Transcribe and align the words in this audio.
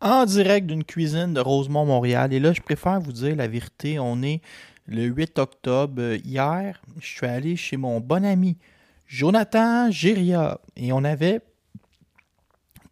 En 0.00 0.24
direct 0.24 0.66
d'une 0.66 0.84
cuisine 0.84 1.34
de 1.34 1.40
Rosemont, 1.40 1.84
Montréal. 1.84 2.32
Et 2.32 2.40
là, 2.40 2.52
je 2.52 2.60
préfère 2.60 3.00
vous 3.00 3.12
dire 3.12 3.36
la 3.36 3.48
vérité. 3.48 3.98
On 3.98 4.22
est 4.22 4.40
le 4.86 5.04
8 5.04 5.38
octobre. 5.38 6.14
Hier, 6.24 6.80
je 7.00 7.06
suis 7.06 7.26
allé 7.26 7.56
chez 7.56 7.76
mon 7.76 8.00
bon 8.00 8.24
ami 8.24 8.56
Jonathan 9.06 9.90
Géria. 9.90 10.60
Et 10.76 10.92
on 10.92 11.04
avait 11.04 11.40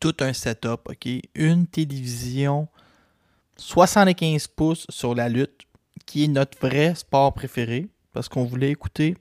tout 0.00 0.14
un 0.20 0.32
setup, 0.32 0.88
OK? 0.88 1.08
Une 1.34 1.66
télévision 1.66 2.68
75 3.56 4.48
pouces 4.48 4.86
sur 4.90 5.14
la 5.14 5.28
lutte, 5.28 5.62
qui 6.04 6.24
est 6.24 6.28
notre 6.28 6.58
vrai 6.58 6.94
sport 6.94 7.32
préféré. 7.32 7.88
Parce 8.12 8.28
qu'on 8.28 8.44
voulait 8.44 8.70
écouter 8.70 9.16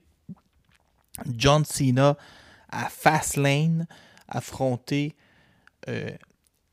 John 1.36 1.64
Cena 1.64 2.16
à 2.68 2.88
Fastlane 2.88 3.86
affronter 4.28 5.14
euh, 5.88 6.10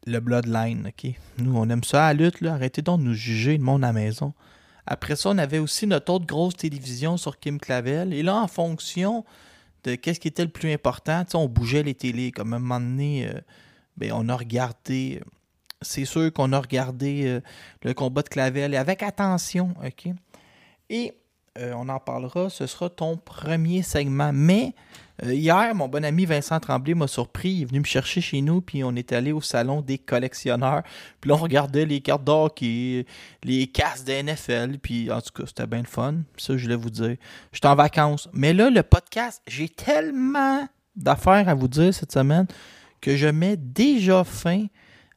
le 0.06 0.20
Bloodline, 0.20 0.88
OK? 0.88 1.12
Nous, 1.38 1.56
on 1.56 1.70
aime 1.70 1.84
ça 1.84 2.08
à 2.08 2.14
la 2.14 2.26
lutte, 2.26 2.42
là. 2.42 2.54
Arrêtez 2.54 2.82
donc 2.82 3.00
de 3.00 3.06
nous 3.06 3.14
juger, 3.14 3.58
le 3.58 3.64
monde 3.64 3.84
à 3.84 3.88
la 3.88 3.94
maison. 3.94 4.34
Après 4.86 5.16
ça, 5.16 5.30
on 5.30 5.38
avait 5.38 5.60
aussi 5.60 5.88
notre 5.88 6.14
autre 6.14 6.26
grosse 6.26 6.56
télévision 6.56 7.18
sur 7.18 7.40
Kim 7.40 7.60
Clavel. 7.60 8.14
Et 8.14 8.24
là, 8.24 8.36
en 8.36 8.48
fonction 8.48 9.24
de 9.84 9.96
qu'est-ce 9.96 10.20
qui 10.20 10.28
était 10.28 10.44
le 10.44 10.52
plus 10.52 10.72
important, 10.74 11.24
on 11.34 11.48
bougeait 11.48 11.84
les 11.84 11.94
télés. 11.94 12.32
Comme 12.32 12.54
à 12.54 12.58
un 12.58 12.60
moment 12.60 12.80
donné, 12.80 13.28
euh, 13.28 13.40
ben, 13.98 14.12
on 14.14 14.28
a 14.30 14.36
regardé... 14.36 15.22
C'est 15.82 16.06
sûr 16.06 16.32
qu'on 16.32 16.54
a 16.54 16.60
regardé 16.60 17.24
euh, 17.26 17.42
le 17.84 17.94
combat 17.94 18.22
de 18.22 18.30
Clavel 18.30 18.74
avec 18.76 19.04
attention, 19.04 19.74
OK? 19.86 20.14
Et 20.90 21.14
euh, 21.60 21.74
on 21.76 21.90
en 21.90 22.00
parlera, 22.00 22.50
ce 22.50 22.68
sera 22.68 22.90
ton 22.90 23.18
premier 23.18 23.84
segment. 23.84 24.32
Mais 24.34 24.74
euh, 25.22 25.34
hier, 25.34 25.76
mon 25.76 25.88
bon 25.88 26.04
ami 26.04 26.26
Vincent 26.26 26.60
Tremblay 26.60 26.96
m'a 26.96 27.08
surpris. 27.08 27.50
Il 27.50 27.62
est 27.62 27.66
venu 27.66 27.80
me 27.82 27.86
chercher 27.86 28.20
chez 28.20 28.42
nous, 28.42 28.62
puis 28.62 28.84
on 28.84 28.96
est 28.96 29.12
allé 29.12 29.32
au 29.32 29.42
salon 29.42 29.82
des 29.82 29.98
collectionneurs. 29.98 30.82
Puis 31.22 31.30
là, 31.30 31.36
on 31.36 31.40
regardait 31.40 31.86
les 31.86 32.02
cartes 32.02 32.24
d'hockey, 32.24 33.06
les 33.44 33.68
casques 33.68 34.06
de 34.06 34.24
NFL. 34.24 34.80
Puis 34.80 35.12
en 35.12 35.22
tout 35.22 35.32
cas, 35.34 35.44
c'était 35.46 35.68
bien 35.68 35.82
le 35.82 35.88
fun. 35.88 36.16
Ça, 36.38 36.58
je 36.58 36.64
voulais 36.64 36.76
vous 36.76 36.90
dire. 36.90 37.18
J'étais 37.52 37.68
en 37.68 37.76
vacances. 37.76 38.28
Mais 38.34 38.54
là, 38.54 38.70
le 38.70 38.82
podcast, 38.82 39.42
j'ai 39.48 39.70
tellement 39.70 40.68
d'affaires 40.96 41.48
à 41.48 41.54
vous 41.54 41.68
dire 41.68 41.94
cette 41.94 42.12
semaine 42.12 42.48
que 43.02 43.16
je 43.16 43.28
mets 43.28 43.58
déjà 43.58 44.24
fin 44.24 44.66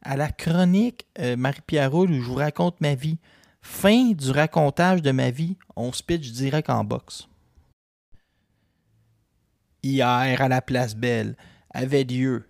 à 0.03 0.15
la 0.15 0.29
chronique 0.29 1.05
euh, 1.19 1.35
Marie-Pierre 1.35 1.91
Roule 1.91 2.11
où 2.11 2.21
je 2.21 2.27
vous 2.27 2.35
raconte 2.35 2.79
ma 2.81 2.95
vie. 2.95 3.17
Fin 3.61 4.11
du 4.11 4.31
racontage 4.31 5.01
de 5.01 5.11
ma 5.11 5.31
vie, 5.31 5.57
on 5.75 5.91
se 5.91 6.01
pitch 6.01 6.31
direct 6.31 6.69
en 6.69 6.83
boxe. 6.83 7.27
Hier, 9.83 10.41
à 10.41 10.47
la 10.47 10.61
place 10.61 10.95
Belle, 10.95 11.35
avait 11.73 12.03
lieu 12.03 12.45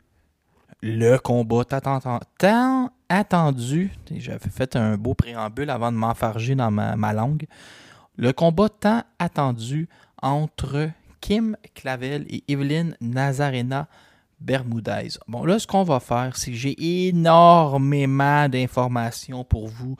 le 0.81 1.17
combat 1.17 1.63
tant, 1.65 2.91
attendu. 3.09 3.91
J'avais 4.15 4.49
fait 4.49 4.75
un 4.75 4.97
beau 4.97 5.13
préambule 5.13 5.69
avant 5.69 5.91
de 5.91 5.97
m'enfarger 5.97 6.55
dans 6.55 6.71
ma, 6.71 6.95
ma 6.95 7.13
langue. 7.13 7.45
Le 8.15 8.31
combat 8.31 8.69
tant 8.69 9.03
attendu 9.19 9.89
entre 10.21 10.89
Kim 11.21 11.57
Clavel 11.75 12.25
et 12.29 12.43
Evelyn 12.47 12.91
Nazarena 13.01 13.87
Bermudez. 14.39 15.17
Bon, 15.27 15.45
là, 15.45 15.57
ce 15.57 15.65
qu'on 15.65 15.83
va 15.83 15.99
faire, 15.99 16.37
c'est 16.37 16.51
que 16.51 16.57
j'ai 16.57 17.07
énormément 17.07 18.47
d'informations 18.47 19.43
pour 19.43 19.67
vous. 19.67 19.95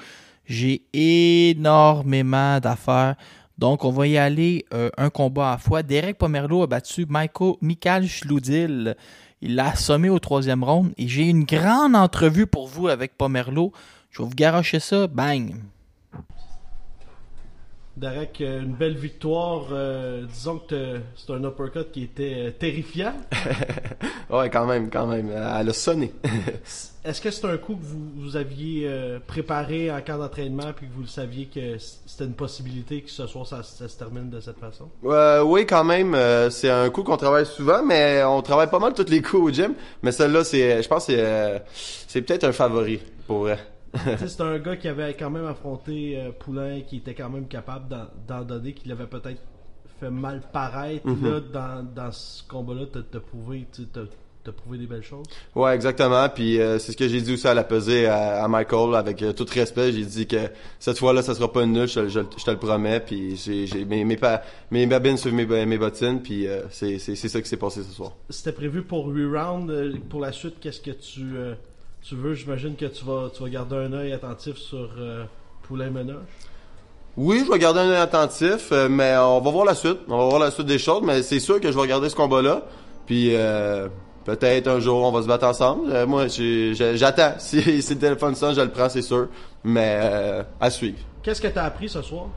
J'ai 0.45 0.85
énormément 0.93 2.59
d'affaires. 2.59 3.15
Donc, 3.57 3.85
on 3.85 3.91
va 3.91 4.07
y 4.07 4.17
aller 4.17 4.65
euh, 4.73 4.89
un 4.97 5.09
combat 5.09 5.49
à 5.49 5.51
la 5.53 5.57
fois. 5.57 5.83
Derek 5.83 6.17
Pomerleau 6.17 6.63
a 6.63 6.67
battu 6.67 7.05
Michael, 7.09 8.07
Schludil. 8.07 8.95
Il 9.41 9.55
l'a 9.55 9.69
assommé 9.69 10.09
au 10.09 10.19
troisième 10.19 10.63
round. 10.63 10.93
Et 10.97 11.07
j'ai 11.07 11.23
une 11.23 11.43
grande 11.43 11.95
entrevue 11.95 12.47
pour 12.47 12.67
vous 12.67 12.87
avec 12.87 13.17
Pomerleau. 13.17 13.71
Je 14.11 14.21
vais 14.21 14.29
vous 14.29 14.35
garocher 14.35 14.79
ça. 14.79 15.07
Bang! 15.07 15.55
Derek, 17.97 18.41
euh, 18.41 18.61
une 18.61 18.73
belle 18.75 18.95
victoire. 18.95 19.65
euh, 19.71 20.23
disons 20.31 20.59
que 20.59 20.99
c'est 21.15 21.33
un 21.33 21.43
uppercut 21.43 21.91
qui 21.91 22.03
était 22.03 22.33
euh, 22.47 22.51
terrifiant. 22.51 23.13
Ouais, 24.29 24.49
quand 24.49 24.65
même, 24.65 24.89
quand 24.89 25.07
même. 25.07 25.29
Elle 25.31 25.69
a 25.69 25.73
sonné. 25.73 26.11
Est-ce 27.05 27.21
que 27.21 27.31
c'est 27.31 27.45
un 27.47 27.55
coup 27.55 27.75
que 27.75 27.81
vous, 27.85 28.11
vous 28.17 28.35
aviez 28.35 28.83
euh, 28.85 29.19
préparé 29.25 29.89
en 29.89 30.01
camp 30.01 30.17
d'entraînement 30.17 30.73
puis 30.75 30.85
que 30.87 30.91
vous 30.93 31.03
le 31.03 31.07
saviez 31.07 31.45
que 31.45 31.77
c'était 32.05 32.25
une 32.25 32.33
possibilité 32.33 33.01
que 33.01 33.09
ce 33.09 33.25
soir 33.25 33.47
ça, 33.47 33.63
ça 33.63 33.87
se 33.87 33.97
termine 33.97 34.29
de 34.29 34.41
cette 34.41 34.59
façon? 34.59 34.89
Euh, 35.05 35.41
oui, 35.43 35.65
quand 35.65 35.85
même. 35.85 36.13
euh, 36.13 36.49
c'est 36.49 36.69
un 36.69 36.89
coup 36.89 37.03
qu'on 37.03 37.15
travaille 37.15 37.45
souvent, 37.45 37.81
mais 37.85 38.21
on 38.25 38.41
travaille 38.41 38.69
pas 38.69 38.79
mal 38.79 38.93
tous 38.93 39.09
les 39.09 39.21
coups 39.21 39.43
au 39.43 39.49
gym. 39.49 39.73
Mais 40.03 40.11
celle-là, 40.11 40.43
c'est, 40.43 40.83
je 40.83 40.87
pense, 40.89 41.05
que 41.05 41.13
c'est, 41.13 41.21
euh, 41.21 41.59
c'est 42.09 42.21
peut-être 42.21 42.43
un 42.43 42.51
favori 42.51 42.99
pour 43.27 43.47
c'est 44.17 44.41
un 44.41 44.59
gars 44.59 44.75
qui 44.75 44.87
avait 44.87 45.13
quand 45.13 45.29
même 45.29 45.45
affronté 45.45 46.17
euh, 46.19 46.31
Poulain, 46.37 46.81
qui 46.81 46.97
était 46.97 47.13
quand 47.15 47.29
même 47.29 47.47
capable 47.47 47.85
d'en- 48.27 48.43
donner, 48.43 48.73
qui 48.73 48.87
l'avait 48.89 49.07
peut-être 49.07 49.41
fait 49.99 50.11
mal 50.11 50.41
paraître. 50.53 51.07
Mhm. 51.07 51.25
Là, 51.31 51.39
dans, 51.39 51.83
dans 51.95 52.11
ce 52.11 52.43
combat-là, 52.47 52.85
t'as 52.91 53.19
prouvé, 53.19 53.65
t'as- 53.93 54.01
prouvé 54.51 54.77
des 54.77 54.87
belles 54.87 55.03
choses. 55.03 55.25
Ouais, 55.55 55.75
exactement. 55.75 56.29
Puis 56.29 56.57
euh, 56.61 56.79
c'est 56.79 56.93
ce 56.93 56.97
que 56.97 57.05
j'ai 57.09 57.19
dit 57.19 57.33
aussi 57.33 57.45
à 57.49 57.53
la 57.53 57.65
pesée 57.65 58.05
à, 58.05 58.41
à 58.45 58.47
Michael, 58.47 58.95
avec 58.95 59.21
euh, 59.21 59.33
tout 59.33 59.45
respect. 59.51 59.91
J'ai 59.91 60.05
dit 60.05 60.25
que 60.25 60.37
cette 60.79 60.97
fois-là, 60.99 61.21
ça 61.21 61.35
sera 61.35 61.51
pas 61.51 61.63
une 61.63 61.73
nul, 61.73 61.85
je, 61.87 62.07
je- 62.07 62.21
je 62.37 62.45
te 62.45 62.51
le 62.51 62.57
promets. 62.57 63.01
Puis 63.01 63.35
j'ai, 63.35 63.83
mes, 63.83 64.05
mes, 64.05 64.15
pa- 64.15 64.41
mes 64.71 64.85
babines 64.85 65.17
suivent 65.17 65.33
mes, 65.33 65.65
mes 65.65 65.77
bottines, 65.77 66.21
puis 66.21 66.47
euh, 66.47 66.61
c'est, 66.69 66.97
ça 66.97 67.41
qui 67.41 67.49
s'est 67.49 67.57
passé 67.57 67.83
ce 67.83 67.91
soir. 67.91 68.13
C'était 68.29 68.53
prévu 68.53 68.83
pour 68.83 69.07
8 69.07 69.25
rounds. 69.25 69.69
euh, 69.69 69.93
Pour 70.09 70.21
la 70.21 70.31
suite, 70.31 70.61
qu'est-ce 70.61 70.79
que 70.79 70.91
tu, 70.91 71.23
tu 72.07 72.15
veux? 72.15 72.33
J'imagine 72.33 72.75
que 72.75 72.85
tu 72.85 73.03
vas, 73.05 73.29
tu 73.33 73.43
vas 73.43 73.49
garder 73.49 73.75
un 73.75 73.93
œil 73.93 74.13
attentif 74.13 74.57
sur 74.57 74.89
euh, 74.97 75.25
Poulain 75.63 75.89
Ménage. 75.89 76.15
Oui, 77.17 77.43
je 77.45 77.51
vais 77.51 77.59
garder 77.59 77.79
un 77.79 77.89
œil 77.89 77.97
attentif, 77.97 78.71
euh, 78.71 78.87
mais 78.89 79.15
on 79.17 79.41
va 79.41 79.51
voir 79.51 79.65
la 79.65 79.75
suite. 79.75 79.99
On 80.07 80.17
va 80.17 80.25
voir 80.25 80.39
la 80.39 80.51
suite 80.51 80.67
des 80.67 80.77
choses, 80.77 81.01
mais 81.03 81.23
c'est 81.23 81.39
sûr 81.39 81.59
que 81.59 81.69
je 81.69 81.73
vais 81.73 81.81
regarder 81.81 82.09
ce 82.09 82.15
combat-là. 82.15 82.61
Puis 83.05 83.35
euh, 83.35 83.87
peut-être 84.27 84.67
un 84.67 84.79
jour 84.79 85.03
on 85.03 85.11
va 85.11 85.21
se 85.21 85.27
battre 85.27 85.47
ensemble. 85.47 85.91
Euh, 85.91 86.05
moi, 86.05 86.27
j'attends. 86.27 87.35
Si, 87.39 87.81
si 87.81 87.93
le 87.93 87.99
téléphone 87.99 88.35
sonne, 88.35 88.53
je 88.53 88.61
le 88.61 88.69
prends, 88.69 88.89
c'est 88.89 89.01
sûr. 89.01 89.29
Mais 89.63 89.99
euh, 90.01 90.43
à 90.59 90.69
suivre. 90.69 90.99
Qu'est-ce 91.23 91.41
que 91.41 91.47
tu 91.47 91.57
as 91.57 91.63
appris 91.63 91.89
ce 91.89 92.01
soir? 92.01 92.27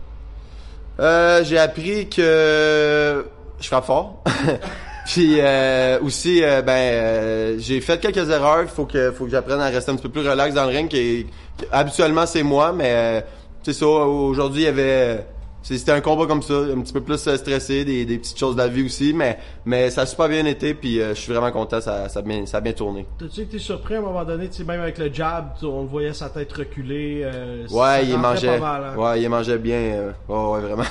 Euh, 0.98 1.44
j'ai 1.44 1.58
appris 1.58 2.08
que 2.08 3.24
je 3.60 3.66
frappe 3.66 3.84
fort. 3.84 4.22
Puis 5.06 5.36
euh, 5.40 5.98
aussi, 6.02 6.42
euh, 6.42 6.62
ben, 6.62 6.72
euh, 6.72 7.54
j'ai 7.58 7.80
fait 7.80 7.98
quelques 8.00 8.28
erreurs. 8.30 8.62
Il 8.62 8.68
faut 8.68 8.84
que, 8.86 9.10
faut 9.12 9.24
que 9.24 9.30
j'apprenne 9.30 9.60
à 9.60 9.66
rester 9.68 9.90
un 9.90 9.96
petit 9.96 10.08
peu 10.08 10.20
plus 10.20 10.28
relax 10.28 10.54
dans 10.54 10.64
le 10.64 10.70
ring. 10.76 10.88
Qui, 10.88 11.26
qui- 11.56 11.64
habituellement, 11.72 12.26
c'est 12.26 12.42
moi, 12.42 12.72
mais 12.72 13.24
c'est 13.62 13.72
ça. 13.72 13.86
Aujourd'hui, 13.86 14.62
il 14.62 14.66
y 14.66 14.68
avait, 14.68 15.26
c'était 15.62 15.92
un 15.92 16.00
combat 16.00 16.26
comme 16.26 16.42
ça, 16.42 16.54
un 16.54 16.80
petit 16.80 16.92
peu 16.92 17.00
plus 17.00 17.16
stressé, 17.18 17.84
des, 17.84 18.04
des 18.04 18.18
petites 18.18 18.38
choses 18.38 18.54
de 18.56 18.60
la 18.60 18.68
vie 18.68 18.84
aussi, 18.84 19.12
mais, 19.12 19.38
mais 19.64 19.90
ça 19.90 20.02
a 20.02 20.06
super 20.06 20.28
bien 20.28 20.44
été. 20.44 20.74
Puis 20.74 20.98
je 21.00 21.14
suis 21.14 21.32
vraiment 21.32 21.50
content. 21.50 21.80
Ça, 21.80 22.08
ça 22.08 22.20
a 22.20 22.22
bien, 22.22 22.46
ça 22.46 22.58
a 22.58 22.60
bien 22.60 22.72
tourné. 22.72 23.06
T'as-tu 23.18 23.40
été 23.40 23.58
surpris 23.58 23.94
à 23.94 23.98
un 23.98 24.02
moment 24.02 24.24
donné, 24.24 24.48
même 24.66 24.80
avec 24.80 24.98
le 24.98 25.12
jab, 25.12 25.52
on 25.62 25.82
le 25.82 25.88
voyait 25.88 26.12
sa 26.14 26.28
tête 26.28 26.52
reculer. 26.52 27.26
Ouais, 27.70 28.04
il 28.06 28.16
mangeait. 28.18 28.58
Mal, 28.60 28.84
hein? 28.84 28.96
Ouais, 28.96 29.20
il 29.22 29.28
mangeait 29.28 29.58
bien. 29.58 30.12
ouais, 30.28 30.60
vraiment. 30.60 30.84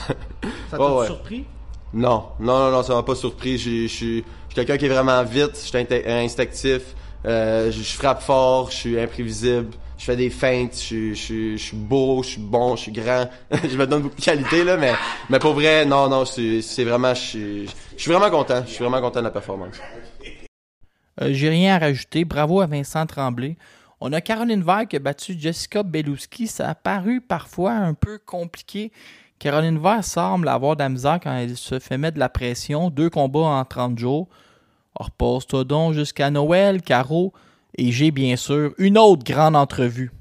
Ça 0.72 0.78
t'a 0.78 0.94
ouais. 0.96 1.06
surpris? 1.06 1.46
Non, 1.94 2.28
non, 2.40 2.60
non, 2.60 2.72
non, 2.72 2.84
ça 2.84 2.94
m'a 2.94 3.04
pas 3.04 3.16
surpris. 3.16 3.58
Je 3.58 3.88
suis 3.88 4.24
quelqu'un 4.54 4.78
qui 4.78 4.86
est 4.86 4.90
vraiment 4.90 5.24
vite, 5.24 5.52
je 5.56 5.68
suis 5.68 5.78
instinctif, 6.08 6.82
euh, 7.26 7.72
je 7.72 7.82
frappe 7.84 8.22
fort, 8.22 8.70
je 8.72 8.76
suis 8.76 9.00
imprévisible. 9.00 9.70
je 9.98 10.06
fais 10.06 10.16
des 10.16 10.30
feintes, 10.30 10.76
je, 10.80 11.14
suis- 11.14 11.58
beau, 11.74 12.22
je 12.24 12.30
suis 12.30 12.42
bon, 12.42 12.76
je 12.76 12.84
suis 12.84 12.92
grand. 12.92 13.28
je 13.52 13.76
me 13.76 13.86
donne 13.88 14.04
beaucoup 14.04 14.16
de 14.16 14.22
qualité 14.22 14.64
là, 14.64 14.78
mais 14.78 14.94
mais 15.30 15.40
pour 15.40 15.54
vrai, 15.54 15.86
non 15.86 16.08
non, 16.10 16.26
c'est 16.26 16.84
vraiment, 16.84 17.14
je 17.16 17.66
suis 17.98 18.12
vraiment 18.12 18.30
content, 18.30 18.64
je 18.66 18.72
suis 18.72 18.84
vraiment 18.84 19.02
content 19.02 19.20
de 19.20 19.26
la 19.26 19.32
performance. 19.32 19.76
Euh, 21.22 21.30
J'ai 21.34 21.50
rien 21.50 21.76
à 21.76 21.80
rajouter. 21.80 22.24
Bravo 22.24 22.62
à 22.62 22.66
Vincent 22.68 23.06
Tremblay. 23.06 23.58
On 24.00 24.14
a 24.14 24.22
Caroline 24.22 24.64
Vert 24.64 24.88
qui 24.88 24.96
a 24.96 25.00
battu 25.00 25.36
Jessica 25.38 25.84
Beluski. 25.84 26.48
Ça 26.48 26.70
a 26.70 26.76
paru 26.76 27.20
parfois 27.20 27.74
un 27.74 27.94
peu 27.94 28.18
compliqué. 28.26 28.92
Caroline 29.40 29.80
Vert 29.80 30.04
semble 30.04 30.50
avoir 30.50 30.76
de 30.76 30.84
la 30.84 30.90
misère 30.90 31.20
quand 31.24 31.34
elle 31.34 31.56
se 31.56 31.80
fait 31.80 31.98
mettre 31.98 32.16
de 32.16 32.20
la 32.20 32.28
pression. 32.28 32.90
Deux 32.90 33.10
combats 33.10 33.40
en 33.40 33.64
30 33.64 33.98
jours. 33.98 34.28
Repose-toi 34.96 35.64
donc 35.64 35.94
jusqu'à 35.94 36.30
Noël, 36.30 36.82
Caro. 36.82 37.34
Et 37.78 37.94
j'ai 37.94 38.12
bien 38.12 38.36
sûr 38.36 38.74
une 38.78 38.98
autre 38.98 39.24
grande 39.24 39.56
entrevue. 39.56 40.12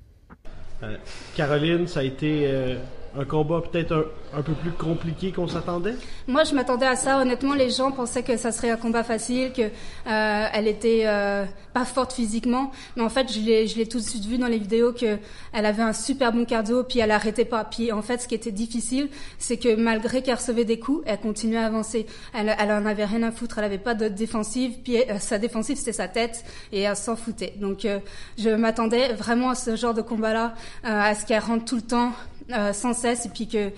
Caroline, 1.35 1.89
ça 1.89 2.01
a 2.01 2.03
été 2.05 2.43
euh, 2.45 2.77
un 3.19 3.25
combat 3.25 3.61
peut-être 3.61 4.13
un, 4.37 4.43
peu 4.43 4.53
plus 4.53 4.71
compliqué 4.71 5.33
qu'on 5.33 5.49
s'attendait? 5.49 5.97
Moi, 6.27 6.45
je 6.45 6.55
m'attendais 6.55 6.87
à 6.87 6.95
ça. 6.95 7.21
Honnêtement, 7.21 7.55
les 7.55 7.71
gens 7.71 7.91
pensaient 7.91 8.23
que 8.23 8.37
ça 8.37 8.53
serait 8.53 8.71
un 8.71 8.77
combat 8.77 9.03
facile, 9.03 9.53
que 9.53 9.63
euh, 10.07 10.47
était 10.69 11.05
euh, 11.07 11.45
pas 11.73 11.85
forte 11.85 12.13
physiquement, 12.13 12.71
mais 12.95 13.03
en 13.03 13.09
fait, 13.09 13.33
je 13.33 13.41
l'ai, 13.41 13.67
je 13.67 13.77
l'ai 13.77 13.87
tout 13.87 13.99
de 13.99 14.05
suite 14.05 14.25
vu 14.25 14.39
dans 14.39 14.47
les 14.47 14.59
vidéos 14.59 14.93
que 14.93 15.19
elle 15.53 15.67
avait 15.67 15.83
un 15.83 15.93
super 15.93 16.33
bon 16.33 16.45
cardio, 16.45 16.85
puis 16.85 17.01
elle 17.01 17.11
arrêtait 17.11 17.45
pas. 17.45 17.65
Puis 17.65 17.91
en 17.91 18.03
fait, 18.03 18.23
ce 18.23 18.29
qui 18.29 18.35
était 18.35 18.53
difficile, 18.53 19.09
c'est 19.39 19.57
que 19.57 19.75
malgré 19.75 20.23
qu'elle 20.23 20.37
recevait 20.37 20.65
des 20.65 20.79
coups, 20.79 21.03
elle 21.07 21.19
continuait 21.19 21.59
à 21.59 21.67
avancer. 21.67 22.07
Elle, 22.35 22.55
elle 22.59 22.71
en 22.71 22.85
avait 22.85 23.07
rien 23.07 23.23
à 23.23 23.33
foutre. 23.33 23.59
Elle 23.59 23.65
avait 23.65 23.79
pas 23.79 23.95
de 23.95 24.09
défensive. 24.09 24.75
Puis 24.85 24.99
euh, 24.99 25.19
sa 25.19 25.39
défensive, 25.39 25.77
c'était 25.77 25.93
sa 25.93 26.09
tête, 26.09 26.45
et 26.73 26.83
elle 26.83 26.97
s'en 26.97 27.17
foutait. 27.17 27.55
Donc, 27.57 27.85
euh, 27.85 27.99
je 28.39 28.51
m'attendais 28.51 29.15
vraiment 29.15 29.51
à 29.51 29.55
ce 29.55 29.75
genre 29.75 29.95
de 29.95 30.03
combat-là, 30.03 30.55
euh, 30.85 30.89
à 30.89 31.15
ce 31.15 31.25
qu'elle 31.25 31.41
rentre 31.41 31.65
tout 31.65 31.77
le 31.77 31.83
temps 31.83 32.13
euh, 32.53 32.73
sans 32.73 32.95
cesse 32.95 33.27
et 33.27 33.29
puis 33.29 33.47
que 33.47 33.59
euh, 33.59 33.71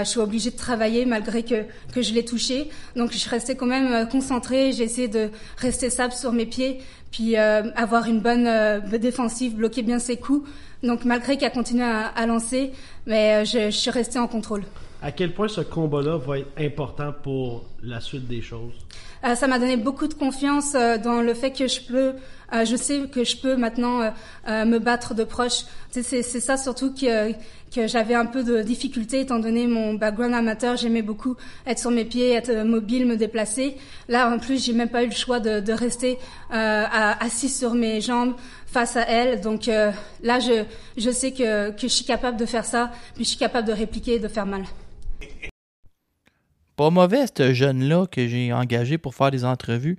je 0.00 0.04
suis 0.04 0.20
obligée 0.20 0.50
de 0.50 0.56
travailler 0.56 1.06
malgré 1.06 1.42
que, 1.42 1.64
que 1.94 2.02
je 2.02 2.12
l'ai 2.12 2.24
touché. 2.24 2.68
Donc 2.94 3.12
je 3.12 3.28
restais 3.28 3.56
quand 3.56 3.66
même 3.66 3.92
euh, 3.92 4.04
concentrée, 4.04 4.72
j'ai 4.72 4.84
essayé 4.84 5.08
de 5.08 5.30
rester 5.56 5.88
stable 5.90 6.12
sur 6.12 6.32
mes 6.32 6.46
pieds, 6.46 6.80
puis 7.10 7.36
avoir 7.36 8.06
une 8.06 8.20
bonne 8.20 8.48
défensive, 8.98 9.56
bloquer 9.56 9.82
bien 9.82 9.98
ses 9.98 10.18
coups. 10.18 10.46
Donc 10.82 11.06
malgré 11.06 11.38
qu'elle 11.38 11.52
continue 11.52 11.82
à, 11.82 12.06
à 12.08 12.26
lancer, 12.26 12.72
mais 13.06 13.46
je, 13.46 13.70
je 13.70 13.76
suis 13.76 13.90
restée 13.90 14.18
en 14.18 14.28
contrôle. 14.28 14.64
À 15.00 15.12
quel 15.12 15.32
point 15.32 15.48
ce 15.48 15.60
combat-là 15.62 16.18
va 16.18 16.40
être 16.40 16.50
important 16.58 17.14
pour 17.22 17.64
la 17.82 18.00
suite 18.00 18.26
des 18.26 18.42
choses? 18.42 18.74
Euh, 19.24 19.34
ça 19.34 19.46
m'a 19.46 19.58
donné 19.58 19.76
beaucoup 19.76 20.06
de 20.06 20.14
confiance 20.14 20.74
euh, 20.74 20.96
dans 20.98 21.20
le 21.20 21.34
fait 21.34 21.50
que 21.50 21.66
je 21.66 21.80
peux, 21.80 22.14
euh, 22.52 22.64
je 22.64 22.76
sais 22.76 23.02
que 23.10 23.24
je 23.24 23.36
peux 23.36 23.56
maintenant 23.56 24.12
me 24.46 24.78
battre 24.78 25.14
de 25.14 25.24
proche. 25.24 25.64
C'est 25.90 26.22
ça 26.22 26.56
surtout 26.56 26.94
que, 26.94 27.32
j'avais 27.86 28.14
un 28.14 28.26
peu 28.26 28.42
de 28.42 28.62
difficulté 28.62 29.20
étant 29.20 29.38
donné 29.38 29.66
mon 29.66 29.94
background 29.94 30.34
amateur. 30.34 30.76
J'aimais 30.76 31.02
beaucoup 31.02 31.36
être 31.66 31.78
sur 31.78 31.90
mes 31.90 32.04
pieds, 32.04 32.32
être 32.32 32.64
mobile, 32.64 33.06
me 33.06 33.16
déplacer. 33.16 33.76
Là, 34.08 34.30
en 34.30 34.38
plus, 34.38 34.64
j'ai 34.64 34.72
même 34.72 34.88
pas 34.88 35.02
eu 35.02 35.08
le 35.08 35.14
choix 35.14 35.40
de, 35.40 35.72
rester 35.72 36.18
à- 36.50 37.22
assis 37.22 37.48
sur 37.48 37.74
mes 37.74 38.00
jambes 38.00 38.34
face 38.66 38.96
à 38.96 39.02
elle. 39.02 39.40
Donc 39.40 39.66
là, 39.66 40.40
je, 40.40 40.64
je 40.96 41.10
sais 41.10 41.32
que, 41.32 41.70
que 41.72 41.82
je 41.82 41.88
suis 41.88 42.04
capable 42.04 42.38
de 42.38 42.46
faire 42.46 42.64
ça, 42.64 42.90
puis 43.14 43.24
je 43.24 43.30
suis 43.30 43.38
capable 43.38 43.68
de 43.68 43.72
répliquer 43.72 44.14
et 44.14 44.18
de 44.18 44.28
faire 44.28 44.46
mal. 44.46 44.64
Pas 46.78 46.90
mauvais, 46.90 47.24
ce 47.36 47.52
jeune-là 47.54 48.06
que 48.06 48.28
j'ai 48.28 48.52
engagé 48.52 48.98
pour 48.98 49.12
faire 49.12 49.32
des 49.32 49.44
entrevues. 49.44 49.98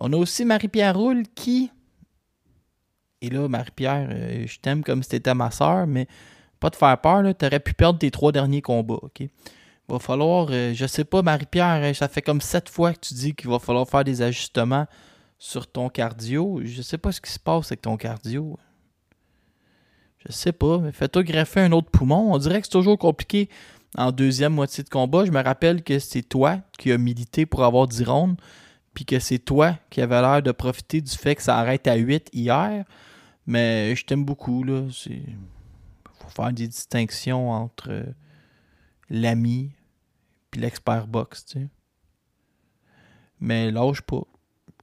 On 0.00 0.12
a 0.12 0.16
aussi 0.16 0.44
Marie-Pierre 0.44 0.98
Roule 0.98 1.22
qui. 1.36 1.70
Et 3.22 3.30
là, 3.30 3.46
Marie-Pierre, 3.46 4.08
euh, 4.10 4.44
je 4.44 4.58
t'aime 4.58 4.82
comme 4.82 5.04
si 5.04 5.10
t'étais 5.10 5.32
ma 5.32 5.52
soeur, 5.52 5.86
mais 5.86 6.08
pas 6.58 6.70
te 6.70 6.76
faire 6.76 7.00
peur, 7.00 7.22
là. 7.22 7.34
T'aurais 7.34 7.60
pu 7.60 7.72
perdre 7.72 8.00
tes 8.00 8.10
trois 8.10 8.32
derniers 8.32 8.62
combats, 8.62 8.98
OK? 9.00 9.22
Va 9.88 10.00
falloir. 10.00 10.48
euh, 10.50 10.74
je 10.74 10.86
sais 10.86 11.04
pas, 11.04 11.22
Marie-Pierre, 11.22 11.84
euh, 11.84 11.94
ça 11.94 12.08
fait 12.08 12.20
comme 12.20 12.40
sept 12.40 12.68
fois 12.68 12.94
que 12.94 12.98
tu 12.98 13.14
dis 13.14 13.32
qu'il 13.36 13.48
va 13.48 13.60
falloir 13.60 13.88
faire 13.88 14.02
des 14.02 14.20
ajustements 14.20 14.88
sur 15.38 15.68
ton 15.68 15.88
cardio. 15.88 16.60
Je 16.64 16.82
sais 16.82 16.98
pas 16.98 17.12
ce 17.12 17.20
qui 17.20 17.30
se 17.30 17.38
passe 17.38 17.70
avec 17.70 17.82
ton 17.82 17.96
cardio. 17.96 18.58
Je 20.26 20.32
sais 20.32 20.50
pas, 20.50 20.78
mais 20.78 20.90
fais-toi 20.90 21.22
greffer 21.22 21.60
un 21.60 21.70
autre 21.70 21.92
poumon. 21.92 22.32
On 22.32 22.38
dirait 22.38 22.60
que 22.60 22.66
c'est 22.66 22.72
toujours 22.72 22.98
compliqué 22.98 23.48
en 23.96 24.12
deuxième 24.12 24.54
moitié 24.54 24.84
de 24.84 24.88
combat. 24.88 25.24
Je 25.24 25.30
me 25.30 25.42
rappelle 25.42 25.82
que 25.82 25.98
c'est 25.98 26.22
toi 26.22 26.58
qui 26.78 26.92
as 26.92 26.98
milité 26.98 27.46
pour 27.46 27.64
avoir 27.64 27.86
10 27.86 28.04
rondes, 28.04 28.40
puis 28.94 29.04
que 29.04 29.18
c'est 29.18 29.38
toi 29.38 29.78
qui 29.90 30.00
avais 30.00 30.20
l'air 30.20 30.42
de 30.42 30.52
profiter 30.52 31.00
du 31.00 31.12
fait 31.12 31.34
que 31.34 31.42
ça 31.42 31.58
arrête 31.58 31.86
à 31.86 31.94
8 31.94 32.30
hier. 32.32 32.84
Mais 33.46 33.96
je 33.96 34.04
t'aime 34.04 34.24
beaucoup, 34.24 34.62
là. 34.62 34.82
C'est... 34.92 35.22
faut 36.20 36.28
faire 36.28 36.52
des 36.52 36.68
distinctions 36.68 37.50
entre 37.50 37.90
euh, 37.90 38.04
l'ami 39.08 39.72
puis 40.50 40.60
l'expert 40.60 41.06
box, 41.06 41.46
tu 41.46 41.58
sais. 41.58 41.68
Mais 43.40 43.70
lâche 43.70 44.00
pas. 44.02 44.22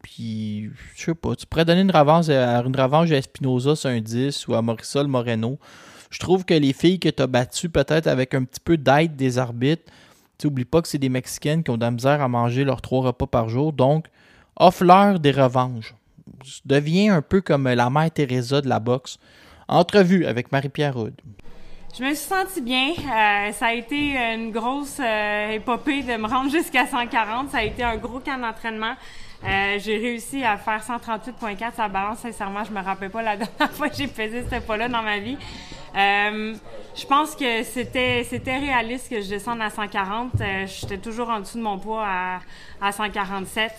Puis, 0.01 0.69
je 0.95 1.03
sais 1.03 1.15
pas, 1.15 1.35
tu 1.35 1.45
pourrais 1.47 1.65
donner 1.65 1.81
une 1.81 1.91
revanche 1.91 2.29
à, 2.29 2.59
une 2.59 2.79
revanche 2.79 3.11
à 3.11 3.17
Espinoza 3.17 3.75
sur 3.75 3.89
un 3.89 3.99
10 3.99 4.47
ou 4.47 4.53
à 4.53 4.61
Marisol 4.61 5.07
Moreno. 5.07 5.59
Je 6.09 6.19
trouve 6.19 6.45
que 6.45 6.53
les 6.53 6.73
filles 6.73 6.99
que 6.99 7.09
tu 7.09 7.21
as 7.21 7.27
battues, 7.27 7.69
peut-être 7.69 8.07
avec 8.07 8.33
un 8.33 8.43
petit 8.43 8.59
peu 8.59 8.77
d'aide 8.77 9.15
des 9.15 9.37
arbitres, 9.37 9.91
tu 10.37 10.47
oublie 10.47 10.65
pas 10.65 10.81
que 10.81 10.87
c'est 10.87 10.97
des 10.97 11.09
Mexicaines 11.09 11.63
qui 11.63 11.71
ont 11.71 11.77
de 11.77 11.85
la 11.85 11.91
misère 11.91 12.21
à 12.21 12.27
manger 12.27 12.63
leurs 12.63 12.81
trois 12.81 13.01
repas 13.01 13.27
par 13.27 13.49
jour. 13.49 13.73
Donc, 13.73 14.07
offre-leur 14.55 15.19
des 15.19 15.31
revanches. 15.31 15.95
Deviens 16.65 17.15
un 17.15 17.21
peu 17.21 17.41
comme 17.41 17.67
la 17.67 17.89
mère 17.89 18.11
Teresa 18.11 18.61
de 18.61 18.67
la 18.67 18.79
boxe. 18.79 19.17
Entrevue 19.67 20.25
avec 20.25 20.51
Marie-Pierre 20.51 20.95
Houd. 20.95 21.13
Je 21.97 22.03
me 22.03 22.13
suis 22.13 22.27
sentie 22.27 22.61
bien. 22.61 22.89
Euh, 22.89 23.51
ça 23.53 23.67
a 23.67 23.73
été 23.73 24.17
une 24.17 24.51
grosse 24.51 24.99
euh, 24.99 25.51
épopée 25.51 26.03
de 26.03 26.17
me 26.17 26.27
rendre 26.27 26.51
jusqu'à 26.51 26.85
140. 26.85 27.51
Ça 27.51 27.59
a 27.59 27.63
été 27.63 27.83
un 27.83 27.95
gros 27.95 28.19
camp 28.19 28.37
d'entraînement. 28.37 28.95
Euh, 29.45 29.77
j'ai 29.79 29.97
réussi 29.97 30.43
à 30.43 30.57
faire 30.57 30.81
138.4 30.81 31.73
sa 31.75 31.87
balance. 31.87 32.19
Sincèrement, 32.19 32.65
je 32.65 32.71
me 32.71 32.81
rappelle 32.81 33.11
pas 33.11 33.21
la 33.21 33.37
dernière 33.37 33.71
fois 33.71 33.87
que 33.87 33.95
j'ai 33.95 34.07
pesé 34.07 34.43
ce 34.51 34.59
poids-là 34.59 34.89
dans 34.89 35.03
ma 35.03 35.19
vie. 35.19 35.37
Euh, 35.95 36.55
je 36.95 37.05
pense 37.05 37.35
que 37.35 37.63
c'était 37.63 38.23
c'était 38.23 38.57
réaliste 38.57 39.09
que 39.09 39.19
je 39.21 39.27
descende 39.27 39.61
à 39.61 39.69
140. 39.69 40.31
Euh, 40.39 40.65
J'étais 40.65 40.97
toujours 40.97 41.29
en 41.29 41.41
dessous 41.41 41.57
de 41.57 41.63
mon 41.63 41.77
poids 41.77 42.05
à, 42.05 42.39
à 42.81 42.93
147. 42.93 43.71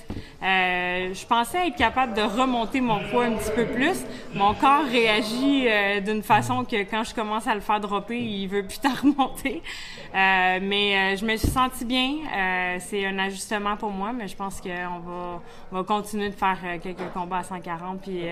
Euh, 0.43 1.15
je 1.15 1.27
pensais 1.27 1.69
être 1.69 1.77
capable 1.77 2.13
de 2.13 2.21
remonter 2.21 2.83
mon 2.83 3.01
poids 3.09 3.25
un 3.25 3.33
petit 3.37 3.53
peu 3.53 3.65
plus. 3.65 4.05
Mon 4.35 4.53
corps 4.53 4.85
réagit 4.85 5.67
euh, 5.67 6.01
d'une 6.01 6.23
façon 6.23 6.67
que 6.67 6.77
quand 6.83 7.05
je 7.05 7.15
commence 7.15 7.47
à 7.47 7.55
le 7.55 7.63
faire 7.63 7.81
dropper, 7.81 8.19
il 8.19 8.49
veut 8.49 8.67
plus 8.67 8.79
t'en 8.83 8.93
remonter. 8.93 9.63
Mais 10.13 11.17
je 11.17 11.25
me 11.25 11.37
suis 11.37 11.49
sentie 11.49 11.87
bien. 11.87 12.79
C'est 12.81 13.07
un 13.07 13.19
ajustement 13.19 13.77
pour 13.77 13.91
moi, 13.91 14.13
mais 14.13 14.29
je 14.29 14.37
pense 14.37 14.61
qu'on 14.61 14.69
va, 14.69 15.41
on 15.73 15.77
va 15.77 15.83
continuer 15.85 16.29
de 16.29 16.35
faire 16.35 16.59
quelques 16.83 17.13
combats 17.15 17.39
à 17.39 17.43
140. 17.45 18.01
Puis 18.03 18.25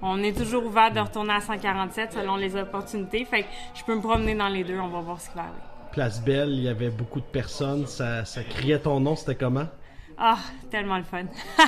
on 0.00 0.22
est 0.22 0.36
toujours 0.36 0.64
ouvert 0.66 0.90
de 0.92 1.00
retourner 1.00 1.34
à 1.34 1.40
147 1.40 2.12
selon 2.12 2.36
les 2.36 2.56
opportunités. 2.56 3.24
Fait 3.32 3.44
que 3.44 3.48
je 3.74 3.82
peux 3.82 3.94
me 3.94 4.02
promener 4.02 4.34
dans 4.34 4.48
les 4.50 4.62
deux. 4.62 4.78
On 4.78 4.88
va 4.88 5.00
voir 5.00 5.18
ce 5.18 5.30
qui 5.30 5.36
va 5.36 5.44
arriver. 5.44 5.56
Place 5.90 6.22
Belle, 6.22 6.50
il 6.50 6.64
y 6.64 6.68
avait 6.68 6.90
beaucoup 6.90 7.20
de 7.20 7.24
personnes, 7.24 7.86
ça 7.86 8.24
criait 8.50 8.78
ton 8.78 9.00
nom, 9.00 9.16
c'était 9.16 9.36
comment? 9.36 9.66
Ah, 10.24 10.38
tellement 10.70 10.98
le 10.98 11.02
fun. 11.02 11.24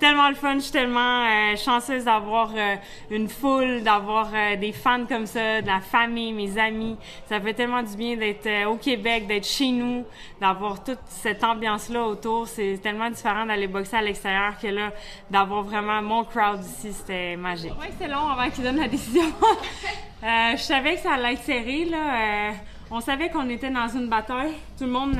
tellement 0.00 0.30
le 0.30 0.34
fun. 0.34 0.54
Je 0.54 0.60
suis 0.60 0.72
tellement 0.72 1.26
euh, 1.26 1.56
chanceuse 1.56 2.04
d'avoir 2.04 2.50
euh, 2.56 2.76
une 3.10 3.28
foule, 3.28 3.82
d'avoir 3.82 4.30
euh, 4.32 4.56
des 4.56 4.72
fans 4.72 5.04
comme 5.04 5.26
ça, 5.26 5.60
de 5.60 5.66
la 5.66 5.82
famille, 5.82 6.32
mes 6.32 6.58
amis. 6.58 6.96
Ça 7.28 7.38
fait 7.38 7.52
tellement 7.52 7.82
du 7.82 7.94
bien 7.96 8.16
d'être 8.16 8.66
au 8.66 8.76
Québec, 8.76 9.26
d'être 9.26 9.46
chez 9.46 9.68
nous, 9.68 10.06
d'avoir 10.40 10.82
toute 10.82 11.00
cette 11.08 11.44
ambiance-là 11.44 12.02
autour. 12.02 12.48
C'est 12.48 12.80
tellement 12.82 13.10
différent 13.10 13.44
d'aller 13.44 13.66
boxer 13.66 13.96
à 13.96 14.00
l'extérieur 14.00 14.58
que 14.58 14.68
là, 14.68 14.90
d'avoir 15.30 15.64
vraiment 15.64 16.00
mon 16.00 16.24
crowd 16.24 16.64
ici, 16.64 16.94
c'était 16.94 17.36
magique. 17.36 17.78
Ouais, 17.78 17.92
c'est 17.98 18.08
long 18.08 18.26
avant 18.26 18.48
qu'ils 18.48 18.64
donnent 18.64 18.80
la 18.80 18.88
décision. 18.88 19.30
Je 20.22 20.62
savais 20.62 20.94
que 20.94 21.00
ça 21.00 21.12
allait 21.12 21.34
être 21.34 21.42
serré, 21.42 21.84
là. 21.84 22.52
On 22.90 23.02
savait 23.02 23.28
qu'on 23.28 23.50
était 23.50 23.68
dans 23.68 23.88
une 23.88 24.08
bataille. 24.08 24.54
Tout 24.78 24.84
le 24.84 24.92
monde 24.92 25.18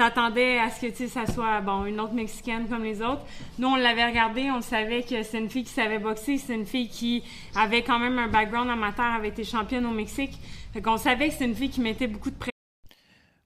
s'attendait 0.00 0.58
à 0.58 0.70
ce 0.70 0.86
que 0.86 1.08
ça 1.08 1.26
soit 1.26 1.60
bon 1.60 1.84
une 1.84 2.00
autre 2.00 2.14
mexicaine 2.14 2.66
comme 2.70 2.84
les 2.84 3.02
autres. 3.02 3.22
Nous 3.58 3.68
on 3.68 3.76
l'avait 3.76 4.06
regardé, 4.06 4.50
on 4.50 4.62
savait 4.62 5.02
que 5.02 5.22
c'est 5.22 5.38
une 5.38 5.50
fille 5.50 5.64
qui 5.64 5.72
savait 5.72 5.98
boxer, 5.98 6.38
c'est 6.38 6.54
une 6.54 6.64
fille 6.64 6.88
qui 6.88 7.22
avait 7.54 7.82
quand 7.82 7.98
même 7.98 8.18
un 8.18 8.28
background 8.28 8.70
amateur, 8.70 9.04
avait 9.04 9.28
été 9.28 9.44
championne 9.44 9.84
au 9.84 9.90
Mexique. 9.90 10.38
Fait 10.72 10.80
qu'on 10.80 10.96
savait 10.96 11.28
que 11.28 11.34
c'est 11.34 11.44
une 11.44 11.54
fille 11.54 11.68
qui 11.68 11.82
mettait 11.82 12.06
beaucoup 12.06 12.30
de 12.30 12.34
pression. 12.34 12.50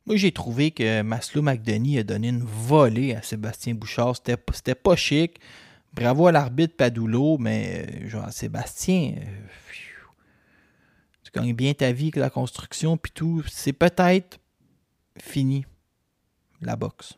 Moi, 0.06 0.14
j'ai 0.14 0.30
trouvé 0.30 0.70
que 0.70 1.02
Maslow 1.02 1.42
McDonny 1.42 1.99
a 1.99 2.04
donné 2.04 2.28
une 2.28 2.44
volée 2.44 3.16
à 3.16 3.23
Sébastien 3.23 3.75
Bouchard. 3.75 4.14
C'était, 4.14 4.75
pas 4.76 4.94
chic. 4.94 5.40
Bravo 5.92 6.28
à 6.28 6.32
l'arbitre 6.32 6.76
Padulo, 6.76 7.37
mais 7.38 7.84
euh, 8.04 8.08
genre, 8.08 8.30
Sébastien, 8.30 9.14
euh, 9.16 9.25
tu 11.25 11.32
gagnes 11.32 11.54
bien 11.54 11.75
ta 11.75 11.90
vie 11.90 12.04
avec 12.04 12.16
la 12.16 12.30
construction 12.30 12.96
puis 12.96 13.11
tout. 13.12 13.42
C'est 13.49 13.73
peut-être 13.73 14.38
fini, 15.18 15.64
la 16.66 16.76
boxe. 16.76 17.14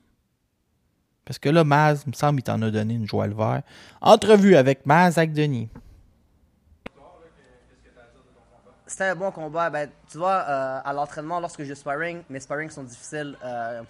Parce 1.25 1.39
que 1.39 1.49
là, 1.49 1.65
Maz, 1.65 2.05
il 2.07 2.11
me 2.11 2.15
semble, 2.15 2.41
il 2.41 2.43
t'en 2.43 2.63
a 2.63 2.71
donné 2.71 2.95
une 2.95 3.07
joie 3.07 3.27
le 3.27 3.35
vert. 3.35 3.63
Entrevue 4.01 4.57
avec 4.57 4.87
Maz 4.87 5.19
Agdeni. 5.19 5.69
c'était 8.87 9.11
un 9.11 9.17
bon 9.17 9.31
combat. 9.31 9.69
Ben, 9.69 9.91
tu 10.11 10.19
vois, 10.19 10.45
euh, 10.49 10.81
à 10.85 10.93
l'entraînement, 10.93 11.41
lorsque 11.41 11.65
je 11.65 11.75
sparring, 11.75 12.23
mes 12.31 12.41
sparring 12.41 12.71
sont 12.71 12.85
difficiles. 12.85 13.37
Euh, 13.45 13.83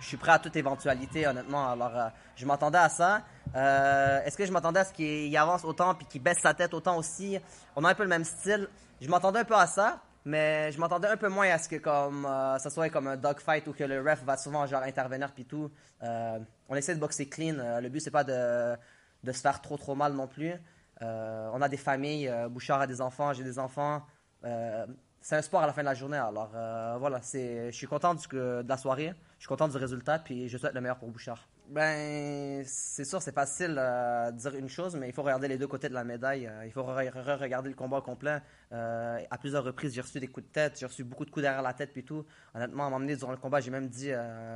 je 0.00 0.06
suis 0.06 0.16
prêt 0.16 0.32
à 0.32 0.38
toute 0.38 0.56
éventualité, 0.56 1.26
honnêtement. 1.26 1.70
Alors, 1.70 1.96
euh, 1.96 2.08
je 2.34 2.44
m'attendais 2.44 2.78
à 2.78 2.88
ça. 2.88 3.22
Est-ce 3.54 4.36
que 4.36 4.44
je 4.44 4.52
m'attendais 4.52 4.80
à 4.80 4.84
ce 4.84 4.92
qu'il 4.92 5.34
avance 5.36 5.64
autant 5.64 5.94
puis 5.94 6.06
qu'il 6.06 6.22
baisse 6.22 6.38
sa 6.42 6.52
tête 6.52 6.74
autant 6.74 6.96
aussi? 6.96 7.38
On 7.76 7.84
a 7.84 7.90
un 7.90 7.94
peu 7.94 8.02
le 8.02 8.08
même 8.08 8.24
style. 8.24 8.68
Je 9.00 9.08
m'attendais 9.08 9.40
un 9.40 9.44
peu 9.44 9.54
à 9.54 9.66
ça, 9.66 10.00
mais 10.24 10.72
je 10.72 10.78
m'attendais 10.80 11.08
un 11.08 11.16
peu 11.16 11.28
moins 11.28 11.48
à 11.50 11.58
ce 11.58 11.68
que 11.68 11.76
comme 11.76 12.24
euh, 12.26 12.58
ça 12.58 12.70
soit 12.70 12.88
comme 12.90 13.06
un 13.06 13.16
dogfight 13.16 13.66
ou 13.68 13.72
que 13.72 13.84
le 13.84 14.00
ref 14.00 14.22
va 14.24 14.36
souvent 14.36 14.66
genre 14.66 14.82
intervenir 14.82 15.32
puis 15.32 15.44
tout. 15.44 15.70
Euh, 16.02 16.38
on 16.68 16.74
essaie 16.76 16.94
de 16.94 17.00
boxer 17.00 17.28
clean. 17.28 17.58
Euh, 17.58 17.80
le 17.80 17.88
but 17.88 18.00
c'est 18.00 18.10
pas 18.10 18.24
de, 18.24 18.74
de 19.22 19.32
se 19.32 19.40
faire 19.40 19.60
trop 19.60 19.76
trop 19.76 19.94
mal 19.94 20.12
non 20.12 20.26
plus. 20.26 20.52
On 21.00 21.60
a 21.60 21.68
des 21.68 21.76
familles. 21.76 22.32
Bouchard 22.48 22.80
a 22.80 22.86
des 22.86 23.02
enfants, 23.02 23.34
j'ai 23.34 23.44
des 23.44 23.58
enfants. 23.58 24.02
C'est 25.20 25.36
un 25.36 25.42
sport 25.42 25.62
à 25.62 25.66
la 25.66 25.72
fin 25.74 25.82
de 25.82 25.86
la 25.86 25.94
journée. 25.94 26.16
Alors 26.16 26.50
voilà, 26.98 27.20
c'est, 27.20 27.70
je 27.70 27.76
suis 27.76 27.86
content 27.86 28.14
du- 28.14 28.26
de 28.28 28.64
la 28.66 28.76
soirée, 28.78 29.12
je 29.36 29.42
suis 29.42 29.48
content 29.48 29.68
du 29.68 29.76
résultat, 29.76 30.18
puis 30.18 30.48
je 30.48 30.56
souhaite 30.56 30.72
le 30.72 30.80
meilleur 30.80 30.96
pour 30.96 31.10
Bouchard. 31.10 31.46
Ben, 31.66 32.62
c'est 32.66 33.04
sûr, 33.06 33.22
c'est 33.22 33.32
facile 33.34 33.76
euh, 33.78 34.30
de 34.30 34.36
dire 34.36 34.54
une 34.54 34.68
chose, 34.68 34.96
mais 34.96 35.08
il 35.08 35.14
faut 35.14 35.22
regarder 35.22 35.48
les 35.48 35.56
deux 35.56 35.66
côtés 35.66 35.88
de 35.88 35.94
la 35.94 36.04
médaille. 36.04 36.46
Euh, 36.46 36.66
il 36.66 36.70
faut 36.70 36.82
re- 36.82 37.10
re- 37.10 37.38
regarder 37.38 37.70
le 37.70 37.74
combat 37.74 37.98
au 37.98 38.02
complet. 38.02 38.42
Euh, 38.72 39.18
à 39.30 39.38
plusieurs 39.38 39.64
reprises, 39.64 39.94
j'ai 39.94 40.02
reçu 40.02 40.20
des 40.20 40.28
coups 40.28 40.46
de 40.46 40.52
tête, 40.52 40.78
j'ai 40.78 40.84
reçu 40.84 41.04
beaucoup 41.04 41.24
de 41.24 41.30
coups 41.30 41.42
derrière 41.42 41.62
la 41.62 41.72
tête, 41.72 41.92
puis 41.92 42.04
tout. 42.04 42.26
Honnêtement, 42.54 42.84
à 42.86 42.90
un 42.94 43.06
durant 43.06 43.30
le 43.32 43.38
combat, 43.38 43.60
j'ai 43.60 43.70
même 43.70 43.88
dit 43.88 44.10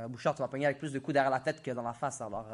Bouchard, 0.07 0.35
tu 0.35 0.43
vas 0.43 0.47
pogner 0.47 0.65
avec 0.67 0.77
plus 0.77 0.93
de 0.93 0.99
coups 0.99 1.13
derrière 1.13 1.31
la 1.31 1.39
tête 1.39 1.63
que 1.63 1.71
dans 1.71 1.81
la 1.81 1.93
face. 1.93 2.21
Alors, 2.21 2.47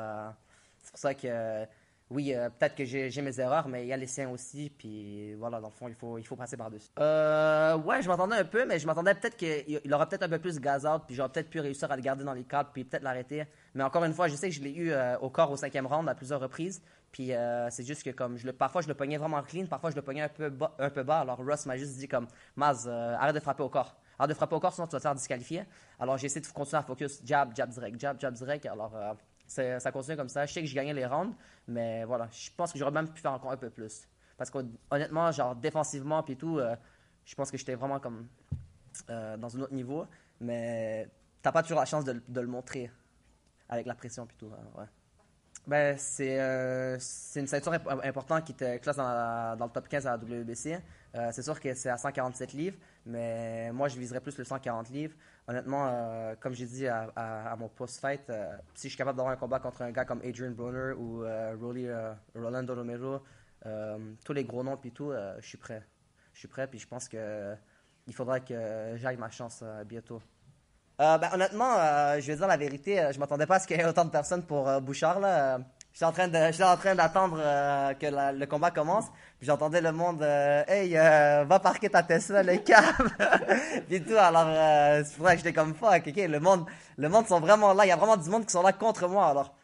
c'est 0.81 0.91
pour 0.91 0.99
ça 0.99 1.13
que, 1.13 1.65
oui, 2.11 2.35
euh, 2.35 2.49
peut-être 2.49 2.75
que 2.75 2.85
j'ai 2.85 3.21
mes 3.21 3.39
erreurs, 3.39 3.67
mais 3.67 3.83
il 3.83 3.87
y 3.87 3.93
a 3.93 3.97
les 3.97 4.05
siens 4.05 4.29
aussi. 4.29 4.69
Puis 4.69 5.33
voilà, 5.35 5.59
dans 5.59 5.69
le 5.69 5.73
fond, 5.73 5.87
il 5.87 5.95
faut, 5.95 6.19
il 6.19 6.23
faut 6.23 6.35
passer 6.35 6.55
par-dessus. 6.55 6.89
Euh, 6.99 7.77
ouais, 7.77 8.01
je 8.03 8.07
m'attendais 8.07 8.35
un 8.35 8.45
peu, 8.45 8.63
mais 8.65 8.77
je 8.77 8.85
m'attendais 8.85 9.15
peut-être 9.15 9.35
qu'il 9.35 9.81
il 9.83 9.93
aurait 9.93 10.07
peut-être 10.07 10.23
un 10.23 10.29
peu 10.29 10.37
plus 10.37 10.59
gaz 10.59 10.85
out, 10.85 11.01
puis 11.07 11.15
j'aurais 11.15 11.29
peut-être 11.29 11.49
pu 11.49 11.59
réussir 11.59 11.91
à 11.91 11.95
le 11.95 12.03
garder 12.03 12.23
dans 12.23 12.33
les 12.33 12.43
cadres, 12.43 12.69
puis 12.71 12.83
peut-être 12.83 13.01
l'arrêter. 13.01 13.45
Mais 13.73 13.83
encore 13.83 14.03
une 14.03 14.13
fois, 14.13 14.27
je 14.27 14.35
sais 14.35 14.49
que 14.49 14.55
je 14.55 14.61
l'ai 14.61 14.73
eu 14.73 14.91
euh, 14.91 15.17
au 15.19 15.31
corps 15.31 15.49
au 15.49 15.57
cinquième 15.57 15.87
round 15.87 16.07
à 16.07 16.13
plusieurs 16.13 16.39
reprises. 16.39 16.81
Puis 17.11 17.33
euh, 17.33 17.69
c'est 17.71 17.85
juste 17.85 18.03
que 18.03 18.09
comme 18.11 18.37
parfois 18.51 18.81
je 18.81 18.87
le 18.87 18.93
pognais 18.93 19.17
vraiment 19.17 19.41
clean, 19.41 19.65
parfois 19.65 19.89
je 19.89 19.95
le 19.95 20.01
pognais 20.01 20.21
un 20.21 20.29
peu 20.29 20.49
bas. 20.49 20.75
Un 20.77 20.89
peu 20.89 21.01
bas 21.01 21.19
alors 21.21 21.39
Russ 21.39 21.65
m'a 21.65 21.77
juste 21.77 21.97
dit 21.97 22.09
comme 22.09 22.27
Maz, 22.55 22.87
arrête 22.89 23.33
de 23.33 23.39
frapper 23.39 23.63
au 23.63 23.69
corps. 23.69 23.95
Arrête 24.19 24.29
de 24.29 24.35
frapper 24.35 24.55
au 24.55 24.59
corps, 24.59 24.73
sinon 24.73 24.85
tu 24.85 24.91
vas 24.91 24.99
te 24.99 25.03
faire 25.03 25.15
disqualifier. 25.15 25.63
Alors 25.97 26.17
j'ai 26.17 26.25
essayé 26.25 26.41
de 26.41 26.47
continuer 26.47 26.79
à 26.79 26.83
focus 26.83 27.21
jab, 27.23 27.55
jab 27.55 27.69
direct, 27.69 27.99
jab, 27.99 28.19
jab 28.19 28.33
direct. 28.33 28.65
Alors 28.65 28.91
ça 29.47 29.91
continue 29.91 30.17
comme 30.17 30.29
ça. 30.29 30.45
Je 30.45 30.53
sais 30.53 30.61
que 30.61 30.67
je 30.67 30.75
gagnais 30.75 30.93
les 30.93 31.05
rounds, 31.05 31.35
mais 31.67 32.03
voilà, 32.05 32.27
je 32.31 32.49
pense 32.55 32.71
que 32.73 32.79
j'aurais 32.79 32.91
même 32.91 33.09
pu 33.09 33.21
faire 33.21 33.33
encore 33.33 33.51
un 33.51 33.57
peu 33.57 33.69
plus. 33.69 34.07
Parce 34.37 34.49
que 34.49 34.59
honnêtement, 34.91 35.31
genre 35.31 35.55
défensivement 35.55 36.21
puis 36.23 36.35
tout, 36.35 36.59
euh, 36.59 36.75
je 37.25 37.35
pense 37.35 37.49
que 37.51 37.57
j'étais 37.57 37.75
vraiment 37.75 37.99
comme 37.99 38.27
euh, 39.09 39.37
dans 39.37 39.55
un 39.55 39.61
autre 39.61 39.73
niveau. 39.73 40.05
Mais 40.39 41.07
t'as 41.41 41.51
pas 41.51 41.61
toujours 41.63 41.79
la 41.79 41.85
chance 41.85 42.03
de, 42.03 42.21
le 42.41 42.47
montrer 42.47 42.91
avec 43.69 43.85
la 43.85 43.95
pression 43.95 44.25
puis 44.25 44.35
tout. 44.37 44.51
hein. 44.77 44.87
Ben, 45.67 45.97
c'est 45.97 46.39
euh, 46.39 46.99
une 47.35 47.47
ceinture 47.47 47.73
imp- 47.73 47.87
importante 48.03 48.43
qui 48.45 48.53
te 48.53 48.77
classe 48.77 48.97
dans, 48.97 49.07
la- 49.07 49.55
dans 49.57 49.65
le 49.65 49.71
top 49.71 49.87
15 49.87 50.05
à 50.05 50.11
la 50.11 50.17
WBC. 50.17 50.79
Euh, 51.15 51.29
c'est 51.31 51.43
sûr 51.43 51.59
que 51.59 51.73
c'est 51.73 51.89
à 51.89 51.97
147 51.97 52.53
livres, 52.53 52.77
mais 53.05 53.71
moi, 53.71 53.87
je 53.87 53.97
viserais 53.97 54.19
plus 54.19 54.37
le 54.37 54.43
140 54.43 54.89
livres. 54.89 55.15
Honnêtement, 55.47 55.87
euh, 55.87 56.35
comme 56.39 56.53
j'ai 56.53 56.65
dit 56.65 56.87
à, 56.87 57.55
mon 57.57 57.69
post-fight, 57.69 58.29
euh, 58.29 58.53
si 58.73 58.87
je 58.87 58.89
suis 58.89 58.97
capable 58.97 59.17
d'avoir 59.17 59.33
un 59.33 59.37
combat 59.37 59.59
contre 59.59 59.81
un 59.83 59.91
gars 59.91 60.03
comme 60.03 60.21
Adrian 60.25 60.51
Broner 60.51 60.93
ou 60.97 61.23
Rolly, 61.59 61.87
Rolando 62.35 62.75
Romero, 62.75 63.21
tous 64.23 64.33
les 64.33 64.43
gros 64.43 64.63
noms 64.63 64.77
puis 64.77 64.91
tout, 64.91 65.11
je 65.39 65.47
suis 65.47 65.57
prêt. 65.57 65.83
Je 66.33 66.39
suis 66.39 66.47
prêt, 66.47 66.67
puis 66.67 66.79
je 66.79 66.87
pense 66.87 67.07
que 67.07 67.55
il 68.07 68.13
faudra 68.13 68.39
que 68.39 68.95
j'aille 68.97 69.17
ma 69.17 69.29
chance 69.29 69.63
bientôt. 69.85 70.21
Ben, 70.99 71.29
honnêtement, 71.33 71.75
je 72.19 72.27
vais 72.27 72.35
dire 72.35 72.47
la 72.47 72.57
vérité, 72.57 73.09
je 73.11 73.19
m'attendais 73.19 73.45
pas 73.45 73.55
à 73.55 73.59
ce 73.59 73.67
qu'il 73.67 73.77
y 73.77 73.79
ait 73.79 73.85
autant 73.85 74.05
de 74.05 74.11
personnes 74.11 74.43
pour 74.43 74.81
Bouchard. 74.81 75.19
Là. 75.19 75.59
J'étais 75.95 76.05
en 76.05 76.11
train 76.11 76.27
de, 76.27 76.63
en 76.63 76.75
train 76.75 76.93
d'attendre 76.93 77.37
euh, 77.39 77.93
que 77.93 78.07
la- 78.07 78.33
le 78.33 78.45
combat 78.47 78.69
commence. 78.69 79.05
Puis 79.39 79.47
j'entendais 79.47 79.79
le 79.79 79.93
monde, 79.93 80.21
euh, 80.21 80.61
hey, 80.67 80.97
euh, 80.97 81.45
va 81.45 81.59
parquer 81.61 81.89
ta 81.89 82.03
Tesla, 82.03 82.43
le 82.43 82.57
câble. 82.57 83.15
puis 83.87 84.03
tout. 84.03 84.17
Alors 84.17 84.43
euh, 84.45 85.03
c'est 85.05 85.15
pour 85.15 85.27
que 85.27 85.37
j'étais 85.37 85.53
comme 85.53 85.73
fuck. 85.73 86.05
Ok, 86.05 86.17
le 86.17 86.39
monde, 86.41 86.65
le 86.97 87.07
monde 87.07 87.25
sont 87.27 87.39
vraiment 87.39 87.73
là. 87.73 87.85
Il 87.85 87.87
y 87.87 87.91
a 87.93 87.95
vraiment 87.95 88.17
du 88.17 88.29
monde 88.29 88.45
qui 88.45 88.51
sont 88.51 88.61
là 88.61 88.73
contre 88.73 89.07
moi. 89.07 89.27
Alors 89.27 89.55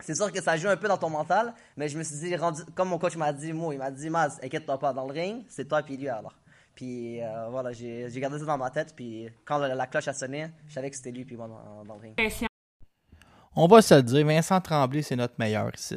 c'est 0.00 0.16
sûr 0.16 0.32
que 0.32 0.42
ça 0.42 0.56
joue 0.56 0.66
un 0.68 0.76
peu 0.76 0.88
dans 0.88 0.98
ton 0.98 1.10
mental, 1.10 1.54
mais 1.76 1.88
je 1.88 1.96
me 1.96 2.02
suis 2.02 2.16
dit, 2.16 2.34
rendu, 2.34 2.62
comme 2.74 2.88
mon 2.88 2.98
coach 2.98 3.14
m'a 3.16 3.32
dit, 3.32 3.52
moi, 3.52 3.72
il 3.72 3.78
m'a 3.78 3.92
dit, 3.92 4.10
Maz, 4.10 4.40
inquiète-toi 4.42 4.78
pas, 4.80 4.92
dans 4.92 5.06
le 5.06 5.12
ring, 5.12 5.44
c'est 5.48 5.68
toi 5.68 5.82
puis 5.82 5.96
lui 5.96 6.08
alors. 6.08 6.34
Puis 6.74 7.22
euh, 7.22 7.46
voilà, 7.50 7.72
j'ai 7.72 8.10
gardé 8.16 8.40
ça 8.40 8.44
dans 8.46 8.58
ma 8.58 8.70
tête, 8.70 8.94
puis 8.96 9.28
quand 9.44 9.58
la, 9.58 9.86
cloche 9.86 10.08
a 10.08 10.12
sonné, 10.12 10.50
je 10.66 10.74
savais 10.74 10.90
que 10.90 10.96
c'était 10.96 11.12
lui 11.12 11.24
puis 11.24 11.36
moi 11.36 11.48
dans 11.86 11.94
le 11.94 12.00
ring. 12.00 12.14
On 13.60 13.66
va 13.66 13.82
se 13.82 13.92
le 13.92 14.04
dire, 14.04 14.24
Vincent 14.24 14.60
Tremblay, 14.60 15.02
c'est 15.02 15.16
notre 15.16 15.34
meilleur 15.36 15.68
ici. 15.76 15.96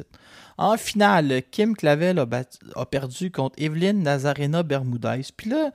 En 0.58 0.76
finale, 0.76 1.42
Kim 1.52 1.76
Clavel 1.76 2.18
a, 2.18 2.86
perdu 2.86 3.30
contre 3.30 3.54
Evelyne 3.56 4.02
Nazarena 4.02 4.64
Bermudez. 4.64 5.22
Puis 5.36 5.50
là, 5.50 5.70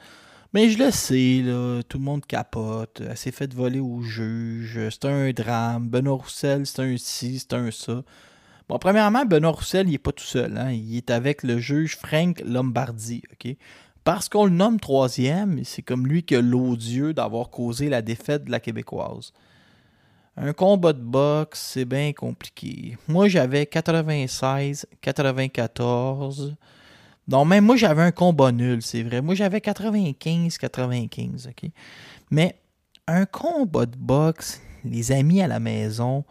mais 0.51 0.69
je 0.69 0.83
le 0.83 0.91
sais, 0.91 1.41
là, 1.45 1.81
tout 1.87 1.97
le 1.97 2.03
monde 2.03 2.25
capote. 2.25 3.01
Elle 3.09 3.15
s'est 3.15 3.31
fait 3.31 3.53
voler 3.53 3.79
au 3.79 4.01
juge. 4.01 4.77
C'est 4.89 5.05
un 5.05 5.31
drame. 5.31 5.87
Benoît 5.87 6.17
Roussel, 6.17 6.65
c'est 6.65 6.81
un 6.81 6.97
ci, 6.97 7.39
c'est 7.39 7.53
un 7.53 7.71
ça. 7.71 8.03
Bon, 8.67 8.77
premièrement, 8.79 9.23
Benoît 9.23 9.51
Roussel, 9.51 9.87
il 9.87 9.91
n'est 9.91 9.97
pas 9.97 10.11
tout 10.11 10.25
seul. 10.25 10.57
hein. 10.57 10.71
Il 10.71 10.97
est 10.97 11.09
avec 11.09 11.41
le 11.41 11.57
juge 11.57 11.95
Frank 11.95 12.41
Lombardi. 12.45 13.23
Parce 14.03 14.27
qu'on 14.27 14.43
le 14.43 14.51
nomme 14.51 14.81
troisième, 14.81 15.63
c'est 15.63 15.83
comme 15.83 16.05
lui 16.05 16.23
qui 16.23 16.35
a 16.35 16.41
l'odieux 16.41 17.13
d'avoir 17.13 17.49
causé 17.49 17.87
la 17.87 18.01
défaite 18.01 18.43
de 18.43 18.51
la 18.51 18.59
Québécoise. 18.59 19.31
Un 20.39 20.53
combat 20.53 20.93
de 20.93 21.01
boxe, 21.01 21.59
c'est 21.73 21.85
bien 21.85 22.13
compliqué. 22.13 22.95
Moi, 23.07 23.27
j'avais 23.27 23.65
96, 23.65 24.85
94. 25.01 26.55
Non, 27.27 27.43
même 27.43 27.65
moi, 27.65 27.75
j'avais 27.75 28.03
un 28.03 28.11
combat 28.11 28.51
nul, 28.51 28.83
c'est 28.83 29.01
vrai. 29.01 29.21
Moi, 29.21 29.33
j'avais 29.33 29.61
95, 29.61 30.59
95, 30.59 31.47
OK? 31.47 31.71
Mais 32.29 32.55
un 33.07 33.25
combat 33.25 33.87
de 33.87 33.97
boxe, 33.97 34.61
les 34.85 35.11
amis 35.11 35.41
à 35.41 35.47
la 35.47 35.59
maison, 35.59 36.23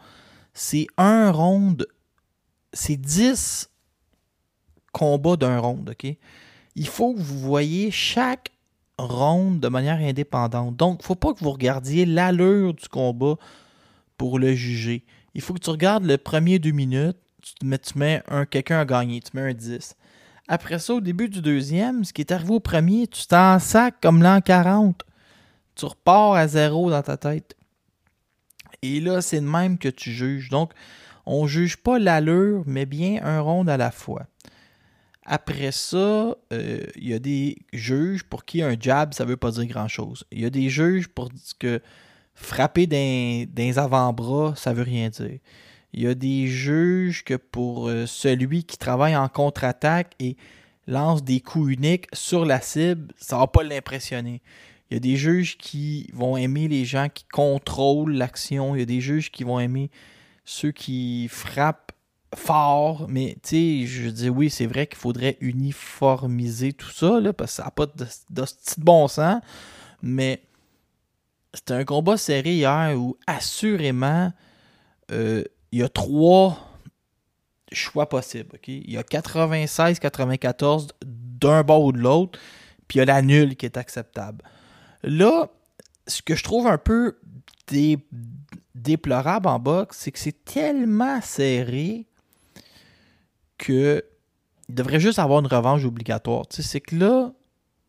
c'est 0.53 0.87
un 0.97 1.29
round, 1.29 1.85
c'est 2.71 2.95
10 2.95 3.69
combats 4.93 5.35
d'un 5.35 5.59
round, 5.59 5.89
OK? 5.89 6.15
Il 6.75 6.87
faut 6.87 7.13
que 7.13 7.19
vous 7.19 7.39
voyez 7.39 7.91
chaque 7.91 8.51
round 8.97 9.59
de 9.59 9.67
manière 9.67 9.99
indépendante. 9.99 10.77
Donc, 10.77 10.99
il 10.99 11.03
ne 11.03 11.07
faut 11.07 11.15
pas 11.15 11.33
que 11.33 11.39
vous 11.43 11.51
regardiez 11.51 12.05
l'allure 12.05 12.73
du 12.73 12.87
combat 12.87 13.35
pour 14.17 14.39
le 14.39 14.53
juger. 14.53 15.05
Il 15.33 15.41
faut 15.41 15.53
que 15.53 15.59
tu 15.59 15.69
regardes 15.69 16.05
le 16.05 16.17
premier 16.17 16.59
deux 16.59 16.71
minutes, 16.71 17.17
tu 17.41 17.97
mets, 17.97 18.23
un 18.27 18.45
quelqu'un 18.45 18.79
a 18.79 18.85
gagné, 18.85 19.21
tu 19.21 19.31
mets 19.35 19.49
un 19.49 19.53
10. 19.53 19.95
Après 20.47 20.79
ça, 20.79 20.95
au 20.95 21.01
début 21.01 21.29
du 21.29 21.41
deuxième, 21.41 22.03
ce 22.03 22.13
qui 22.13 22.21
est 22.21 22.31
arrivé 22.31 22.51
au 22.51 22.59
premier, 22.59 23.07
tu 23.07 23.27
t'en 23.27 23.59
sac 23.59 23.95
comme 24.01 24.23
l'an 24.23 24.41
40. 24.41 25.03
Tu 25.75 25.85
repars 25.85 26.33
à 26.33 26.47
zéro 26.47 26.89
dans 26.89 27.01
ta 27.01 27.17
tête. 27.17 27.55
Et 28.81 28.99
là, 28.99 29.21
c'est 29.21 29.41
de 29.41 29.45
même 29.45 29.77
que 29.77 29.89
tu 29.89 30.11
juges. 30.11 30.49
Donc, 30.49 30.71
on 31.25 31.45
juge 31.45 31.77
pas 31.77 31.99
l'allure, 31.99 32.63
mais 32.65 32.85
bien 32.85 33.19
un 33.23 33.41
round 33.41 33.69
à 33.69 33.77
la 33.77 33.91
fois. 33.91 34.27
Après 35.23 35.73
ça, 35.73 36.37
euh, 36.53 36.85
il 36.95 37.09
y 37.09 37.13
a 37.13 37.19
des 37.19 37.57
juges 37.73 38.23
pour 38.23 38.45
qui 38.45 38.61
un 38.61 38.77
jab, 38.79 39.13
ça 39.13 39.25
veut 39.25 39.35
pas 39.35 39.51
dire 39.51 39.65
grand-chose. 39.65 40.23
Il 40.31 40.39
y 40.39 40.45
a 40.45 40.49
des 40.49 40.69
juges 40.69 41.09
pour 41.09 41.29
que 41.59 41.81
frapper 42.37 42.85
d'un 42.87 43.45
d'un 43.51 43.77
avant-bras, 43.77 44.53
ça 44.55 44.71
veut 44.71 44.83
rien 44.83 45.09
dire. 45.09 45.39
Il 45.93 46.03
y 46.03 46.07
a 46.07 46.13
des 46.13 46.47
juges 46.47 47.23
que 47.23 47.33
pour 47.33 47.89
euh, 47.89 48.05
celui 48.05 48.63
qui 48.63 48.77
travaille 48.77 49.15
en 49.15 49.27
contre-attaque 49.27 50.13
et 50.19 50.37
lance 50.85 51.23
des 51.23 51.39
coups 51.39 51.73
uniques 51.73 52.07
sur 52.13 52.45
la 52.45 52.61
cible, 52.61 53.13
ça 53.17 53.37
va 53.37 53.47
pas 53.47 53.63
l'impressionner. 53.63 54.41
Il 54.89 54.93
y 54.93 54.97
a 54.97 54.99
des 54.99 55.15
juges 55.15 55.57
qui 55.57 56.09
vont 56.13 56.37
aimer 56.37 56.67
les 56.67 56.85
gens 56.85 57.07
qui 57.13 57.25
contrôlent 57.25 58.13
l'action. 58.13 58.75
Il 58.75 58.79
y 58.79 58.83
a 58.83 58.85
des 58.85 59.01
juges 59.01 59.31
qui 59.31 59.43
vont 59.43 59.59
aimer 59.59 59.89
ceux 60.45 60.71
qui 60.71 61.27
frappent 61.29 61.91
fort. 62.35 63.07
Mais 63.09 63.35
tu 63.41 63.49
sais, 63.49 63.85
je 63.85 64.09
dis 64.09 64.29
oui, 64.29 64.49
c'est 64.49 64.67
vrai 64.67 64.85
qu'il 64.87 64.97
faudrait 64.97 65.37
uniformiser 65.41 66.71
tout 66.73 66.91
ça, 66.91 67.19
parce 67.35 67.51
que 67.51 67.55
ça 67.57 67.63
n'a 67.65 67.71
pas 67.71 67.87
de, 67.87 68.05
de, 68.29 68.41
de 68.43 68.45
bon 68.77 69.07
sens. 69.07 69.41
Mais 70.01 70.41
c'était 71.57 71.73
un 71.73 71.85
combat 71.85 72.17
serré 72.17 72.53
hier 72.55 72.95
où 72.95 73.17
assurément 73.25 74.31
euh, 75.11 75.43
il 75.71 75.79
y 75.79 75.83
a 75.83 75.89
trois 75.89 76.57
choix 77.71 78.07
possibles. 78.07 78.57
Il 78.67 78.91
y 78.91 78.97
a 78.97 79.01
96-94 79.01 80.89
d'un 81.03 81.63
bord 81.63 81.83
ou 81.83 81.91
de 81.91 81.97
l'autre, 81.99 82.39
puis 82.87 82.97
il 82.97 82.99
y 82.99 83.01
a 83.01 83.05
la 83.05 83.21
nulle 83.21 83.55
qui 83.55 83.65
est 83.65 83.75
acceptable. 83.77 84.43
Là, 85.03 85.49
ce 86.05 86.21
que 86.21 86.35
je 86.35 86.43
trouve 86.43 86.67
un 86.67 86.77
peu 86.77 87.17
dé- 87.67 87.99
déplorable 88.75 89.47
en 89.47 89.59
boxe, 89.59 89.97
c'est 89.99 90.11
que 90.11 90.19
c'est 90.19 90.45
tellement 90.45 91.21
serré 91.21 92.05
que 93.57 94.03
il 94.69 94.75
devrait 94.75 94.99
juste 94.99 95.19
avoir 95.19 95.39
une 95.39 95.47
revanche 95.47 95.83
obligatoire. 95.85 96.45
C'est 96.49 96.81
que 96.81 96.95
là, 96.95 97.31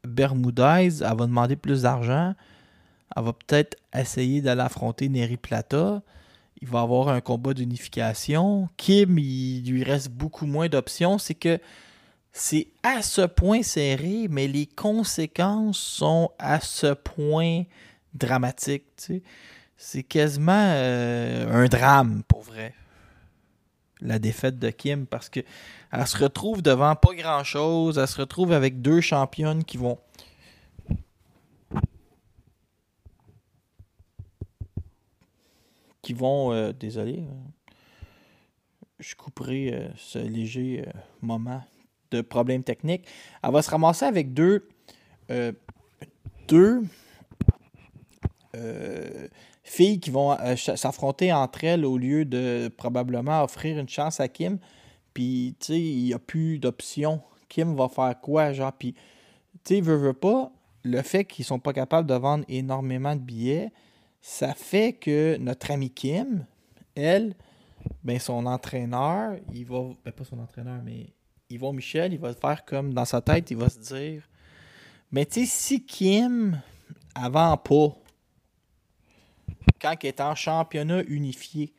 Bermudez, 0.04 1.02
elle 1.02 1.16
va 1.16 1.26
demander 1.26 1.56
plus 1.56 1.82
d'argent. 1.82 2.34
Elle 3.18 3.24
va 3.24 3.32
peut-être 3.32 3.76
essayer 3.94 4.40
d'aller 4.40 4.60
affronter 4.60 5.08
Neri 5.08 5.36
Plata. 5.36 6.02
Il 6.60 6.68
va 6.68 6.80
avoir 6.80 7.08
un 7.08 7.20
combat 7.20 7.54
d'unification. 7.54 8.68
Kim, 8.76 9.18
il 9.18 9.68
lui 9.68 9.84
reste 9.84 10.10
beaucoup 10.10 10.46
moins 10.46 10.68
d'options. 10.68 11.18
C'est 11.18 11.34
que 11.34 11.58
c'est 12.32 12.68
à 12.82 13.02
ce 13.02 13.22
point 13.22 13.62
serré, 13.62 14.26
mais 14.30 14.46
les 14.46 14.66
conséquences 14.66 15.78
sont 15.78 16.30
à 16.38 16.60
ce 16.60 16.94
point 16.94 17.64
dramatiques. 18.14 19.10
C'est 19.76 20.02
quasiment 20.02 20.52
euh, 20.52 21.64
un 21.64 21.66
drame, 21.66 22.22
pour 22.28 22.42
vrai, 22.42 22.74
la 24.00 24.18
défaite 24.18 24.58
de 24.58 24.70
Kim, 24.70 25.06
parce 25.06 25.28
que 25.28 25.40
elle 25.90 26.06
se 26.06 26.18
retrouve 26.18 26.62
devant 26.62 26.94
pas 26.94 27.14
grand-chose. 27.14 27.98
Elle 27.98 28.06
se 28.06 28.20
retrouve 28.20 28.52
avec 28.52 28.82
deux 28.82 29.00
championnes 29.00 29.64
qui 29.64 29.76
vont... 29.76 29.98
qui 36.08 36.14
vont... 36.14 36.54
euh, 36.54 36.72
désolé. 36.72 37.18
euh, 37.18 37.70
je 38.98 39.14
couperai 39.14 39.74
euh, 39.74 39.88
ce 39.98 40.18
léger 40.18 40.86
moment 41.20 41.62
de 42.10 42.22
problème 42.22 42.62
technique. 42.62 43.06
Elle 43.42 43.52
va 43.52 43.60
se 43.60 43.70
ramasser 43.70 44.06
avec 44.06 44.32
deux... 44.32 44.66
deux 46.48 46.82
filles 49.62 50.00
qui 50.00 50.08
vont 50.08 50.34
s'affronter 50.56 51.30
entre 51.30 51.64
elles 51.64 51.84
au 51.84 51.98
lieu 51.98 52.24
de 52.24 52.72
probablement 52.74 53.42
offrir 53.42 53.78
une 53.78 53.88
chance 53.88 54.18
à 54.18 54.28
Kim. 54.28 54.58
Puis, 55.12 55.56
tu 55.60 55.66
sais, 55.66 55.80
il 55.80 56.04
n'y 56.04 56.14
a 56.14 56.18
plus 56.18 56.58
d'options. 56.58 57.20
Kim 57.50 57.76
va 57.76 57.90
faire 57.90 58.18
quoi, 58.18 58.54
genre? 58.54 58.72
Puis, 58.72 58.94
tu 59.62 59.74
sais, 59.74 59.80
veut, 59.82 59.96
veut 59.96 60.14
pas, 60.14 60.50
le 60.84 61.02
fait 61.02 61.26
qu'ils 61.26 61.44
sont 61.44 61.58
pas 61.58 61.74
capables 61.74 62.08
de 62.08 62.14
vendre 62.14 62.46
énormément 62.48 63.14
de 63.14 63.20
billets, 63.20 63.70
ça 64.20 64.54
fait 64.54 64.92
que 64.92 65.36
notre 65.38 65.70
ami 65.70 65.90
Kim, 65.90 66.46
elle, 66.94 67.34
ben 68.02 68.18
son 68.18 68.46
entraîneur, 68.46 69.36
il 69.52 69.64
va. 69.64 69.90
Ben 70.04 70.12
pas 70.12 70.24
son 70.24 70.38
entraîneur, 70.38 70.80
mais 70.84 71.12
Yvon 71.50 71.72
Michel, 71.72 72.12
il 72.12 72.18
va 72.18 72.34
faire 72.34 72.64
comme 72.64 72.92
dans 72.92 73.04
sa 73.04 73.20
tête, 73.20 73.50
il 73.50 73.56
va 73.56 73.68
se 73.68 73.78
dire. 73.78 74.28
Mais 75.10 75.24
tu 75.24 75.40
sais, 75.40 75.46
si 75.46 75.86
Kim, 75.86 76.60
avant 77.14 77.56
pas, 77.56 77.96
quand 79.80 79.94
elle 80.02 80.08
est 80.08 80.20
en 80.20 80.34
championnat 80.34 81.02
unifié, 81.04 81.72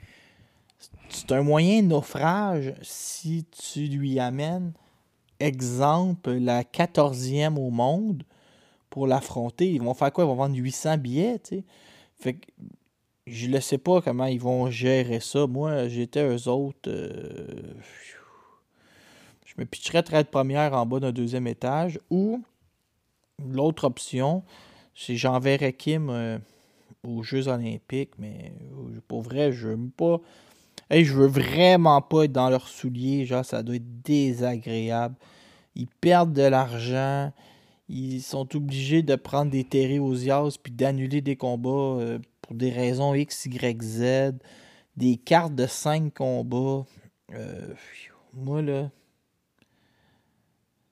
c'est 1.09 1.31
un 1.31 1.43
moyen 1.43 1.81
naufrage 1.81 2.73
si 2.81 3.45
tu 3.45 3.81
lui 3.87 4.19
amènes, 4.19 4.73
exemple, 5.39 6.31
la 6.31 6.63
14e 6.63 7.57
au 7.57 7.69
monde 7.69 8.23
pour 8.89 9.05
l'affronter. 9.05 9.71
Ils 9.71 9.81
vont 9.81 9.93
faire 9.93 10.11
quoi? 10.11 10.23
Ils 10.23 10.27
vont 10.27 10.35
vendre 10.35 10.55
800 10.55 10.97
billets, 10.97 11.39
tu 11.39 11.57
sais. 11.57 11.63
Fait 12.19 12.33
que 12.33 12.47
je 13.27 13.47
ne 13.47 13.59
sais 13.59 13.77
pas 13.77 14.01
comment 14.01 14.25
ils 14.25 14.39
vont 14.39 14.69
gérer 14.69 15.19
ça. 15.19 15.47
Moi, 15.47 15.87
j'étais 15.87 16.27
eux 16.27 16.47
autres. 16.47 16.89
euh, 16.89 17.73
je 19.45 19.53
me 19.57 19.65
pitcherais 19.65 20.03
très 20.03 20.23
de 20.23 20.29
première 20.29 20.73
en 20.73 20.85
bas 20.85 20.99
d'un 20.99 21.11
deuxième 21.11 21.47
étage. 21.47 21.99
Ou 22.09 22.41
l'autre 23.51 23.85
option, 23.85 24.43
c'est 24.95 25.15
j'enverrais 25.15 25.73
Kim 25.73 26.09
euh, 26.09 26.37
aux 27.03 27.23
Jeux 27.23 27.47
Olympiques, 27.47 28.11
mais 28.17 28.51
euh, 28.73 28.99
pour 29.07 29.21
vrai, 29.21 29.51
je 29.51 29.69
veux 29.69 29.89
pas. 29.95 30.19
Hey, 30.89 31.05
je 31.05 31.13
veux 31.13 31.27
vraiment 31.27 32.01
pas 32.01 32.23
être 32.23 32.31
dans 32.31 32.49
leurs 32.49 32.67
souliers. 32.67 33.25
Genre, 33.25 33.45
ça 33.45 33.61
doit 33.61 33.75
être 33.75 34.01
désagréable. 34.01 35.15
Ils 35.75 35.87
perdent 35.87 36.33
de 36.33 36.41
l'argent. 36.41 37.31
Ils 37.89 38.21
sont 38.21 38.55
obligés 38.55 39.01
de 39.01 39.15
prendre 39.15 39.49
des 39.49 39.63
terriosias 39.63 40.57
puis 40.61 40.71
d'annuler 40.71 41.21
des 41.21 41.35
combats 41.35 41.69
euh, 41.99 42.19
pour 42.41 42.55
des 42.55 42.69
raisons 42.69 43.15
X, 43.15 43.47
Y, 43.47 43.81
Z. 43.81 44.35
Des 44.95 45.17
cartes 45.17 45.55
de 45.55 45.65
5 45.65 46.13
combats. 46.13 46.85
Euh, 47.33 47.73
moi, 48.33 48.61
là. 48.61 48.91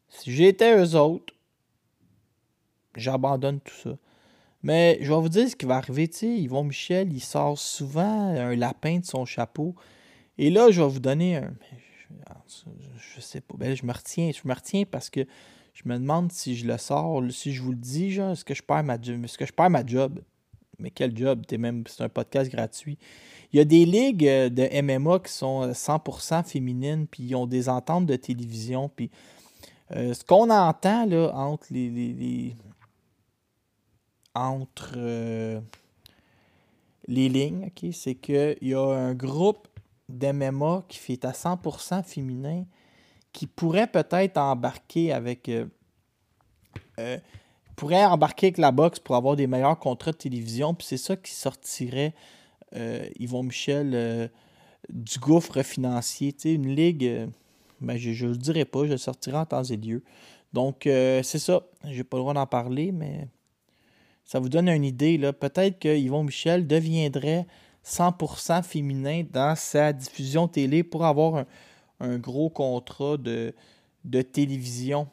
Si 0.09 0.31
j'étais 0.31 0.75
eux 0.75 0.95
autres, 0.95 1.35
j'abandonne 2.95 3.59
tout 3.59 3.75
ça. 3.75 3.97
Mais 4.63 4.97
je 5.01 5.13
vais 5.13 5.19
vous 5.19 5.29
dire 5.29 5.47
ce 5.47 5.55
qui 5.55 5.67
va 5.67 5.75
arriver. 5.75 6.07
Tu 6.07 6.25
Yvon 6.25 6.63
Michel, 6.63 7.13
il 7.13 7.21
sort 7.21 7.59
souvent 7.59 8.35
un 8.35 8.55
lapin 8.55 8.99
de 8.99 9.05
son 9.05 9.25
chapeau. 9.25 9.75
Et 10.39 10.49
là, 10.49 10.71
je 10.71 10.81
vais 10.81 10.89
vous 10.89 10.99
donner 10.99 11.35
un. 11.35 11.53
Je, 12.47 12.69
je 13.15 13.21
sais 13.21 13.41
pas. 13.41 13.55
Ben, 13.57 13.75
je 13.75 13.85
me 13.85 13.93
retiens. 13.93 14.31
Je 14.31 14.47
me 14.47 14.53
retiens 14.53 14.85
parce 14.85 15.11
que 15.11 15.27
je 15.77 15.87
me 15.87 15.99
demande 15.99 16.31
si 16.31 16.55
je 16.55 16.65
le 16.65 16.75
sors, 16.79 17.21
si 17.29 17.53
je 17.53 17.61
vous 17.61 17.69
le 17.69 17.77
dis, 17.77 18.09
genre, 18.09 18.31
est-ce 18.31 18.43
que 18.43 18.55
je 18.55 18.63
perds 18.63 18.83
ma 18.83 18.99
job? 18.99 19.23
Est-ce 19.23 19.37
que 19.37 19.45
je 19.45 19.53
perds 19.53 19.69
ma 19.69 19.85
job? 19.85 20.19
Mais 20.79 20.89
quel 20.89 21.15
job? 21.15 21.45
T'es 21.45 21.59
même, 21.59 21.83
c'est 21.85 22.03
un 22.03 22.09
podcast 22.09 22.51
gratuit. 22.51 22.97
Il 23.53 23.57
y 23.57 23.59
a 23.59 23.63
des 23.63 23.85
ligues 23.85 24.27
euh, 24.27 24.49
de 24.49 24.67
MMA 24.81 25.19
qui 25.19 25.31
sont 25.31 25.63
euh, 25.63 25.73
100% 25.73 26.43
féminines, 26.45 27.05
puis 27.05 27.23
ils 27.23 27.35
ont 27.35 27.45
des 27.45 27.69
ententes 27.69 28.07
de 28.07 28.15
télévision. 28.15 28.89
Puis 28.89 29.11
euh, 29.91 30.15
ce 30.15 30.23
qu'on 30.23 30.49
entend 30.49 31.05
là, 31.05 31.31
entre 31.35 31.67
les, 31.69 32.55
entre 34.33 34.93
euh, 34.97 35.61
les 37.07 37.29
lignes, 37.29 37.69
c'est 37.93 38.15
qu'il 38.15 38.57
y 38.63 38.73
a 38.73 38.83
un 38.83 39.13
groupe 39.13 39.67
d'MMA 40.09 40.85
qui 40.87 40.97
fait 40.97 41.23
à 41.23 41.33
100% 41.33 42.03
féminin 42.03 42.65
qui 43.37 43.45
pourrait 43.45 43.85
peut-être 43.85 44.39
embarquer 44.39 45.13
avec 45.13 45.47
euh, 45.47 45.67
euh, 46.97 47.19
pourrait 47.75 48.03
embarquer 48.03 48.47
avec 48.47 48.57
la 48.57 48.71
boxe 48.71 48.97
pour 48.97 49.15
avoir 49.15 49.35
des 49.35 49.45
meilleurs 49.45 49.77
contrats 49.77 50.11
de 50.11 50.17
télévision 50.17 50.73
puis 50.73 50.87
c'est 50.87 50.97
ça 50.97 51.15
qui 51.15 51.31
sortirait 51.31 52.15
euh, 52.75 53.07
Yvon 53.19 53.43
Michel 53.43 54.31
du 54.89 55.19
gouffre 55.19 55.61
financier. 55.61 56.33
Tu 56.33 56.39
sais 56.39 56.53
une 56.55 56.73
ligue 56.73 57.29
ben, 57.79 57.95
je 57.95 58.25
ne 58.25 58.31
le 58.31 58.37
dirai 58.37 58.65
pas 58.65 58.85
je 58.85 58.93
le 58.93 58.97
sortirai 58.97 59.37
en 59.37 59.45
temps 59.45 59.63
et 59.63 59.77
lieu. 59.77 60.03
Donc 60.51 60.79
c'est 60.85 61.23
ça. 61.37 61.61
J'ai 61.83 62.03
pas 62.03 62.17
le 62.17 62.23
droit 62.23 62.33
d'en 62.33 62.47
parler 62.47 62.91
mais 62.91 63.27
ça 64.25 64.39
vous 64.39 64.49
donne 64.49 64.67
une 64.67 64.83
idée. 64.83 65.19
Peut-être 65.39 65.77
que 65.77 65.95
Yvon 65.95 66.23
Michel 66.23 66.65
deviendrait 66.65 67.45
100% 67.85 68.63
féminin 68.63 69.25
dans 69.31 69.55
sa 69.55 69.93
diffusion 69.93 70.47
télé 70.47 70.81
pour 70.81 71.05
avoir 71.05 71.35
un, 71.35 71.45
un 71.99 72.17
gros 72.17 72.49
contrat 72.49 73.17
de, 73.17 73.53
de 74.05 74.21
télévision. 74.21 75.07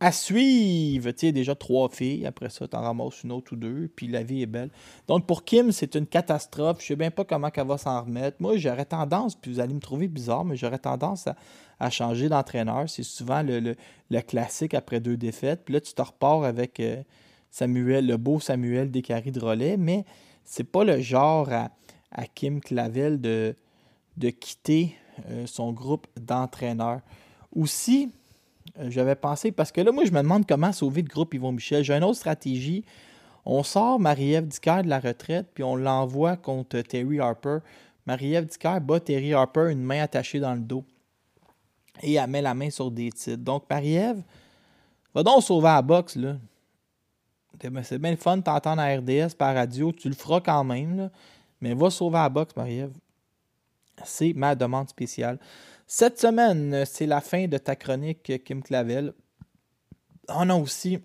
À 0.00 0.10
suivre, 0.10 1.12
tu 1.12 1.26
sais, 1.26 1.32
déjà 1.32 1.54
trois 1.54 1.88
filles. 1.88 2.26
Après 2.26 2.50
ça, 2.50 2.66
tu 2.66 2.76
en 2.76 2.80
ramasses 2.80 3.22
une 3.22 3.30
autre 3.30 3.52
ou 3.52 3.56
deux. 3.56 3.88
Puis 3.94 4.08
la 4.08 4.22
vie 4.24 4.42
est 4.42 4.46
belle. 4.46 4.70
Donc 5.06 5.26
pour 5.26 5.44
Kim, 5.44 5.70
c'est 5.70 5.94
une 5.94 6.06
catastrophe. 6.06 6.80
Je 6.80 6.86
sais 6.86 6.96
bien 6.96 7.12
pas 7.12 7.24
comment 7.24 7.50
elle 7.54 7.66
va 7.66 7.78
s'en 7.78 8.02
remettre. 8.02 8.38
Moi, 8.40 8.56
j'aurais 8.56 8.84
tendance, 8.84 9.36
puis 9.36 9.52
vous 9.52 9.60
allez 9.60 9.74
me 9.74 9.80
trouver 9.80 10.08
bizarre, 10.08 10.44
mais 10.44 10.56
j'aurais 10.56 10.80
tendance 10.80 11.28
à, 11.28 11.36
à 11.78 11.88
changer 11.90 12.28
d'entraîneur. 12.28 12.90
C'est 12.90 13.04
souvent 13.04 13.42
le, 13.42 13.60
le- 13.60 13.76
le 14.10 14.20
classique 14.22 14.74
après 14.74 14.98
deux 14.98 15.16
défaites. 15.16 15.64
Puis 15.64 15.74
là, 15.74 15.80
tu 15.80 15.92
te 15.94 16.02
repars 16.02 16.44
avec. 16.44 16.80
euh, 16.80 17.02
Samuel, 17.54 18.06
le 18.06 18.16
beau 18.16 18.40
Samuel 18.40 18.90
Descaries 18.90 19.30
de 19.30 19.38
relais, 19.38 19.76
mais 19.76 20.06
c'est 20.42 20.64
pas 20.64 20.84
le 20.84 21.02
genre 21.02 21.52
à, 21.52 21.68
à 22.10 22.24
Kim 22.24 22.62
Clavel 22.62 23.20
de, 23.20 23.54
de 24.16 24.30
quitter 24.30 24.96
son 25.46 25.72
groupe 25.72 26.06
d'entraîneurs. 26.16 27.00
Aussi, 27.54 28.10
euh, 28.78 28.90
j'avais 28.90 29.14
pensé, 29.14 29.52
parce 29.52 29.72
que 29.72 29.80
là, 29.80 29.92
moi, 29.92 30.04
je 30.04 30.12
me 30.12 30.22
demande 30.22 30.46
comment 30.46 30.72
sauver 30.72 31.02
le 31.02 31.08
groupe 31.08 31.34
Yvon 31.34 31.52
Michel. 31.52 31.84
J'ai 31.84 31.94
une 31.94 32.04
autre 32.04 32.18
stratégie. 32.18 32.84
On 33.44 33.62
sort 33.62 33.98
Marie-Ève 33.98 34.46
Dicker 34.46 34.82
de 34.82 34.88
la 34.88 35.00
retraite, 35.00 35.48
puis 35.52 35.64
on 35.64 35.76
l'envoie 35.76 36.36
contre 36.36 36.80
Terry 36.80 37.20
Harper. 37.20 37.58
Marie-Ève 38.06 38.46
Dicker 38.46 38.78
bat 38.80 39.00
Terry 39.00 39.34
Harper 39.34 39.68
une 39.70 39.82
main 39.82 40.02
attachée 40.02 40.40
dans 40.40 40.54
le 40.54 40.60
dos. 40.60 40.84
Et 42.02 42.14
elle 42.14 42.30
met 42.30 42.42
la 42.42 42.54
main 42.54 42.70
sur 42.70 42.90
des 42.90 43.10
titres. 43.10 43.42
Donc, 43.42 43.64
Marie-Ève, 43.68 44.22
va 45.14 45.22
donc 45.22 45.42
sauver 45.42 45.68
la 45.68 45.82
boxe, 45.82 46.16
là. 46.16 46.36
C'est 47.60 47.84
c'est 47.84 47.98
bien 47.98 48.10
le 48.10 48.16
fun 48.16 48.38
de 48.38 48.42
t'entendre 48.42 48.82
à 48.82 48.96
RDS 48.96 49.34
par 49.38 49.54
radio. 49.54 49.92
Tu 49.92 50.08
le 50.08 50.14
feras 50.14 50.40
quand 50.40 50.64
même, 50.64 50.96
là. 50.96 51.10
Mais 51.60 51.74
va 51.74 51.90
sauver 51.90 52.16
la 52.16 52.28
boxe, 52.28 52.56
Marie-Ève. 52.56 52.92
C'est 54.04 54.32
ma 54.32 54.54
demande 54.54 54.88
spéciale. 54.88 55.38
Cette 55.86 56.18
semaine, 56.18 56.84
c'est 56.86 57.06
la 57.06 57.20
fin 57.20 57.46
de 57.46 57.58
ta 57.58 57.76
chronique, 57.76 58.32
Kim 58.44 58.62
Clavel. 58.62 59.12
On 60.28 60.48
a 60.48 60.54
aussi. 60.54 60.98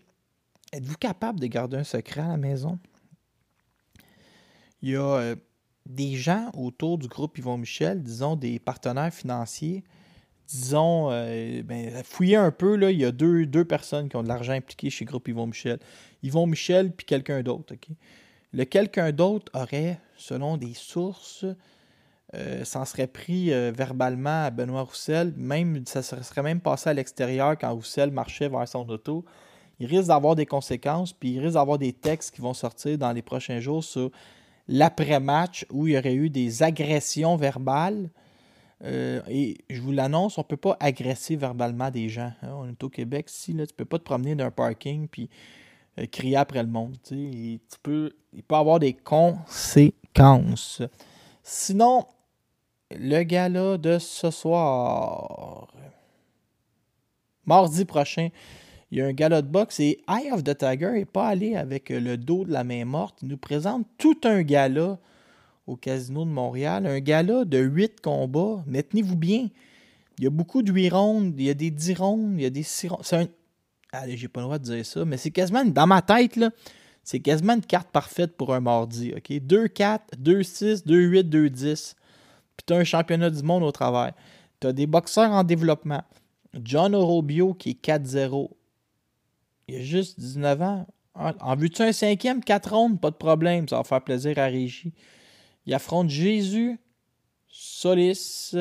Êtes-vous 0.71 0.97
capable 0.97 1.39
de 1.39 1.47
garder 1.47 1.77
un 1.77 1.83
secret 1.83 2.21
à 2.21 2.29
la 2.29 2.37
maison? 2.37 2.77
Il 4.81 4.89
y 4.89 4.95
a 4.95 5.01
euh, 5.01 5.35
des 5.85 6.15
gens 6.15 6.51
autour 6.53 6.97
du 6.97 7.07
groupe 7.07 7.37
Yvon 7.37 7.57
Michel, 7.57 8.03
disons 8.03 8.35
des 8.35 8.59
partenaires 8.59 9.13
financiers. 9.13 9.83
Disons, 10.47 11.11
euh, 11.11 11.61
ben, 11.63 12.03
fouillez 12.03 12.37
un 12.37 12.51
peu, 12.51 12.75
là, 12.75 12.91
il 12.91 12.99
y 12.99 13.05
a 13.05 13.11
deux, 13.11 13.65
personnes 13.65 14.07
qui 14.07 14.15
ont 14.15 14.23
de 14.23 14.29
l'argent 14.29 14.53
impliqué 14.53 14.89
chez 14.89 15.03
Groupe 15.03 15.27
Yvon 15.27 15.47
Michel. 15.47 15.79
Yvon 16.23 16.47
Michel 16.47 16.93
puis 16.93 17.05
quelqu'un 17.05 17.41
d'autre. 17.41 17.75
Le 18.53 18.63
quelqu'un 18.63 19.11
d'autre 19.11 19.51
aurait, 19.53 19.99
selon 20.15 20.55
des 20.55 20.73
sources, 20.73 21.45
euh, 22.33 22.65
s'en 22.65 22.83
serait 22.83 23.07
pris 23.07 23.53
euh, 23.53 23.71
verbalement 23.75 24.43
à 24.45 24.49
Benoît 24.49 24.81
Roussel. 24.81 25.33
Même, 25.37 25.83
ça 25.85 26.01
se 26.03 26.21
serait 26.23 26.43
même 26.43 26.59
passé 26.59 26.89
à 26.89 26.93
l'extérieur 26.93 27.57
quand 27.57 27.73
Roussel 27.73 28.11
marchait 28.11 28.49
vers 28.49 28.67
son 28.67 28.87
auto. 28.89 29.23
il 29.79 29.87
risque 29.87 30.07
d'avoir 30.07 30.35
des 30.35 30.45
conséquences, 30.45 31.13
puis 31.13 31.31
il 31.31 31.39
risque 31.39 31.53
d'avoir 31.53 31.77
des 31.77 31.93
textes 31.93 32.35
qui 32.35 32.41
vont 32.41 32.53
sortir 32.53 32.97
dans 32.97 33.13
les 33.13 33.21
prochains 33.21 33.59
jours 33.59 33.83
sur 33.83 34.11
l'après-match 34.67 35.65
où 35.71 35.87
il 35.87 35.93
y 35.93 35.97
aurait 35.97 36.15
eu 36.15 36.29
des 36.29 36.63
agressions 36.63 37.37
verbales. 37.37 38.09
Euh, 38.83 39.21
et 39.27 39.57
je 39.69 39.81
vous 39.81 39.91
l'annonce, 39.91 40.37
on 40.37 40.41
ne 40.41 40.47
peut 40.47 40.57
pas 40.57 40.77
agresser 40.79 41.35
verbalement 41.35 41.89
des 41.89 42.09
gens. 42.09 42.31
hein. 42.43 42.53
On 42.53 42.69
est 42.69 42.83
au 42.83 42.89
Québec, 42.89 43.27
si 43.29 43.53
là, 43.53 43.65
tu 43.65 43.73
ne 43.73 43.77
peux 43.77 43.85
pas 43.85 43.99
te 43.99 44.03
promener 44.03 44.35
d'un 44.35 44.51
parking 44.51 45.07
puis 45.07 45.29
euh, 45.97 46.05
crier 46.05 46.35
après 46.35 46.61
le 46.61 46.69
monde. 46.69 46.97
tu 47.03 47.59
peux, 47.81 48.11
il 48.33 48.43
peut 48.43 48.55
avoir 48.55 48.79
des 48.79 48.93
conséquences. 48.93 50.81
Sinon, 51.41 52.05
le 52.91 53.23
gala 53.23 53.77
de 53.77 53.99
ce 53.99 54.31
soir, 54.31 55.67
mardi 57.45 57.85
prochain, 57.85 58.29
il 58.91 58.99
y 58.99 59.01
a 59.01 59.05
un 59.05 59.13
gala 59.13 59.41
de 59.41 59.47
boxe 59.47 59.79
et 59.81 59.99
Eye 60.07 60.31
of 60.31 60.43
the 60.43 60.57
Tiger 60.57 60.91
n'est 60.91 61.05
pas 61.05 61.27
allé 61.27 61.55
avec 61.55 61.89
le 61.89 62.15
dos 62.15 62.45
de 62.45 62.51
la 62.53 62.63
main 62.63 62.85
morte. 62.85 63.19
Il 63.21 63.27
nous 63.27 63.37
présente 63.37 63.85
tout 63.97 64.17
un 64.23 64.43
gala 64.43 64.97
au 65.65 65.75
Casino 65.75 66.23
de 66.23 66.29
Montréal. 66.29 66.87
Un 66.87 67.01
gala 67.01 67.43
de 67.43 67.57
8 67.57 67.99
combats. 67.99 68.63
Mais 68.65 68.83
tenez-vous 68.83 69.17
bien, 69.17 69.49
il 70.17 70.23
y 70.23 70.27
a 70.27 70.29
beaucoup 70.29 70.63
de 70.63 70.71
8 70.71 70.89
rondes, 70.89 71.33
il 71.37 71.45
y 71.45 71.49
a 71.49 71.53
des 71.53 71.69
10 71.69 71.95
rondes, 71.95 72.33
il 72.37 72.43
y 72.43 72.45
a 72.45 72.49
des 72.49 72.63
6 72.63 72.87
rondes. 72.87 73.01
C'est 73.03 73.17
un... 73.17 73.27
Allez, 73.91 74.15
j'ai 74.15 74.29
pas 74.29 74.39
le 74.39 74.45
droit 74.45 74.59
de 74.59 74.63
dire 74.63 74.85
ça, 74.85 75.03
mais 75.03 75.17
c'est 75.17 75.31
quasiment, 75.31 75.65
dans 75.65 75.87
ma 75.87 76.01
tête, 76.01 76.37
là, 76.37 76.51
c'est 77.03 77.19
quasiment 77.19 77.55
une 77.55 77.61
carte 77.61 77.89
parfaite 77.89 78.37
pour 78.37 78.53
un 78.53 78.61
mardi. 78.61 79.13
OK? 79.15 79.29
2-4, 79.29 79.99
2-6, 80.17 80.85
2-8, 80.85 81.23
2-10. 81.23 81.95
Puis 82.57 82.65
tu 82.65 82.73
as 82.73 82.77
un 82.77 82.83
championnat 82.83 83.29
du 83.29 83.43
monde 83.43 83.63
au 83.63 83.71
travers. 83.71 84.13
Tu 84.59 84.67
as 84.67 84.73
des 84.73 84.87
boxeurs 84.87 85.31
en 85.31 85.43
développement. 85.43 86.03
John 86.63 86.95
Orobio 86.95 87.53
qui 87.53 87.71
est 87.71 87.85
4-0. 87.85 88.49
Il 89.67 89.75
a 89.75 89.81
juste 89.81 90.19
19 90.19 90.61
ans. 90.61 90.87
En 91.13 91.55
veux-tu 91.55 91.81
un 91.81 91.91
cinquième, 91.91 92.43
4 92.43 92.73
rondes? 92.73 93.01
Pas 93.01 93.09
de 93.09 93.15
problème, 93.15 93.67
ça 93.67 93.77
va 93.77 93.83
faire 93.83 94.03
plaisir 94.03 94.37
à 94.37 94.45
Régie. 94.45 94.93
Il 95.65 95.73
affronte 95.73 96.09
Jésus 96.09 96.79
Solis 97.47 98.55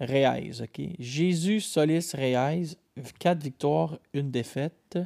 Reyes. 0.00 0.62
Jésus 0.98 1.60
Solis 1.60 2.10
Reyes, 2.14 2.76
4 3.18 3.42
victoires, 3.42 3.98
une 4.12 4.30
défaite. 4.30 4.98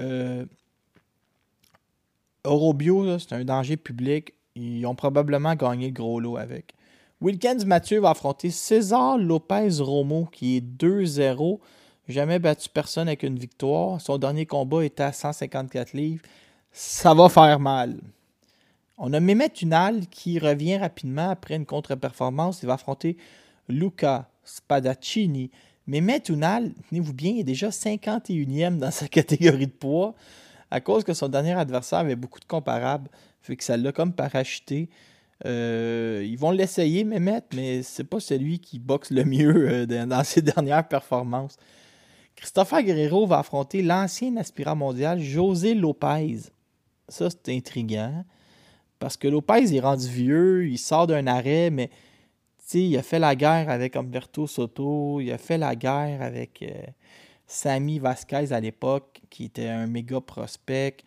Euh, 0.00 0.46
Orobio, 2.44 3.18
c'est 3.18 3.34
un 3.34 3.44
danger 3.44 3.76
public. 3.76 4.34
Ils 4.54 4.84
ont 4.86 4.94
probablement 4.94 5.54
gagné 5.54 5.88
le 5.88 5.92
gros 5.92 6.20
lot 6.20 6.36
avec. 6.36 6.74
Wilkins 7.20 7.64
Mathieu 7.66 8.00
va 8.00 8.10
affronter 8.10 8.50
César 8.50 9.16
Lopez 9.16 9.80
Romo, 9.80 10.26
qui 10.26 10.56
est 10.56 10.60
2-0. 10.60 11.60
Jamais 12.08 12.38
battu 12.38 12.68
personne 12.68 13.08
avec 13.08 13.22
une 13.22 13.38
victoire. 13.38 14.00
Son 14.00 14.18
dernier 14.18 14.44
combat 14.44 14.84
était 14.84 15.04
à 15.04 15.12
154 15.12 15.92
livres. 15.92 16.22
Ça 16.72 17.14
va 17.14 17.28
faire 17.28 17.60
mal. 17.60 18.00
On 18.98 19.12
a 19.12 19.20
Mehmet 19.20 19.52
Unal 19.62 20.06
qui 20.08 20.38
revient 20.38 20.78
rapidement 20.78 21.30
après 21.30 21.56
une 21.56 21.66
contre-performance. 21.66 22.62
Il 22.62 22.66
va 22.66 22.74
affronter 22.74 23.16
Luca 23.68 24.28
Spadaccini. 24.44 25.50
Mehmet 25.86 26.22
Unal, 26.28 26.72
tenez-vous 26.88 27.14
bien, 27.14 27.36
est 27.36 27.44
déjà 27.44 27.68
51e 27.68 28.78
dans 28.78 28.90
sa 28.90 29.08
catégorie 29.08 29.66
de 29.66 29.72
poids 29.72 30.14
à 30.72 30.80
cause 30.80 31.04
que 31.04 31.12
son 31.12 31.28
dernier 31.28 31.52
adversaire 31.52 31.98
avait 31.98 32.16
beaucoup 32.16 32.40
de 32.40 32.46
comparables. 32.46 33.10
Fait 33.42 33.56
que 33.56 33.64
ça 33.64 33.76
l'a 33.76 33.92
comme 33.92 34.12
parachuté. 34.12 34.88
Euh, 35.44 36.24
ils 36.24 36.38
vont 36.38 36.52
l'essayer, 36.52 37.04
Mehmet, 37.04 37.42
mais 37.54 37.82
c'est 37.82 38.04
pas 38.04 38.20
celui 38.20 38.60
qui 38.60 38.78
boxe 38.78 39.10
le 39.10 39.24
mieux 39.24 39.68
euh, 39.68 40.06
dans 40.06 40.24
ses 40.24 40.42
dernières 40.42 40.86
performances. 40.86 41.56
Christopher 42.36 42.82
Guerrero 42.82 43.26
va 43.26 43.40
affronter 43.40 43.82
l'ancien 43.82 44.36
aspirant 44.36 44.76
mondial 44.76 45.20
José 45.20 45.74
Lopez. 45.74 46.50
Ça, 47.08 47.28
c'est 47.30 47.54
intriguant. 47.54 48.24
Parce 48.98 49.16
que 49.16 49.26
Lopez 49.26 49.74
est 49.74 49.80
rendu 49.80 50.06
vieux, 50.06 50.68
il 50.68 50.78
sort 50.78 51.08
d'un 51.08 51.26
arrêt, 51.26 51.70
mais 51.70 51.90
il 52.72 52.96
a 52.96 53.02
fait 53.02 53.18
la 53.18 53.34
guerre 53.34 53.68
avec 53.68 53.96
Humberto 53.96 54.46
Soto, 54.46 55.20
il 55.20 55.32
a 55.32 55.38
fait 55.38 55.58
la 55.58 55.74
guerre 55.74 56.22
avec 56.22 56.62
euh, 56.62 56.86
Sammy 57.46 57.98
Vasquez 57.98 58.52
à 58.52 58.60
l'époque, 58.60 59.20
qui 59.28 59.44
était 59.44 59.68
un 59.68 59.86
méga 59.86 60.20
prospect. 60.20 60.98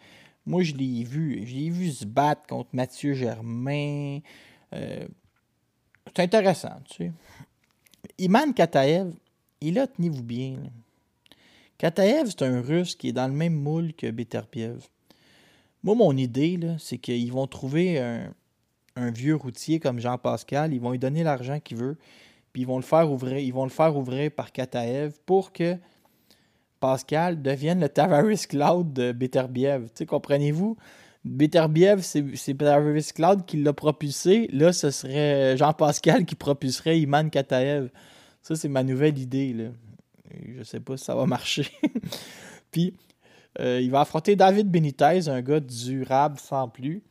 Moi, 0.46 0.64
je 0.64 0.74
l'ai 0.74 1.04
vu. 1.04 1.46
Je 1.46 1.56
l'ai 1.56 1.70
vu 1.70 1.92
se 1.92 2.06
battre 2.06 2.46
contre 2.48 2.70
Mathieu 2.74 3.14
Germain. 3.14 4.20
Euh, 4.74 5.08
c'est 6.08 6.24
intéressant, 6.24 6.80
tu 6.86 6.96
sais. 6.96 7.12
Iman 8.20 8.54
Kataev, 8.54 9.14
il 9.62 9.80
a, 9.80 9.88
tenez-vous 9.88 10.24
bien. 10.24 10.58
Kataev, 11.78 12.28
c'est 12.30 12.44
un 12.44 12.62
russe 12.62 12.96
qui 12.96 13.10
est 13.10 13.14
dans 13.14 13.28
le 13.28 13.34
même 13.34 13.56
moule 13.56 13.94
que 13.94 14.10
Beterbiev. 14.10 14.88
Moi, 15.84 15.96
mon 15.96 16.16
idée, 16.16 16.60
c'est 16.80 16.98
qu'ils 16.98 17.32
vont 17.32 17.48
trouver 17.48 18.00
un, 18.00 18.34
un 18.96 19.12
vieux 19.12 19.36
routier 19.36 19.80
comme 19.80 20.00
Jean-Pascal, 20.00 20.74
ils 20.74 20.80
vont 20.80 20.92
lui 20.92 21.00
donner 21.00 21.24
l'argent 21.24 21.60
qu'il 21.60 21.78
veut, 21.78 21.98
puis 22.54 22.62
ils 22.62 22.68
vont 22.68 22.78
le 22.78 22.84
faire 22.84 23.12
ouvrir, 23.12 23.38
ils 23.40 23.54
vont 23.54 23.66
le 23.66 23.70
faire 23.70 23.96
ouvrir 23.98 24.32
par 24.32 24.52
Kataev 24.52 25.14
pour 25.26 25.52
que 25.52 25.78
Pascal 26.86 27.42
devienne 27.42 27.80
le 27.80 27.90
Tavares 27.90 28.48
Cloud 28.48 28.94
de 28.94 29.12
Beterbiev. 29.12 29.88
Comprenez-vous? 30.08 30.78
Beterbiev, 31.24 32.02
c'est 32.02 32.24
c'est 32.36 32.54
Tavares 32.54 33.12
Cloud 33.16 33.44
qui 33.48 33.58
l'a 33.58 33.74
propulsé. 33.74 34.48
Là, 34.54 34.72
ce 34.72 34.92
serait 34.92 35.58
Jean-Pascal 35.58 36.26
qui 36.26 36.36
propulserait 36.36 37.00
Iman 37.00 37.32
Kataev. 37.32 37.90
Ça, 38.44 38.56
c'est 38.56 38.68
ma 38.68 38.84
nouvelle 38.84 39.18
idée. 39.18 39.52
Là. 39.54 39.64
Je 40.56 40.62
sais 40.62 40.80
pas 40.80 40.96
si 40.96 41.06
ça 41.06 41.16
va 41.16 41.26
marcher. 41.26 41.66
Puis, 42.72 42.94
euh, 43.60 43.82
il 43.82 43.90
va 43.90 44.02
affronter 44.02 44.36
David 44.36 44.70
Benitez, 44.70 45.28
un 45.28 45.42
gars 45.42 45.62
durable 45.62 46.38
sans 46.38 46.70
plus. 46.70 47.02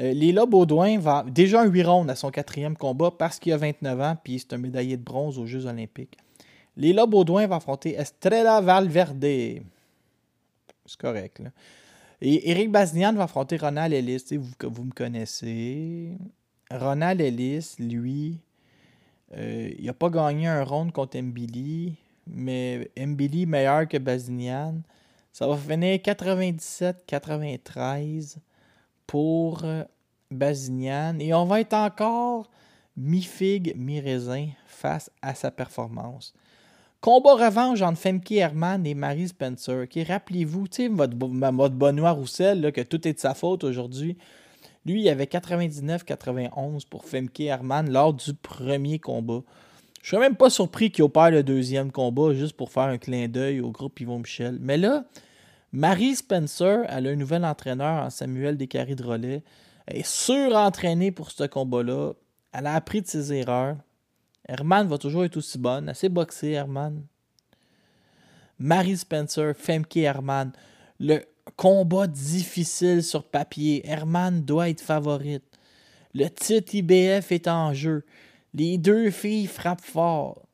Euh, 0.00 0.12
Léla 0.12 0.44
Baudouin 0.44 0.98
va 0.98 1.24
déjà 1.26 1.62
un 1.62 1.66
8 1.66 1.82
rondes 1.84 2.10
à 2.10 2.14
son 2.14 2.30
quatrième 2.30 2.76
combat 2.76 3.10
parce 3.10 3.38
qu'il 3.38 3.54
a 3.54 3.56
29 3.56 4.00
ans 4.02 4.16
puis 4.22 4.38
c'est 4.38 4.52
un 4.52 4.58
médaillé 4.58 4.98
de 4.98 5.02
bronze 5.02 5.38
aux 5.38 5.46
Jeux 5.46 5.64
olympiques. 5.64 6.18
Léla 6.76 7.06
Baudouin 7.06 7.46
va 7.46 7.56
affronter 7.56 7.94
Estrella 7.94 8.60
Valverde. 8.60 9.62
C'est 10.86 10.98
correct. 10.98 11.42
Et 12.20 12.50
Eric 12.50 12.70
Bazinian 12.70 13.12
va 13.12 13.24
affronter 13.24 13.56
Ronald 13.56 13.92
Ellis. 13.92 14.24
Vous, 14.32 14.50
vous 14.62 14.84
me 14.84 14.92
connaissez. 14.92 16.16
Ronald 16.70 17.20
Ellis, 17.20 17.74
lui, 17.78 18.38
euh, 19.36 19.70
il 19.78 19.86
n'a 19.86 19.92
pas 19.92 20.10
gagné 20.10 20.46
un 20.46 20.62
round 20.64 20.92
contre 20.92 21.18
Mbili, 21.18 21.96
mais 22.26 22.90
Mbili 22.96 23.46
meilleur 23.46 23.88
que 23.88 23.98
Bazinian. 23.98 24.80
Ça 25.32 25.46
va 25.46 25.56
finir 25.56 25.98
97-93 25.98 28.36
pour 29.06 29.64
euh, 29.64 29.84
Bazinian. 30.30 31.18
Et 31.18 31.34
on 31.34 31.44
va 31.44 31.60
être 31.60 31.74
encore 31.74 32.50
mi-figue, 32.96 33.74
mi-raisin 33.76 34.48
face 34.66 35.10
à 35.20 35.34
sa 35.34 35.50
performance. 35.50 36.32
Combat 37.04 37.34
revanche 37.34 37.82
entre 37.82 37.98
Femke 37.98 38.32
Herman 38.32 38.86
et 38.86 38.94
Marie 38.94 39.28
Spencer. 39.28 39.82
ok? 39.82 40.06
Rappelez-vous, 40.08 40.64
votre, 40.92 41.14
votre 41.18 41.74
Benoît 41.74 42.12
Roussel, 42.12 42.72
que 42.72 42.80
tout 42.80 43.06
est 43.06 43.12
de 43.12 43.18
sa 43.18 43.34
faute 43.34 43.62
aujourd'hui. 43.62 44.16
Lui, 44.86 45.02
il 45.02 45.08
avait 45.10 45.26
99-91 45.26 46.88
pour 46.88 47.04
Femke 47.04 47.40
Herman 47.40 47.92
lors 47.92 48.14
du 48.14 48.32
premier 48.32 48.98
combat. 48.98 49.42
Je 50.00 50.08
suis 50.08 50.16
même 50.16 50.34
pas 50.34 50.48
surpris 50.48 50.90
qu'il 50.90 51.04
opère 51.04 51.30
le 51.30 51.42
deuxième 51.42 51.92
combat 51.92 52.32
juste 52.32 52.56
pour 52.56 52.72
faire 52.72 52.84
un 52.84 52.96
clin 52.96 53.28
d'œil 53.28 53.60
au 53.60 53.70
groupe 53.70 54.00
Yvon 54.00 54.20
Michel. 54.20 54.56
Mais 54.62 54.78
là, 54.78 55.04
Marie 55.72 56.16
Spencer, 56.16 56.86
elle 56.88 57.06
a 57.06 57.10
un 57.10 57.16
nouvel 57.16 57.44
entraîneur 57.44 58.02
en 58.02 58.08
Samuel 58.08 58.56
Descaries 58.56 58.96
de 58.96 59.04
Relais. 59.04 59.42
Elle 59.86 59.98
est 59.98 60.06
surentraînée 60.06 61.10
pour 61.10 61.32
ce 61.32 61.44
combat-là. 61.44 62.14
Elle 62.54 62.66
a 62.66 62.72
appris 62.72 63.02
de 63.02 63.06
ses 63.06 63.30
erreurs. 63.34 63.76
Herman 64.46 64.86
va 64.86 64.98
toujours 64.98 65.24
être 65.24 65.36
aussi 65.36 65.58
bonne. 65.58 65.88
Elle 65.88 65.94
sait 65.94 66.08
boxer, 66.08 66.50
Herman. 66.50 67.04
Marie 68.58 68.96
Spencer, 68.96 69.54
Femke 69.56 69.96
Herman. 69.96 70.52
Le 71.00 71.20
combat 71.56 72.06
difficile 72.06 73.02
sur 73.02 73.24
papier. 73.24 73.88
Herman 73.88 74.44
doit 74.44 74.68
être 74.68 74.80
favorite. 74.80 75.44
Le 76.14 76.28
titre 76.28 76.74
IBF 76.74 77.32
est 77.32 77.48
en 77.48 77.72
jeu. 77.72 78.04
Les 78.52 78.78
deux 78.78 79.10
filles 79.10 79.46
frappent 79.46 79.84
fort. 79.84 80.46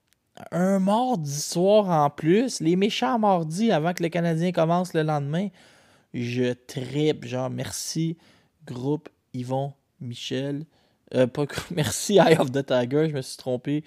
Un 0.52 0.78
mardi 0.78 1.38
soir 1.38 1.88
en 1.88 2.08
plus. 2.08 2.60
Les 2.60 2.76
méchants 2.76 3.18
mardis 3.18 3.70
avant 3.70 3.92
que 3.92 4.02
le 4.02 4.08
Canadien 4.08 4.52
commence 4.52 4.94
le 4.94 5.02
lendemain. 5.02 5.48
Je 6.14 6.52
tripe. 6.52 7.26
Genre, 7.26 7.50
merci, 7.50 8.16
groupe 8.64 9.08
Yvon 9.34 9.74
Michel. 10.00 10.64
Euh, 11.14 11.26
pas 11.26 11.46
merci, 11.70 12.18
Eye 12.18 12.36
of 12.38 12.50
the 12.52 12.64
Tiger. 12.64 13.08
Je 13.08 13.14
me 13.14 13.22
suis 13.22 13.36
trompé. 13.36 13.84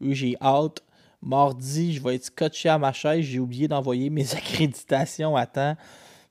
Oui, 0.00 0.14
j'ai 0.14 0.36
hâte. 0.40 0.82
Mardi, 1.22 1.94
je 1.94 2.02
vais 2.02 2.16
être 2.16 2.24
scotché 2.24 2.68
à 2.68 2.78
ma 2.78 2.92
chaise. 2.92 3.24
J'ai 3.24 3.38
oublié 3.38 3.68
d'envoyer 3.68 4.10
mes 4.10 4.34
accréditations 4.34 5.36
à 5.36 5.46
temps. 5.46 5.76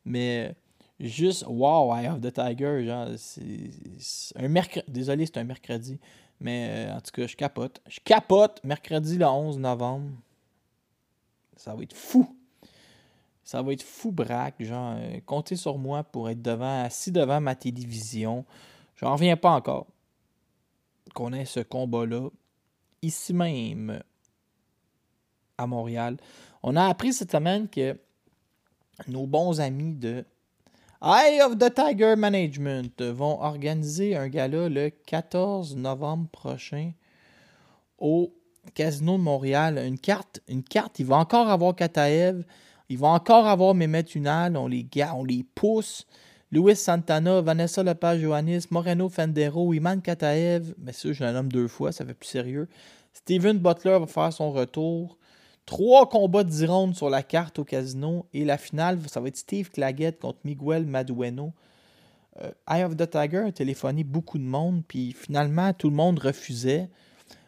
Mais 0.06 0.56
juste, 1.00 1.46
wow, 1.48 1.96
Eye 1.96 2.10
of 2.10 2.22
the 2.22 2.32
Tiger. 2.32 2.86
Genre, 2.86 3.08
c'est 3.18 3.72
c'est 3.98 4.38
un 4.38 4.48
mercredi. 4.48 4.86
Désolé, 4.88 5.26
c'est 5.26 5.38
un 5.38 5.44
mercredi. 5.44 6.00
Mais 6.40 6.70
euh, 6.70 6.98
en 6.98 7.02
tout 7.02 7.12
cas, 7.12 7.26
je 7.26 7.36
capote. 7.36 7.82
Je 7.88 8.00
capote 8.04 8.62
mercredi 8.64 9.18
le 9.18 9.26
11 9.26 9.58
novembre. 9.60 10.10
Ça 11.56 11.74
va 11.74 11.84
être 11.84 11.96
fou. 11.96 12.36
Ça 13.44 13.62
va 13.62 13.74
être 13.74 13.84
fou 13.84 14.12
braque, 14.12 14.56
genre, 14.64 14.96
euh, 14.98 15.20
comptez 15.26 15.58
sur 15.58 15.78
moi 15.78 16.04
pour 16.04 16.30
être 16.30 16.42
devant, 16.42 16.84
assis 16.84 17.12
devant 17.12 17.42
ma 17.42 17.56
télévision. 17.56 18.46
J'en 18.96 19.14
reviens 19.14 19.36
pas 19.36 19.52
encore 19.52 19.88
qu'on 21.14 21.34
ait 21.34 21.46
ce 21.46 21.60
combat-là 21.60 22.30
ici 23.02 23.34
même 23.34 24.02
à 25.58 25.68
Montréal. 25.68 26.18
On 26.64 26.76
a 26.76 26.88
appris 26.88 27.14
cette 27.14 27.32
semaine 27.32 27.68
que 27.68 27.98
nos 29.08 29.28
bons 29.28 29.60
amis 29.60 29.96
de 29.96 30.26
Eye 31.02 31.42
of 31.42 31.58
the 31.58 31.74
Tiger 31.74 32.16
Management 32.16 33.02
vont 33.02 33.42
organiser 33.42 34.16
un 34.16 34.30
gala 34.30 34.70
le 34.70 34.90
14 34.90 35.76
novembre 35.76 36.30
prochain 36.30 36.94
au 37.98 38.34
Casino 38.74 39.18
de 39.18 39.24
Montréal. 39.24 39.78
Une 39.86 40.00
carte, 40.00 40.42
une 40.48 40.64
carte, 40.64 41.00
il 41.00 41.06
va 41.06 41.18
encore 41.18 41.50
avoir 41.50 41.76
Kataev, 41.76 42.46
il 42.88 42.98
va 42.98 43.10
encore 43.10 43.48
avoir 43.48 43.76
Mehmet 43.76 44.06
Unal, 44.16 44.56
on 44.56 44.68
les, 44.68 44.88
on 45.14 45.26
les 45.26 45.44
pousse. 45.44 46.08
Luis 46.54 46.76
Santana, 46.76 47.42
Vanessa 47.42 47.82
Lepage-Johannis, 47.82 48.68
Moreno 48.70 49.10
Fendero, 49.10 49.74
Iman 49.74 50.00
Kataev, 50.00 50.76
mais 50.78 50.94
ça, 50.94 51.12
je 51.12 51.24
le 51.24 51.32
nomme 51.32 51.52
deux 51.52 51.68
fois, 51.68 51.92
ça 51.92 52.06
fait 52.06 52.14
plus 52.14 52.30
sérieux. 52.30 52.68
Steven 53.12 53.58
Butler 53.58 53.98
va 53.98 54.06
faire 54.06 54.32
son 54.32 54.52
retour. 54.52 55.18
Trois 55.66 56.08
combats 56.08 56.44
de 56.44 56.50
10 56.50 56.66
rondes 56.68 56.96
sur 56.96 57.10
la 57.10 57.24
carte 57.24 57.58
au 57.58 57.64
casino. 57.64 58.28
Et 58.36 58.46
la 58.46 58.60
finale, 58.60 59.00
ça 59.08 59.20
va 59.20 59.30
être 59.30 59.38
Steve 59.38 59.72
Claggett 59.72 60.20
contre 60.20 60.38
Miguel 60.44 60.86
Madueno. 60.86 61.54
Euh, 62.44 62.52
Eye 62.70 62.84
of 62.84 62.98
the 62.98 63.10
Tiger 63.10 63.46
a 63.48 63.52
téléphoné 63.52 64.04
beaucoup 64.04 64.38
de 64.38 64.44
monde, 64.44 64.84
puis 64.88 65.12
finalement, 65.12 65.74
tout 65.74 65.90
le 65.90 65.96
monde 65.96 66.20
refusait. 66.20 66.88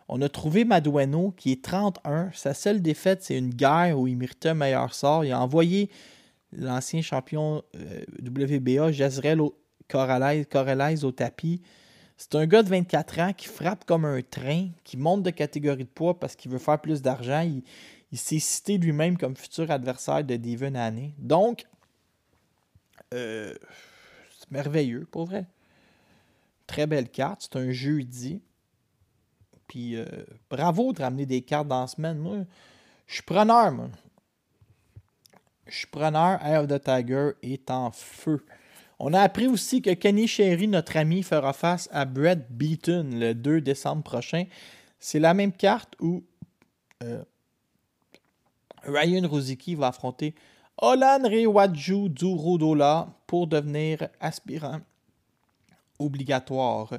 On 0.07 0.19
a 0.23 0.29
trouvé 0.29 0.65
Madueno 0.65 1.31
qui 1.37 1.51
est 1.51 1.63
31. 1.63 2.31
Sa 2.33 2.55
seule 2.55 2.81
défaite, 2.81 3.21
c'est 3.21 3.37
une 3.37 3.53
guerre 3.53 3.99
où 3.99 4.07
il 4.07 4.17
méritait 4.17 4.49
un 4.49 4.55
meilleur 4.55 4.95
sort. 4.95 5.23
Il 5.23 5.31
a 5.31 5.39
envoyé 5.39 5.91
l'ancien 6.57 7.01
champion 7.01 7.63
euh, 7.75 8.03
WBA, 8.21 8.91
Jezreel 8.91 9.39
Corrales 9.87 11.05
au 11.05 11.11
tapis. 11.11 11.61
C'est 12.17 12.35
un 12.35 12.45
gars 12.45 12.63
de 12.63 12.69
24 12.69 13.19
ans 13.19 13.33
qui 13.33 13.47
frappe 13.47 13.85
comme 13.85 14.05
un 14.05 14.21
train, 14.21 14.69
qui 14.83 14.97
monte 14.97 15.23
de 15.23 15.31
catégorie 15.31 15.83
de 15.83 15.89
poids 15.89 16.17
parce 16.17 16.35
qu'il 16.35 16.49
veut 16.51 16.59
faire 16.59 16.79
plus 16.79 17.01
d'argent. 17.01 17.41
Il, 18.11 18.17
s'est 18.17 18.39
cité 18.39 18.77
lui-même 18.77 19.17
comme 19.17 19.35
futur 19.35 19.69
adversaire 19.69 20.23
de 20.23 20.37
Devon 20.37 20.75
Haney. 20.75 21.13
Donc, 21.17 21.65
euh, 23.13 23.53
c'est 24.39 24.49
merveilleux, 24.49 25.05
pour 25.11 25.25
vrai. 25.25 25.45
Très 26.65 26.87
belle 26.87 27.09
carte. 27.09 27.41
C'est 27.51 27.59
un 27.59 27.71
jeudi. 27.71 28.41
Puis, 29.67 29.97
euh, 29.97 30.05
bravo 30.49 30.93
de 30.93 31.01
ramener 31.01 31.25
des 31.25 31.41
cartes 31.41 31.67
dans 31.67 31.81
la 31.81 31.87
semaine. 31.87 32.17
Moi, 32.17 32.45
je 33.07 33.15
suis 33.15 33.23
preneur, 33.23 33.73
moi. 33.73 33.89
Je 35.67 35.77
suis 35.77 35.87
preneur. 35.87 36.39
Eye 36.43 36.57
of 36.57 36.67
the 36.67 36.81
Tiger 36.81 37.31
est 37.41 37.69
en 37.71 37.91
feu. 37.91 38.45
On 38.99 39.13
a 39.13 39.21
appris 39.21 39.47
aussi 39.47 39.81
que 39.81 39.91
Kenny 39.91 40.27
Sherry, 40.27 40.67
notre 40.67 40.95
ami, 40.97 41.23
fera 41.23 41.53
face 41.53 41.89
à 41.91 42.05
Brett 42.05 42.49
Beaton 42.49 43.09
le 43.11 43.33
2 43.33 43.61
décembre 43.61 44.03
prochain. 44.03 44.45
C'est 44.99 45.19
la 45.19 45.33
même 45.33 45.51
carte 45.51 45.95
où 45.99 46.23
euh, 47.03 47.23
Ryan 48.83 49.27
Rosicky 49.27 49.75
va 49.75 49.87
affronter 49.87 50.33
Olan 50.77 51.23
Rewaju 51.23 52.09
Durudola 52.09 53.09
pour 53.27 53.47
devenir 53.47 54.07
aspirant 54.19 54.79
obligatoire. 55.99 56.93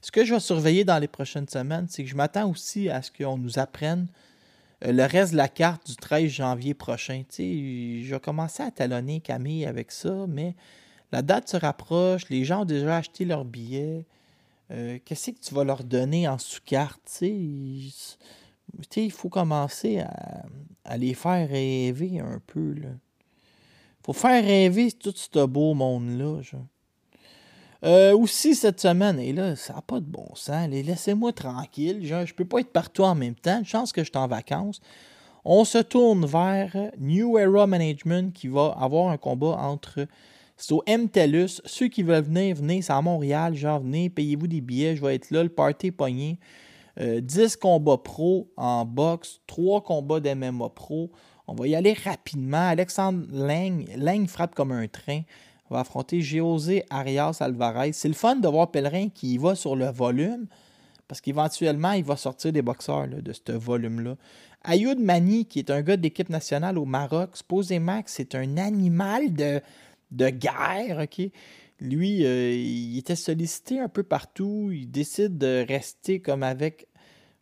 Ce 0.00 0.10
que 0.10 0.24
je 0.24 0.34
vais 0.34 0.40
surveiller 0.40 0.84
dans 0.84 0.98
les 0.98 1.08
prochaines 1.08 1.48
semaines, 1.48 1.86
c'est 1.88 2.04
que 2.04 2.10
je 2.10 2.16
m'attends 2.16 2.50
aussi 2.50 2.88
à 2.88 3.02
ce 3.02 3.10
qu'on 3.10 3.38
nous 3.38 3.58
apprenne 3.58 4.08
le 4.84 5.06
reste 5.06 5.32
de 5.32 5.36
la 5.36 5.48
carte 5.48 5.86
du 5.86 5.96
13 5.96 6.30
janvier 6.30 6.74
prochain. 6.74 7.22
je 7.30 8.10
vais 8.10 8.62
à 8.62 8.70
talonner 8.70 9.20
Camille 9.20 9.64
avec 9.64 9.92
ça, 9.92 10.26
mais 10.28 10.54
la 11.12 11.22
date 11.22 11.48
se 11.48 11.56
rapproche, 11.56 12.28
les 12.30 12.44
gens 12.44 12.62
ont 12.62 12.64
déjà 12.64 12.96
acheté 12.96 13.24
leurs 13.24 13.44
billets. 13.44 14.06
Euh, 14.70 14.98
qu'est-ce 15.04 15.30
que 15.32 15.40
tu 15.40 15.54
vas 15.54 15.64
leur 15.64 15.84
donner 15.84 16.26
en 16.26 16.38
sous-carte? 16.38 17.20
Il 17.20 17.92
faut 19.10 19.28
commencer 19.28 20.00
à, 20.00 20.96
les 20.96 21.14
faire 21.14 21.48
rêver 21.48 22.18
un 22.20 22.40
peu. 22.46 22.74
Il 22.78 22.98
faut 24.04 24.14
faire 24.14 24.42
rêver 24.42 24.90
tout 24.92 25.12
ce 25.14 25.44
beau 25.44 25.74
monde-là. 25.74 26.40
Euh, 27.84 28.16
aussi 28.16 28.54
cette 28.54 28.80
semaine, 28.80 29.18
et 29.18 29.32
là, 29.32 29.56
ça 29.56 29.74
n'a 29.74 29.82
pas 29.82 29.98
de 29.98 30.06
bon 30.06 30.28
sens. 30.34 30.68
Laissez-moi 30.68 31.32
tranquille. 31.32 31.98
je 32.02 32.14
ne 32.14 32.32
peux 32.32 32.44
pas 32.44 32.60
être 32.60 32.72
partout 32.72 33.02
en 33.02 33.16
même 33.16 33.34
temps. 33.34 33.58
Une 33.58 33.64
chance 33.64 33.92
que 33.92 34.04
je 34.04 34.10
suis 34.10 34.18
en 34.18 34.28
vacances. 34.28 34.80
On 35.44 35.64
se 35.64 35.78
tourne 35.78 36.24
vers 36.24 36.76
New 37.00 37.36
Era 37.36 37.66
Management 37.66 38.32
qui 38.32 38.46
va 38.46 38.76
avoir 38.78 39.08
un 39.10 39.16
combat 39.16 39.56
entre. 39.58 40.06
C'est 40.56 40.72
au 40.72 40.84
MTELUS. 40.86 41.60
Ceux 41.64 41.88
qui 41.88 42.04
veulent 42.04 42.22
venir, 42.22 42.54
venez. 42.54 42.82
C'est 42.82 42.92
à 42.92 43.02
Montréal. 43.02 43.56
Genre, 43.56 43.80
venez, 43.80 44.08
payez-vous 44.08 44.46
des 44.46 44.60
billets. 44.60 44.94
Je 44.94 45.02
vais 45.02 45.16
être 45.16 45.32
là. 45.32 45.42
Le 45.42 45.48
party 45.48 45.90
pogné. 45.90 46.38
10 46.96 47.00
euh, 47.00 47.48
combats 47.60 47.98
pro 47.98 48.52
en 48.56 48.84
boxe. 48.84 49.40
3 49.48 49.82
combats 49.82 50.20
d'MMA 50.20 50.68
pro. 50.68 51.10
On 51.48 51.54
va 51.54 51.66
y 51.66 51.74
aller 51.74 51.94
rapidement. 51.94 52.68
Alexandre 52.68 53.26
Lang. 53.32 53.88
Lang 53.96 54.28
frappe 54.28 54.54
comme 54.54 54.70
un 54.70 54.86
train 54.86 55.22
va 55.72 55.80
affronter 55.80 56.20
José 56.20 56.84
Arias 56.90 57.38
Alvarez. 57.40 57.92
C'est 57.92 58.08
le 58.08 58.14
fun 58.14 58.36
de 58.36 58.48
voir 58.48 58.70
Pellerin 58.70 59.08
qui 59.08 59.34
y 59.34 59.38
va 59.38 59.54
sur 59.54 59.74
le 59.74 59.90
volume, 59.90 60.46
parce 61.08 61.20
qu'éventuellement, 61.20 61.92
il 61.92 62.04
va 62.04 62.16
sortir 62.16 62.52
des 62.52 62.62
boxeurs 62.62 63.08
de 63.08 63.32
ce 63.32 63.52
volume-là. 63.52 64.16
Ayoud 64.64 65.00
Mani, 65.00 65.46
qui 65.46 65.58
est 65.58 65.70
un 65.70 65.82
gars 65.82 65.96
de 65.96 66.02
l'équipe 66.02 66.28
nationale 66.28 66.78
au 66.78 66.84
Maroc, 66.84 67.36
supposément 67.36 68.00
que 68.02 68.10
c'est 68.10 68.34
un 68.34 68.56
animal 68.56 69.32
de, 69.32 69.60
de 70.12 70.28
guerre, 70.30 71.00
OK? 71.02 71.30
Lui, 71.80 72.24
euh, 72.24 72.52
il 72.52 72.96
était 72.96 73.16
sollicité 73.16 73.80
un 73.80 73.88
peu 73.88 74.04
partout. 74.04 74.70
Il 74.72 74.88
décide 74.88 75.36
de 75.36 75.64
rester 75.66 76.20
comme 76.20 76.44
avec 76.44 76.86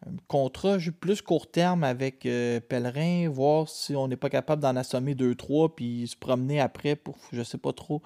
un 0.07 0.13
contrat 0.29 0.79
plus 0.99 1.21
court 1.21 1.51
terme 1.51 1.85
avec 1.85 2.25
euh, 2.25 2.61
Pellerin, 2.61 3.29
voir 3.29 3.69
si 3.69 3.95
on 3.95 4.09
n'est 4.09 4.17
pas 4.17 4.31
capable 4.31 4.63
d'en 4.63 4.77
assommer 4.77 5.15
deux, 5.15 5.35
trois, 5.35 5.75
puis 5.75 6.07
se 6.09 6.17
promener 6.17 6.61
après 6.61 6.97
pour 6.97 7.17
je 7.33 7.43
sais 7.43 7.59
pas 7.59 7.73
trop 7.73 8.01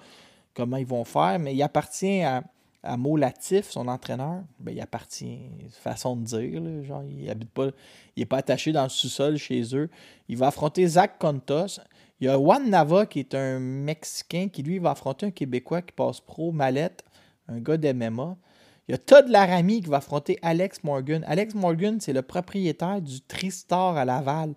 comment 0.53 0.77
ils 0.77 0.85
vont 0.85 1.05
faire. 1.05 1.39
Mais 1.39 1.55
il 1.55 1.63
appartient 1.63 2.21
à, 2.21 2.43
à 2.83 2.97
Latif, 2.97 3.69
son 3.69 3.87
entraîneur. 3.87 4.43
Ben, 4.59 4.73
il 4.73 4.81
appartient, 4.81 5.39
façon 5.71 6.15
de 6.17 6.23
dire. 6.25 6.83
genre, 6.83 7.03
il 7.03 7.29
habite 7.29 7.49
pas. 7.49 7.67
Il 8.15 8.21
n'est 8.21 8.25
pas 8.25 8.37
attaché 8.37 8.71
dans 8.71 8.83
le 8.83 8.89
sous-sol 8.89 9.37
chez 9.37 9.75
eux. 9.75 9.89
Il 10.27 10.37
va 10.37 10.47
affronter 10.47 10.85
Zach 10.87 11.17
Contos. 11.17 11.79
Il 12.19 12.27
y 12.27 12.29
a 12.29 12.35
Juan 12.35 12.69
Nava 12.69 13.05
qui 13.05 13.19
est 13.19 13.35
un 13.35 13.59
Mexicain 13.59 14.47
qui 14.51 14.63
lui 14.63 14.79
va 14.79 14.91
affronter 14.91 15.27
un 15.27 15.31
Québécois 15.31 15.81
qui 15.81 15.91
passe 15.93 16.21
pro 16.21 16.51
Mallette, 16.51 17.03
un 17.47 17.59
gars 17.59 17.77
d'MMA. 17.77 18.37
Il 18.87 18.91
y 18.91 18.95
a 18.95 18.97
Todd 18.99 19.27
Laramie 19.29 19.81
qui 19.81 19.89
va 19.89 19.97
affronter 19.97 20.37
Alex 20.41 20.83
Morgan. 20.83 21.23
Alex 21.27 21.55
Morgan, 21.55 21.99
c'est 21.99 22.13
le 22.13 22.21
propriétaire 22.21 23.01
du 23.01 23.21
Tristar 23.21 23.97
à 23.97 24.05
Laval. 24.05 24.53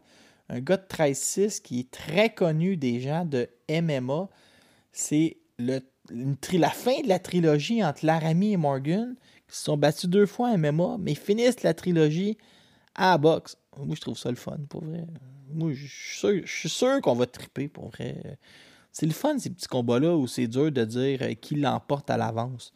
Un 0.50 0.60
gars 0.60 0.76
de 0.76 0.86
13-6 0.86 1.62
qui 1.62 1.80
est 1.80 1.90
très 1.90 2.30
connu 2.30 2.76
des 2.76 3.00
gens 3.00 3.24
de 3.24 3.48
MMA. 3.70 4.28
C'est 4.92 5.38
le, 5.58 5.80
la 6.52 6.70
fin 6.70 7.00
de 7.02 7.08
la 7.08 7.18
trilogie 7.18 7.82
entre 7.82 8.04
Laramie 8.04 8.52
et 8.52 8.56
Morgan, 8.56 9.14
qui 9.48 9.56
se 9.56 9.64
sont 9.64 9.76
battus 9.76 10.10
deux 10.10 10.26
fois 10.26 10.50
en 10.50 10.58
MMA, 10.58 10.96
mais 10.98 11.14
finissent 11.14 11.62
la 11.62 11.74
trilogie 11.74 12.36
à 12.94 13.12
la 13.12 13.18
boxe. 13.18 13.56
Moi, 13.78 13.94
je 13.94 14.00
trouve 14.00 14.18
ça 14.18 14.30
le 14.30 14.36
fun, 14.36 14.58
pour 14.68 14.84
vrai. 14.84 15.06
Moi, 15.50 15.72
je 15.72 15.86
suis 16.44 16.68
sûr, 16.68 17.00
qu'on 17.00 17.14
va 17.14 17.26
triper, 17.26 17.68
pour 17.68 17.88
vrai. 17.88 18.38
C'est 18.92 19.06
le 19.06 19.12
fun, 19.12 19.38
ces 19.38 19.50
petits 19.50 19.68
combats-là, 19.68 20.16
où 20.16 20.26
c'est 20.26 20.48
dur 20.48 20.72
de 20.72 20.84
dire 20.84 21.22
euh, 21.22 21.34
qui 21.34 21.54
l'emporte 21.54 22.10
à 22.10 22.16
l'avance. 22.16 22.72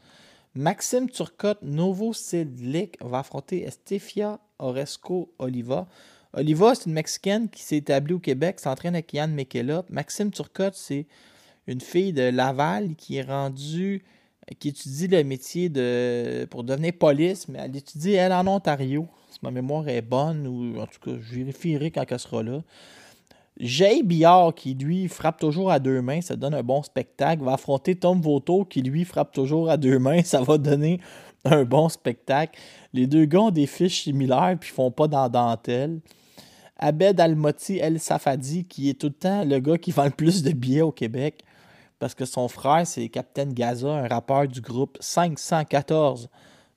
Maxime 0.54 1.08
Turcotte, 1.08 1.62
Novo 1.62 2.12
Sidlik, 2.12 2.98
va 3.00 3.20
affronter 3.20 3.62
Estefia 3.62 4.38
Oresco 4.58 5.32
Oliva. 5.38 5.88
Oliva, 6.34 6.74
c'est 6.74 6.86
une 6.86 6.92
Mexicaine 6.92 7.48
qui 7.48 7.62
s'est 7.62 7.78
établie 7.78 8.12
au 8.12 8.18
Québec, 8.18 8.60
s'entraîne 8.60 8.94
avec 8.94 9.14
Yann 9.14 9.32
Mekela. 9.32 9.86
Maxime 9.88 10.30
Turcotte, 10.30 10.74
c'est 10.74 11.06
une 11.66 11.80
fille 11.80 12.12
de 12.12 12.24
Laval 12.24 12.96
qui 12.96 13.16
est 13.16 13.22
rendue, 13.22 14.04
qui 14.58 14.68
étudie 14.68 15.08
le 15.08 15.24
métier 15.24 15.70
de 15.70 16.46
pour 16.50 16.64
devenir 16.64 16.92
police, 16.98 17.48
mais 17.48 17.60
elle 17.60 17.74
étudie, 17.74 18.12
elle, 18.12 18.32
en 18.34 18.46
Ontario. 18.46 19.08
Si 19.30 19.38
ma 19.40 19.50
mémoire 19.50 19.88
est 19.88 20.02
bonne, 20.02 20.46
ou 20.46 20.78
en 20.78 20.86
tout 20.86 21.00
cas, 21.00 21.16
je 21.18 21.34
vérifierai 21.36 21.90
quand 21.90 22.04
elle 22.06 22.18
sera 22.18 22.42
là. 22.42 22.62
Jay 23.62 24.02
Billard, 24.02 24.56
qui 24.56 24.74
lui 24.74 25.06
frappe 25.06 25.38
toujours 25.38 25.70
à 25.70 25.78
deux 25.78 26.02
mains, 26.02 26.20
ça 26.20 26.34
donne 26.34 26.52
un 26.52 26.64
bon 26.64 26.82
spectacle, 26.82 27.44
va 27.44 27.52
affronter 27.52 27.94
Tom 27.94 28.20
Voto, 28.20 28.64
qui 28.64 28.82
lui 28.82 29.04
frappe 29.04 29.32
toujours 29.32 29.70
à 29.70 29.76
deux 29.76 30.00
mains, 30.00 30.24
ça 30.24 30.42
va 30.42 30.58
donner 30.58 31.00
un 31.44 31.62
bon 31.64 31.88
spectacle. 31.88 32.58
Les 32.92 33.06
deux 33.06 33.24
gars 33.24 33.42
ont 33.42 33.50
des 33.52 33.68
fiches 33.68 34.02
similaires, 34.02 34.56
puis 34.58 34.70
font 34.70 34.90
pas 34.90 35.06
dans 35.06 35.28
dentelle. 35.28 36.00
Abed 36.76 37.20
Almoti 37.20 37.78
El 37.78 38.00
Safadi, 38.00 38.64
qui 38.64 38.90
est 38.90 39.00
tout 39.00 39.06
le 39.06 39.12
temps 39.12 39.44
le 39.44 39.60
gars 39.60 39.78
qui 39.78 39.92
vend 39.92 40.06
le 40.06 40.10
plus 40.10 40.42
de 40.42 40.50
billets 40.50 40.82
au 40.82 40.90
Québec, 40.90 41.44
parce 42.00 42.16
que 42.16 42.24
son 42.24 42.48
frère, 42.48 42.84
c'est 42.84 43.08
Captain 43.10 43.46
Gaza, 43.46 43.86
un 43.86 44.08
rappeur 44.08 44.48
du 44.48 44.60
groupe 44.60 44.98
514, 44.98 46.28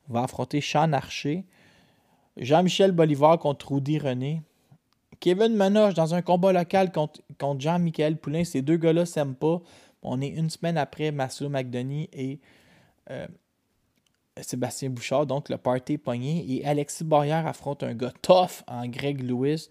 va 0.07 0.21
affronter 0.21 0.61
Sean 0.61 0.93
Archer. 0.93 1.45
Jean-Michel 2.37 2.91
Bolivar 2.91 3.39
contre 3.39 3.73
Rudy 3.73 3.97
René 3.97 4.43
Kevin 5.19 5.55
Menoche 5.55 5.93
dans 5.93 6.13
un 6.13 6.21
combat 6.21 6.51
local 6.51 6.91
contre, 6.91 7.21
Jean-Michel 7.59 8.17
Poulain. 8.17 8.43
Ces 8.43 8.61
deux 8.61 8.77
gars-là 8.77 9.05
s'aiment 9.05 9.35
pas. 9.35 9.61
On 10.01 10.21
est 10.21 10.27
une 10.29 10.49
semaine 10.49 10.77
après 10.77 11.11
Massimo 11.11 11.49
McDonny 11.49 12.09
et 12.13 12.39
euh, 13.09 13.27
Sébastien 14.41 14.89
Bouchard, 14.89 15.25
donc 15.25 15.49
le 15.49 15.57
party 15.57 15.97
pogné. 15.97 16.45
Et 16.51 16.65
Alexis 16.65 17.03
Barrière 17.03 17.47
affronte 17.47 17.83
un 17.83 17.93
gars 17.93 18.13
tough 18.21 18.63
en 18.67 18.87
Greg 18.87 19.21
Lewis. 19.21 19.69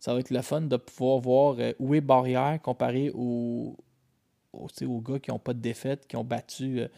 Ça 0.00 0.12
va 0.12 0.20
être 0.20 0.30
le 0.30 0.42
fun 0.42 0.62
de 0.62 0.76
pouvoir 0.76 1.18
voir 1.18 1.56
euh, 1.58 1.72
où 1.78 1.94
est 1.94 2.00
Barrière 2.00 2.60
comparé 2.62 3.10
aux 3.10 3.76
gars 4.52 5.18
qui 5.18 5.30
n'ont 5.30 5.38
pas 5.38 5.54
de 5.54 5.60
défaite, 5.60 6.06
qui 6.06 6.16
ont 6.16 6.24
battu. 6.24 6.80
euh, 6.80 6.88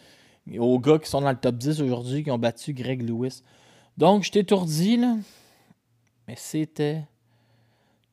aux 0.58 0.78
gars 0.78 0.98
qui 0.98 1.10
sont 1.10 1.20
dans 1.20 1.30
le 1.30 1.36
top 1.36 1.56
10 1.56 1.82
aujourd'hui, 1.82 2.22
qui 2.22 2.30
ont 2.30 2.38
battu 2.38 2.72
Greg 2.72 3.06
Lewis. 3.06 3.42
Donc, 3.98 4.22
je 4.22 4.30
t'étourdis, 4.30 4.96
là. 4.96 5.16
Mais 6.26 6.34
c'était 6.36 7.02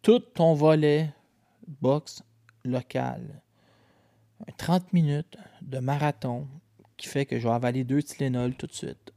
tout 0.05 0.19
ton 0.19 0.53
volet 0.53 1.09
boxe 1.81 2.21
local. 2.63 3.41
Un 4.47 4.51
30 4.55 4.93
minutes 4.93 5.35
de 5.63 5.79
marathon 5.79 6.45
qui 6.95 7.07
fait 7.07 7.25
que 7.25 7.39
je 7.39 7.47
vais 7.47 7.53
avaler 7.55 7.83
deux 7.83 8.03
Tylenol 8.03 8.53
tout 8.53 8.67
de 8.67 8.73
suite. 8.73 9.13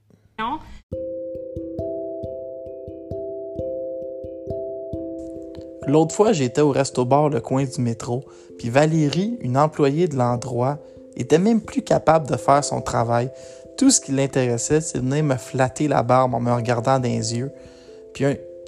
L'autre 5.86 6.14
fois, 6.14 6.32
j'étais 6.32 6.62
au 6.62 6.70
resto-bar 6.70 7.28
le 7.28 7.42
coin 7.42 7.64
du 7.64 7.82
métro, 7.82 8.24
puis 8.56 8.70
Valérie, 8.70 9.36
une 9.42 9.58
employée 9.58 10.08
de 10.08 10.16
l'endroit, 10.16 10.78
était 11.16 11.38
même 11.38 11.60
plus 11.60 11.82
capable 11.82 12.30
de 12.30 12.36
faire 12.38 12.64
son 12.64 12.80
travail. 12.80 13.30
Tout 13.76 13.90
ce 13.90 14.00
qui 14.00 14.12
l'intéressait, 14.12 14.80
c'est 14.80 15.00
de 15.00 15.04
venir 15.04 15.22
me 15.22 15.36
flatter 15.36 15.86
la 15.86 16.02
barbe 16.02 16.32
en 16.32 16.40
me 16.40 16.50
regardant 16.50 16.98
dans 16.98 17.02
les 17.02 17.36
yeux. 17.36 17.52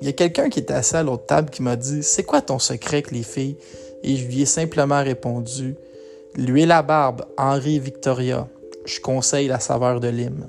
Il 0.00 0.06
y 0.06 0.08
a 0.08 0.12
quelqu'un 0.12 0.48
qui 0.48 0.60
était 0.60 0.72
assis 0.72 0.96
à 0.96 1.02
l'autre 1.02 1.26
table 1.26 1.50
qui 1.50 1.62
m'a 1.62 1.76
dit 1.76 2.02
C'est 2.02 2.24
quoi 2.24 2.40
ton 2.40 2.58
secret 2.58 2.98
avec 2.98 3.10
les 3.10 3.22
filles? 3.22 3.56
Et 4.02 4.16
je 4.16 4.26
lui 4.26 4.42
ai 4.42 4.46
simplement 4.46 5.02
répondu 5.02 5.76
L'huile 6.36 6.72
à 6.72 6.82
barbe, 6.82 7.26
Henri 7.36 7.78
Victoria. 7.78 8.48
Je 8.86 9.00
conseille 9.00 9.48
la 9.48 9.60
saveur 9.60 10.00
de 10.00 10.08
lime. 10.08 10.46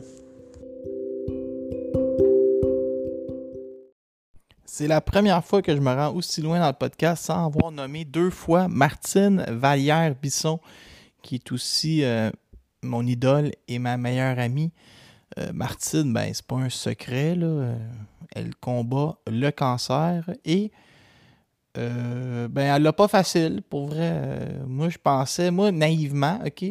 C'est 4.63 4.87
la 4.87 5.01
première 5.01 5.43
fois 5.43 5.61
que 5.61 5.75
je 5.75 5.81
me 5.81 5.93
rends 5.93 6.13
aussi 6.13 6.41
loin 6.41 6.59
dans 6.59 6.67
le 6.67 6.73
podcast 6.73 7.25
sans 7.25 7.47
avoir 7.47 7.71
nommé 7.71 8.05
deux 8.05 8.29
fois 8.29 8.67
Martine 8.69 9.43
Vallière-Bisson, 9.49 10.59
qui 11.21 11.35
est 11.35 11.51
aussi 11.51 12.05
euh, 12.05 12.29
mon 12.81 13.05
idole 13.05 13.51
et 13.67 13.79
ma 13.79 13.97
meilleure 13.97 14.39
amie. 14.39 14.71
Euh, 15.39 15.51
Martine, 15.51 16.13
ben, 16.13 16.31
c'est 16.33 16.45
pas 16.45 16.55
un 16.55 16.69
secret, 16.69 17.35
là. 17.35 17.75
Elle 18.35 18.55
combat 18.55 19.17
le 19.27 19.49
cancer 19.51 20.29
et 20.45 20.71
euh, 21.77 22.47
ben, 22.49 22.75
elle 22.75 22.83
l'a 22.83 22.93
pas 22.93 23.07
facile, 23.07 23.61
pour 23.69 23.87
vrai. 23.87 24.11
Euh, 24.13 24.63
moi, 24.67 24.89
je 24.89 24.97
pensais, 24.97 25.51
moi, 25.51 25.71
naïvement, 25.71 26.39
OK, 26.45 26.65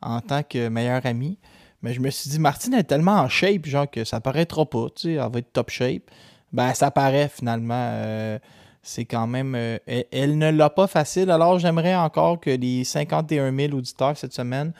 en 0.00 0.20
tant 0.20 0.42
que 0.42 0.68
meilleure 0.68 1.04
amie, 1.06 1.38
mais 1.82 1.92
je 1.92 2.00
me 2.00 2.10
suis 2.10 2.30
dit, 2.30 2.38
Martine 2.38 2.74
est 2.74 2.84
tellement 2.84 3.16
en 3.18 3.28
shape, 3.28 3.66
genre, 3.66 3.90
que 3.90 4.04
ça 4.04 4.20
paraîtra 4.20 4.64
pas, 4.64 4.86
tu 4.94 5.02
sais, 5.02 5.12
elle 5.14 5.30
va 5.30 5.38
être 5.38 5.52
top 5.52 5.70
shape. 5.70 6.02
Ben, 6.52 6.72
ça 6.72 6.90
paraît 6.90 7.28
finalement. 7.28 7.74
euh, 7.74 8.38
c'est 8.82 9.06
quand 9.06 9.26
même. 9.26 9.54
euh, 9.56 9.78
elle, 9.86 10.38
ne 10.38 10.50
l'a 10.50 10.70
pas 10.70 10.86
facile. 10.86 11.30
Alors, 11.30 11.58
j'aimerais 11.58 11.96
encore 11.96 12.38
que 12.38 12.50
les 12.50 12.84
51 12.84 13.52
000 13.56 13.72
auditeurs 13.72 14.16
cette 14.16 14.34
semaine 14.34 14.72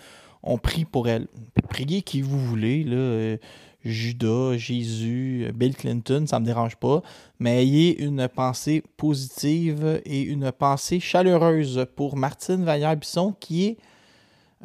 ont 0.43 0.59
prié 0.59 0.85
pour 0.85 1.09
elle. 1.09 1.27
Priez 1.69 2.03
qui 2.03 2.21
vous 2.21 2.39
voulez, 2.39 2.85
là. 2.85 3.37
Judas, 3.85 4.57
Jésus, 4.57 5.51
Bill 5.55 5.77
Clinton, 5.77 6.25
ça 6.27 6.41
me 6.41 6.45
dérange 6.47 6.77
pas. 6.77 7.03
Mais 7.39 7.63
ayez 7.63 8.03
une 8.03 8.29
pensée 8.29 8.83
positive 8.97 10.01
et 10.05 10.23
une 10.23 10.51
pensée 10.53 11.01
chaleureuse 11.01 11.87
pour 11.97 12.17
Martine 12.17 12.65
Vallière-Bisson, 12.65 13.35
qui 13.39 13.67
est 13.67 13.77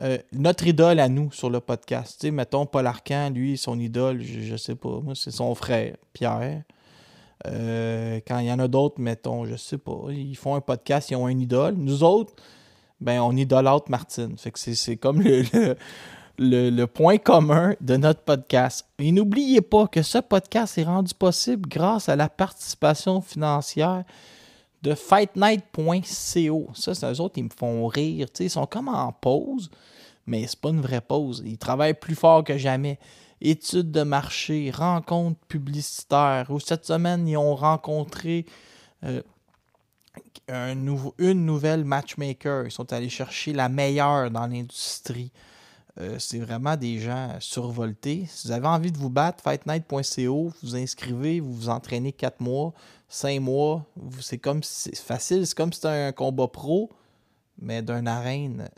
euh, 0.02 0.18
notre 0.32 0.66
idole 0.68 1.00
à 1.00 1.10
nous 1.10 1.32
sur 1.32 1.50
le 1.50 1.60
podcast. 1.60 2.18
Tu 2.22 2.28
sais, 2.28 2.32
mettons, 2.32 2.66
Paul 2.66 2.88
Arcan, 2.88 3.32
lui, 3.32 3.58
son 3.58 3.78
idole, 3.80 4.22
je, 4.22 4.40
je 4.42 4.56
sais 4.56 4.76
pas, 4.76 5.02
moi, 5.02 5.14
c'est 5.16 5.32
son 5.32 5.54
frère, 5.56 5.96
Pierre. 6.14 6.64
Euh, 7.48 8.20
quand 8.28 8.40
il 8.40 8.48
y 8.48 8.52
en 8.52 8.60
a 8.60 8.68
d'autres, 8.68 9.00
mettons, 9.00 9.46
je 9.46 9.56
sais 9.56 9.78
pas, 9.78 9.98
ils 10.10 10.36
font 10.36 10.56
un 10.56 10.62
podcast, 10.62 11.10
ils 11.10 11.16
ont 11.16 11.26
un 11.26 11.38
idole. 11.38 11.76
Nous 11.76 12.04
autres, 12.04 12.34
ben, 13.02 13.22
on 13.22 13.36
idolâtre 13.36 13.90
Martine. 13.90 14.38
Fait 14.38 14.52
que 14.52 14.60
c'est- 14.60 14.98
comme 14.98 15.22
le, 15.22 15.44
le- 16.40 16.86
point 16.86 17.18
commun 17.18 17.76
de 17.82 17.98
notre 17.98 18.22
podcast. 18.22 18.88
Et 18.98 19.12
n'oubliez 19.12 19.62
pas 19.62 19.88
que 19.88 20.02
ce 20.02 20.20
podcast 20.20 20.78
est 20.78 20.84
rendu 20.84 21.14
possible 21.14 21.68
grâce 21.70 22.10
à 22.10 22.16
la 22.16 22.30
participation 22.30 23.22
financière 23.22 24.04
de 24.82 24.96
fightnight.co. 24.96 26.70
Ça, 26.74 26.96
c'est 26.96 27.12
eux 27.12 27.20
autres, 27.22 27.38
ils 27.38 27.44
me 27.44 27.50
font 27.50 27.86
rire. 27.88 28.28
Tu 28.28 28.38
sais, 28.38 28.46
ils 28.46 28.50
sont 28.50 28.66
comme 28.66 28.88
en 28.88 29.12
pause, 29.12 29.70
mais 30.26 30.48
c'est 30.48 30.60
pas 30.60 30.70
une 30.70 30.82
vraie 30.82 31.02
pause. 31.02 31.44
Ils 31.46 31.58
travaillent 31.58 31.94
plus 31.94 32.16
fort 32.16 32.44
que 32.44 32.58
jamais. 32.58 32.98
Études 33.42 33.92
de 33.92 34.04
marché, 34.04 34.72
rencontres 34.74 35.40
publicitaires. 35.48 36.48
Ou 36.50 36.60
cette 36.60 36.86
semaine, 36.86 37.28
ils 37.28 37.38
ont 37.38 37.56
rencontré 37.56 38.46
euh, 39.04 39.22
une 41.18 41.46
nouvelle 41.46 41.84
matchmaker. 41.84 42.66
Ils 42.66 42.72
sont 42.72 42.92
allés 42.94 43.10
chercher 43.10 43.54
la 43.54 43.68
meilleure 43.70 44.32
dans 44.32 44.48
l'industrie. 44.48 45.32
Euh, 46.00 46.18
c'est 46.20 46.40
vraiment 46.40 46.78
des 46.78 47.00
gens 47.00 47.36
survoltés. 47.40 48.26
Si 48.30 48.48
vous 48.48 48.54
avez 48.54 48.68
envie 48.68 48.92
de 48.92 48.98
vous 48.98 49.10
battre, 49.10 49.44
fightnight.co, 49.44 50.44
vous 50.50 50.54
vous 50.62 50.76
inscrivez, 50.76 51.40
vous 51.40 51.54
vous 51.54 51.70
entraînez 51.70 52.12
4 52.14 52.40
mois, 52.42 52.74
5 53.08 53.40
mois. 53.42 53.86
C'est 54.22 54.38
comme 54.38 54.64
si- 54.64 54.92
c'est 54.94 54.98
facile, 54.98 55.46
c'est 55.46 55.56
comme 55.58 55.74
si 55.74 55.78
c'était 55.78 55.88
un 55.90 56.12
combat 56.12 56.48
pro, 56.48 56.90
mais 57.58 57.82
d'une 57.82 58.08
arène 58.08 58.70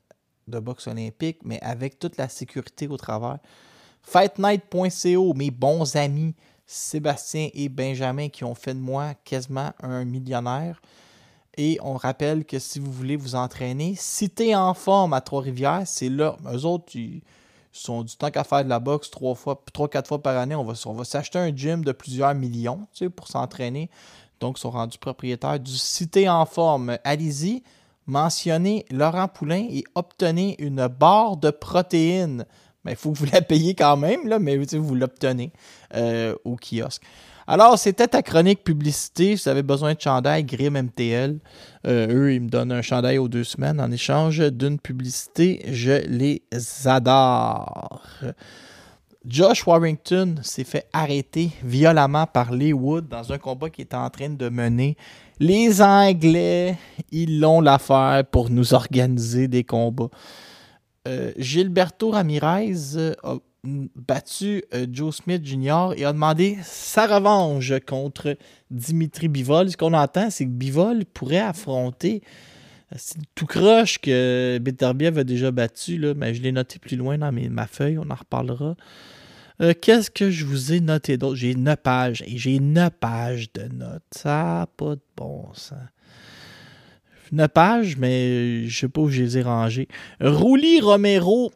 de 0.47 0.59
boxe 0.59 0.87
olympique, 0.87 1.39
mais 1.43 1.59
avec 1.61 1.99
toute 1.99 2.17
la 2.17 2.29
sécurité 2.29 2.87
au 2.87 2.97
travers. 2.97 3.37
Fightnight.co, 4.01 5.33
mes 5.33 5.51
bons 5.51 5.95
amis 5.95 6.33
Sébastien 6.65 7.49
et 7.53 7.67
Benjamin 7.69 8.29
qui 8.29 8.43
ont 8.45 8.55
fait 8.55 8.73
de 8.73 8.79
moi 8.79 9.13
quasiment 9.25 9.73
un 9.83 10.05
millionnaire. 10.05 10.81
Et 11.57 11.77
on 11.83 11.95
rappelle 11.95 12.45
que 12.45 12.59
si 12.59 12.79
vous 12.79 12.91
voulez 12.91 13.17
vous 13.17 13.35
entraîner, 13.35 13.95
si 13.97 14.29
tu 14.29 14.43
es 14.43 14.55
en 14.55 14.73
forme 14.73 15.13
à 15.13 15.21
Trois-Rivières, 15.21 15.83
c'est 15.85 16.09
là. 16.09 16.37
Eux 16.53 16.65
autres, 16.65 16.95
ils 16.95 17.21
sont 17.73 18.03
du 18.03 18.15
temps 18.15 18.31
qu'à 18.31 18.43
faire 18.43 18.63
de 18.63 18.69
la 18.69 18.79
boxe 18.79 19.11
trois 19.11 19.35
fois, 19.35 19.61
trois, 19.73 19.89
quatre 19.89 20.07
fois 20.07 20.21
par 20.21 20.37
année. 20.37 20.55
On 20.55 20.63
va, 20.63 20.73
on 20.85 20.93
va 20.93 21.03
s'acheter 21.03 21.39
un 21.39 21.55
gym 21.55 21.83
de 21.83 21.91
plusieurs 21.91 22.33
millions 22.33 22.87
tu 22.93 23.05
sais, 23.05 23.09
pour 23.09 23.27
s'entraîner. 23.27 23.89
Donc, 24.39 24.57
ils 24.57 24.61
sont 24.61 24.71
rendus 24.71 24.97
propriétaires 24.97 25.59
du 25.59 25.77
Cité 25.77 26.29
en 26.29 26.45
forme. 26.45 26.97
Allez-y, 27.03 27.63
mentionnez 28.07 28.85
Laurent 28.89 29.27
Poulain 29.27 29.67
et 29.69 29.83
obtenez 29.93 30.55
une 30.59 30.87
barre 30.87 31.37
de 31.37 31.51
protéines. 31.51 32.45
Mais 32.83 32.93
il 32.93 32.97
faut 32.97 33.11
que 33.11 33.17
vous 33.19 33.27
la 33.31 33.41
payiez 33.41 33.75
quand 33.75 33.97
même, 33.97 34.27
là, 34.27 34.39
mais 34.39 34.57
vous 34.57 34.95
l'obtenez 34.95 35.51
euh, 35.93 36.33
au 36.43 36.55
kiosque. 36.55 37.03
Alors, 37.51 37.77
c'était 37.77 38.07
ta 38.07 38.21
chronique 38.21 38.63
publicité. 38.63 39.35
Si 39.35 39.43
vous 39.43 39.49
avez 39.49 39.61
besoin 39.61 39.93
de 39.93 39.99
chandail, 39.99 40.45
Grim 40.45 40.81
MTL. 40.81 41.37
Euh, 41.85 42.07
eux, 42.09 42.33
ils 42.33 42.39
me 42.39 42.47
donnent 42.47 42.71
un 42.71 42.81
chandail 42.81 43.17
aux 43.17 43.27
deux 43.27 43.43
semaines 43.43 43.81
en 43.81 43.91
échange 43.91 44.39
d'une 44.39 44.79
publicité. 44.79 45.61
Je 45.67 46.07
les 46.07 46.43
adore. 46.85 48.01
Josh 49.25 49.67
Warrington 49.67 50.35
s'est 50.43 50.63
fait 50.63 50.87
arrêter 50.93 51.51
violemment 51.61 52.25
par 52.25 52.53
Lee 52.53 52.71
Wood 52.71 53.09
dans 53.09 53.33
un 53.33 53.37
combat 53.37 53.69
qui 53.69 53.81
était 53.81 53.97
en 53.97 54.09
train 54.09 54.29
de 54.29 54.47
mener. 54.47 54.95
Les 55.41 55.81
Anglais, 55.81 56.77
ils 57.11 57.41
l'ont 57.41 57.59
l'affaire 57.59 58.23
pour 58.31 58.49
nous 58.49 58.73
organiser 58.73 59.49
des 59.49 59.65
combats. 59.65 60.07
Euh, 61.05 61.33
Gilberto 61.37 62.11
Ramirez 62.11 62.95
euh, 62.95 63.13
a 63.23 63.33
mm, 63.33 63.39
battu 63.63 64.63
euh, 64.73 64.87
Joe 64.91 65.15
Smith 65.15 65.45
Jr. 65.45 65.93
et 65.95 66.05
a 66.05 66.13
demandé 66.13 66.57
sa 66.63 67.05
revanche 67.05 67.73
contre 67.87 68.37
Dimitri 68.71 69.27
Bivol. 69.27 69.69
Ce 69.69 69.77
qu'on 69.77 69.93
entend, 69.93 70.29
c'est 70.29 70.45
que 70.45 70.51
Bivol 70.51 71.05
pourrait 71.05 71.39
affronter 71.39 72.23
euh, 72.91 72.95
c'est 72.97 73.19
tout 73.35 73.45
croche 73.45 73.99
que 73.99 74.59
Beterbiev 74.61 75.17
a 75.17 75.23
déjà 75.23 75.51
battu, 75.51 75.97
là, 75.97 76.13
mais 76.13 76.33
je 76.33 76.41
l'ai 76.41 76.51
noté 76.51 76.79
plus 76.79 76.97
loin 76.97 77.17
dans 77.17 77.31
ma 77.31 77.67
feuille, 77.67 77.97
on 77.97 78.09
en 78.09 78.15
reparlera. 78.15 78.75
Euh, 79.61 79.73
Qu'est-ce 79.79 80.09
que 80.09 80.29
je 80.31 80.45
vous 80.45 80.73
ai 80.73 80.79
noté 80.79 81.17
d'autre? 81.17 81.35
J'ai 81.35 81.55
9 81.55 81.77
pages 81.77 82.23
et 82.25 82.37
j'ai 82.37 82.59
9 82.59 82.91
pages 82.99 83.53
de 83.53 83.63
notes. 83.73 84.03
Ça 84.11 84.29
n'a 84.29 84.67
pas 84.75 84.95
de 84.95 85.01
bon 85.15 85.53
sens. 85.53 85.77
9 87.31 87.47
pages, 87.47 87.97
mais 87.97 88.67
je 88.67 88.79
sais 88.79 88.89
pas 88.89 89.01
où 89.01 89.09
je 89.09 89.21
les 89.21 89.37
ai 89.37 89.41
rangées. 89.43 89.87
Rouli 90.19 90.81
Romero, 90.81 91.53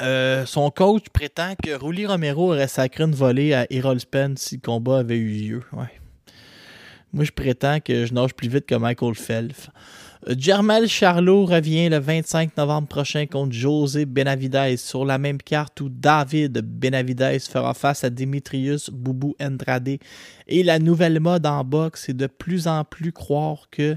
euh, 0.00 0.46
son 0.46 0.70
coach 0.70 1.04
prétend 1.12 1.54
que 1.62 1.74
Rouli 1.74 2.06
Romero 2.06 2.52
aurait 2.52 2.68
sacré 2.68 3.04
une 3.04 3.14
volée 3.14 3.54
à 3.54 3.66
Errol 3.70 4.00
Spence 4.00 4.38
si 4.38 4.56
le 4.56 4.60
combat 4.60 4.98
avait 4.98 5.16
eu 5.16 5.30
lieu. 5.30 5.62
Moi, 7.12 7.24
je 7.24 7.32
prétends 7.32 7.80
que 7.80 8.06
je 8.06 8.14
nage 8.14 8.34
plus 8.34 8.48
vite 8.48 8.66
que 8.66 8.74
Michael 8.76 9.14
Phelps. 9.14 9.68
Euh, 10.28 10.34
Jermel 10.38 10.86
Charlot 10.86 11.46
revient 11.46 11.88
le 11.88 11.98
25 11.98 12.56
novembre 12.56 12.88
prochain 12.88 13.26
contre 13.26 13.52
José 13.52 14.04
Benavidez 14.06 14.76
sur 14.76 15.04
la 15.04 15.18
même 15.18 15.38
carte 15.38 15.80
où 15.80 15.88
David 15.88 16.58
Benavidez 16.58 17.38
fera 17.40 17.74
face 17.74 18.04
à 18.04 18.10
Dimitrius 18.10 18.90
Boubou 18.90 19.34
Andrade. 19.40 19.98
Et 20.46 20.62
la 20.62 20.78
nouvelle 20.78 21.20
mode 21.20 21.46
en 21.46 21.64
boxe, 21.64 22.04
c'est 22.06 22.16
de 22.16 22.26
plus 22.26 22.68
en 22.68 22.84
plus 22.84 23.12
croire 23.12 23.68
que 23.70 23.96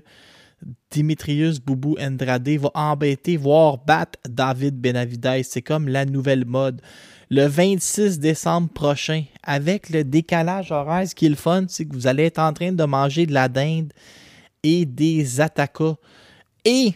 Dimitrius 0.92 1.60
Boubou 1.60 1.96
Andrade 2.00 2.48
va 2.50 2.72
embêter, 2.74 3.38
voire 3.38 3.78
battre 3.78 4.20
David 4.28 4.80
Benavidez. 4.80 5.44
C'est 5.44 5.62
comme 5.62 5.88
la 5.88 6.06
nouvelle 6.06 6.46
mode. 6.46 6.82
Le 7.30 7.48
26 7.48 8.20
décembre 8.20 8.70
prochain, 8.70 9.24
avec 9.44 9.90
le 9.90 10.04
décalage 10.04 10.72
horaire, 10.72 11.08
ce 11.08 11.16
qui 11.16 11.26
est 11.26 11.30
le 11.30 11.36
fun, 11.36 11.66
c'est 11.68 11.86
que 11.86 11.94
vous 11.94 12.06
allez 12.08 12.26
être 12.26 12.40
en 12.40 12.54
train 12.54 12.72
de 12.72 12.84
manger 12.84 13.26
de 13.26 13.34
la 13.34 13.48
dinde 13.48 13.92
et 14.62 14.86
des 14.86 15.42
attaquas. 15.42 15.96
Et 16.64 16.94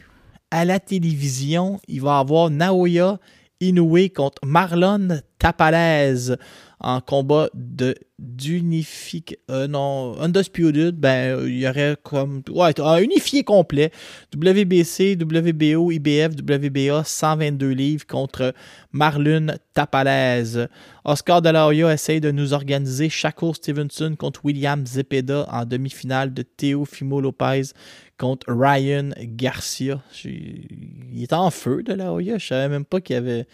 à 0.52 0.64
la 0.64 0.80
télévision, 0.80 1.80
il 1.88 2.02
va 2.02 2.18
y 2.18 2.22
avoir 2.22 2.50
Naoya 2.50 3.20
Inoue 3.60 4.10
contre 4.16 4.40
Marlon 4.46 5.22
Tapalez 5.40 6.36
en 6.80 7.02
combat 7.02 7.50
de 7.54 7.96
d'unifique 8.20 9.38
euh, 9.52 9.68
non 9.68 10.20
undisputed 10.20 10.96
ben 10.96 11.40
il 11.46 11.60
y 11.60 11.68
aurait 11.68 11.98
comme 12.02 12.42
ouais 12.50 12.80
un 12.80 12.98
unifié 12.98 13.44
complet 13.44 13.92
WBC 14.36 15.18
WBO 15.20 15.92
IBF 15.92 16.36
WBA 16.36 17.04
122 17.04 17.70
livres 17.70 18.08
contre 18.08 18.54
Marlon 18.92 19.48
Tapalez 19.74 20.66
Oscar 21.06 21.42
De 21.42 21.50
La 21.50 21.68
Hoya 21.68 21.94
essaye 21.94 22.20
de 22.20 22.32
nous 22.32 22.54
organiser 22.54 23.10
Shakur 23.10 23.56
Stevenson 23.56 24.16
contre 24.18 24.44
William 24.44 24.86
Zepeda 24.86 25.48
en 25.52 25.64
demi-finale 25.64 26.34
de 26.34 26.42
Teofimo 26.42 27.22
Lopez 27.22 27.72
contre 28.18 28.48
Ryan 28.50 29.12
Garcia. 29.18 30.02
Il 30.26 31.22
est 31.24 31.34
en 31.34 31.50
feu 31.52 31.84
De 31.84 31.94
La 31.94 32.12
Hoya. 32.12 32.38
Je 32.38 32.48
savais 32.48 32.68
même 32.68 32.86
pas 32.86 33.00
qu'il 33.00 33.14
y 33.14 33.18
avait 33.18 33.48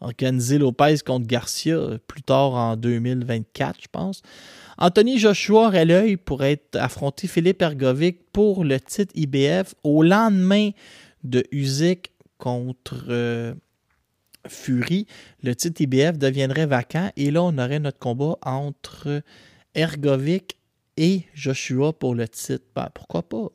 organisé 0.00 0.58
Lopez 0.58 0.96
contre 1.04 1.26
Garcia 1.26 1.76
euh, 1.76 1.98
plus 2.06 2.22
tard 2.22 2.54
en 2.54 2.76
2024, 2.76 3.80
je 3.82 3.88
pense. 3.90 4.22
Anthony 4.78 5.18
Joshua 5.18 5.68
aurait 5.68 5.84
l'œil 5.84 6.16
pour 6.16 6.44
être 6.44 6.76
affronté 6.76 7.26
Philippe 7.26 7.62
Ergovic 7.62 8.30
pour 8.32 8.64
le 8.64 8.78
titre 8.78 9.12
IBF 9.14 9.74
au 9.82 10.02
lendemain 10.02 10.70
de 11.24 11.44
Usyk 11.50 12.12
contre 12.38 13.04
euh, 13.08 13.54
Fury. 14.46 15.06
Le 15.42 15.54
titre 15.54 15.80
IBF 15.80 16.18
deviendrait 16.18 16.66
vacant 16.66 17.10
et 17.16 17.30
là, 17.30 17.42
on 17.42 17.56
aurait 17.58 17.80
notre 17.80 17.98
combat 17.98 18.36
entre 18.42 19.22
Ergovic 19.74 20.56
et 20.96 21.22
Joshua 21.34 21.92
pour 21.92 22.14
le 22.14 22.28
titre. 22.28 22.64
Ben, 22.74 22.88
pourquoi 22.92 23.22
pas? 23.22 23.48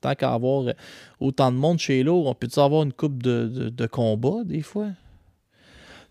Tant 0.00 0.14
qu'à 0.14 0.32
avoir 0.32 0.72
autant 1.20 1.50
de 1.52 1.56
monde 1.56 1.78
chez 1.78 2.02
l'eau, 2.02 2.24
on 2.26 2.34
peut-tu 2.34 2.58
avoir 2.60 2.82
une 2.82 2.92
coupe 2.92 3.22
de, 3.22 3.46
de, 3.46 3.68
de 3.68 3.86
combats 3.86 4.44
des 4.44 4.62
fois? 4.62 4.88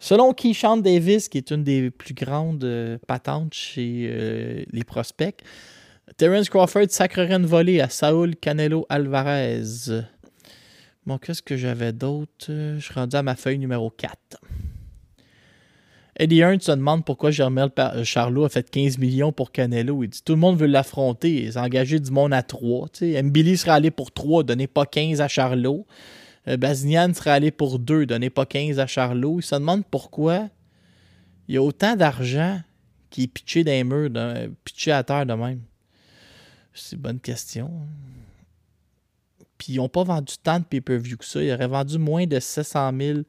Selon 0.04 0.34
Keyshawn 0.34 0.82
Davis, 0.82 1.30
qui 1.30 1.38
est 1.38 1.52
une 1.52 1.64
des 1.64 1.92
plus 1.92 2.16
grandes 2.16 2.64
euh, 2.64 2.98
patentes 3.06 3.54
chez 3.54 4.10
euh, 4.10 4.64
les 4.72 4.84
prospects, 4.84 5.44
Terence 6.18 6.50
Crawford 6.50 6.90
sacrerait 6.90 7.36
une 7.36 7.46
volée 7.46 7.82
à 7.82 7.88
Saul 7.88 8.36
Canelo 8.36 8.88
Alvarez. 8.90 9.62
Bon, 11.06 11.20
qu'est-ce 11.20 11.44
que 11.44 11.56
j'avais 11.56 11.94
d'autre? 11.94 12.48
Je 12.48 12.80
suis 12.80 12.96
rendu 12.96 13.16
à 13.16 13.22
ma 13.22 13.36
feuille 13.36 13.60
numéro 13.60 13.92
4. 13.92 14.18
Eddie 16.18 16.40
Hearn 16.40 16.60
se 16.60 16.72
demande 16.72 17.06
pourquoi 17.06 17.30
Germel 17.30 17.70
Charlot 18.04 18.46
a 18.46 18.50
fait 18.50 18.68
15 18.72 18.98
millions 18.98 19.32
pour 19.32 19.52
Canelo. 19.52 20.04
Il 20.04 20.10
dit 20.10 20.24
tout 20.26 20.34
le 20.34 20.40
monde 20.40 20.58
veut 20.58 20.66
l'affronter. 20.66 21.44
Ils 21.44 21.60
ont 21.60 21.62
engagé 21.62 22.00
du 22.00 22.10
monde 22.10 22.34
à 22.34 22.42
3. 22.42 22.88
Mbili 23.22 23.56
serait 23.56 23.74
allé 23.74 23.92
pour 23.92 24.12
3, 24.12 24.46
donnez 24.46 24.66
pas 24.66 24.88
15 24.88 25.22
à 25.22 25.28
Charlot. 25.28 25.86
Euh, 26.48 26.58
Bazinian 26.58 27.14
serait 27.14 27.32
allé 27.32 27.52
pour 27.52 27.80
2, 27.80 28.06
donnez 28.06 28.30
pas 28.30 28.46
15 28.46 28.80
à 28.80 28.88
Charlot. 28.88 29.40
Il 29.40 29.44
se 29.44 29.56
demande 29.56 29.84
pourquoi 29.86 30.50
il 31.48 31.56
y 31.56 31.58
a 31.58 31.62
autant 31.62 31.96
d'argent 31.96 32.62
qui 33.10 33.24
est 33.24 33.28
pitché 33.28 33.64
dans 33.64 33.72
les 33.72 33.84
murs, 33.84 34.10
pitché 34.64 34.92
à 34.92 35.04
terre 35.04 35.26
de 35.26 35.34
même. 35.34 35.62
C'est 36.74 36.96
une 36.96 37.02
bonne 37.02 37.20
question. 37.20 37.72
Puis 39.58 39.74
ils 39.74 39.78
n'ont 39.78 39.90
pas 39.90 40.04
vendu 40.04 40.34
tant 40.42 40.60
de 40.60 40.64
pay-per-view 40.64 41.18
que 41.18 41.26
ça. 41.26 41.44
Ils 41.44 41.52
auraient 41.52 41.68
vendu 41.68 41.98
moins 41.98 42.26
de 42.26 42.40
700 42.40 42.92
000 42.98 43.20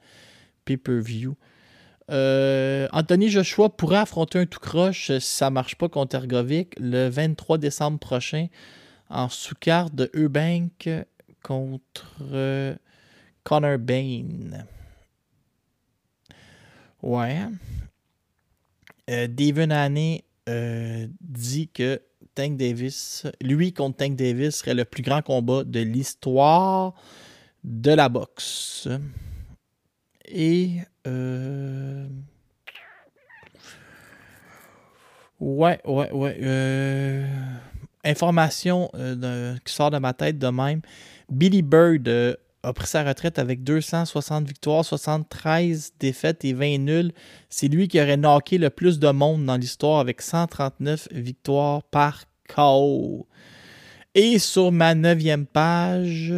pay-per-view. 0.64 1.36
Euh, 2.10 2.88
Anthony 2.92 3.28
Joshua 3.28 3.68
pourrait 3.70 3.98
affronter 3.98 4.38
un 4.38 4.46
tout 4.46 4.60
croche 4.60 5.06
si 5.18 5.20
ça 5.20 5.50
ne 5.50 5.54
marche 5.54 5.76
pas 5.76 5.88
contre 5.88 6.16
Ergovic 6.16 6.74
le 6.78 7.08
23 7.08 7.58
décembre 7.58 7.98
prochain 7.98 8.48
en 9.08 9.28
sous-carte 9.28 9.94
de 9.94 10.10
Eubank 10.14 10.88
contre 11.42 12.22
Connor 13.44 13.78
Bain. 13.78 14.64
Ouais. 17.02 17.40
Euh, 19.10 19.26
Haney 19.70 20.24
euh, 20.48 21.06
dit 21.20 21.68
que 21.68 22.00
Tank 22.34 22.56
Davis, 22.56 23.26
lui 23.42 23.72
contre 23.72 23.98
Tank 23.98 24.16
Davis, 24.16 24.56
serait 24.56 24.74
le 24.74 24.84
plus 24.84 25.02
grand 25.02 25.22
combat 25.22 25.64
de 25.64 25.80
l'histoire 25.80 26.94
de 27.64 27.92
la 27.92 28.08
boxe. 28.08 28.88
Et. 30.26 30.78
Euh, 31.06 32.06
ouais, 35.40 35.80
ouais, 35.84 36.10
ouais. 36.12 36.38
Euh, 36.40 37.26
information 38.04 38.90
qui 39.64 39.72
sort 39.72 39.90
de 39.90 39.98
ma 39.98 40.12
tête 40.14 40.38
de 40.38 40.48
même. 40.48 40.80
Billy 41.28 41.62
Bird 41.62 42.38
a 42.62 42.72
pris 42.72 42.86
sa 42.86 43.02
retraite 43.02 43.38
avec 43.38 43.64
260 43.64 44.46
victoires, 44.46 44.84
73 44.84 45.94
défaites 45.98 46.44
et 46.44 46.52
20 46.52 46.78
nuls. 46.78 47.12
C'est 47.50 47.68
lui 47.68 47.88
qui 47.88 48.00
aurait 48.00 48.16
knocké 48.16 48.58
le 48.58 48.70
plus 48.70 48.98
de 48.98 49.10
monde 49.10 49.44
dans 49.44 49.56
l'histoire 49.56 50.00
avec 50.00 50.22
139 50.22 51.08
victoires 51.12 51.82
par 51.82 52.24
KO. 52.48 53.26
Et 54.14 54.38
sur 54.38 54.70
ma 54.70 54.94
neuvième 54.94 55.46
page, 55.46 56.32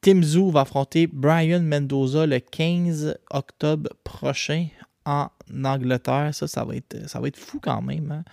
Tim 0.00 0.22
Zoo 0.22 0.50
va 0.50 0.62
affronter 0.62 1.06
Brian 1.06 1.60
Mendoza 1.60 2.26
le 2.26 2.40
15 2.40 3.18
octobre 3.30 3.90
prochain 4.02 4.68
en 5.04 5.28
Angleterre. 5.64 6.30
Ça, 6.32 6.46
ça 6.46 6.64
va 6.64 6.76
être, 6.76 7.08
ça 7.08 7.20
va 7.20 7.28
être 7.28 7.38
fou 7.38 7.58
quand 7.60 7.82
même. 7.82 8.10
Hein? 8.12 8.24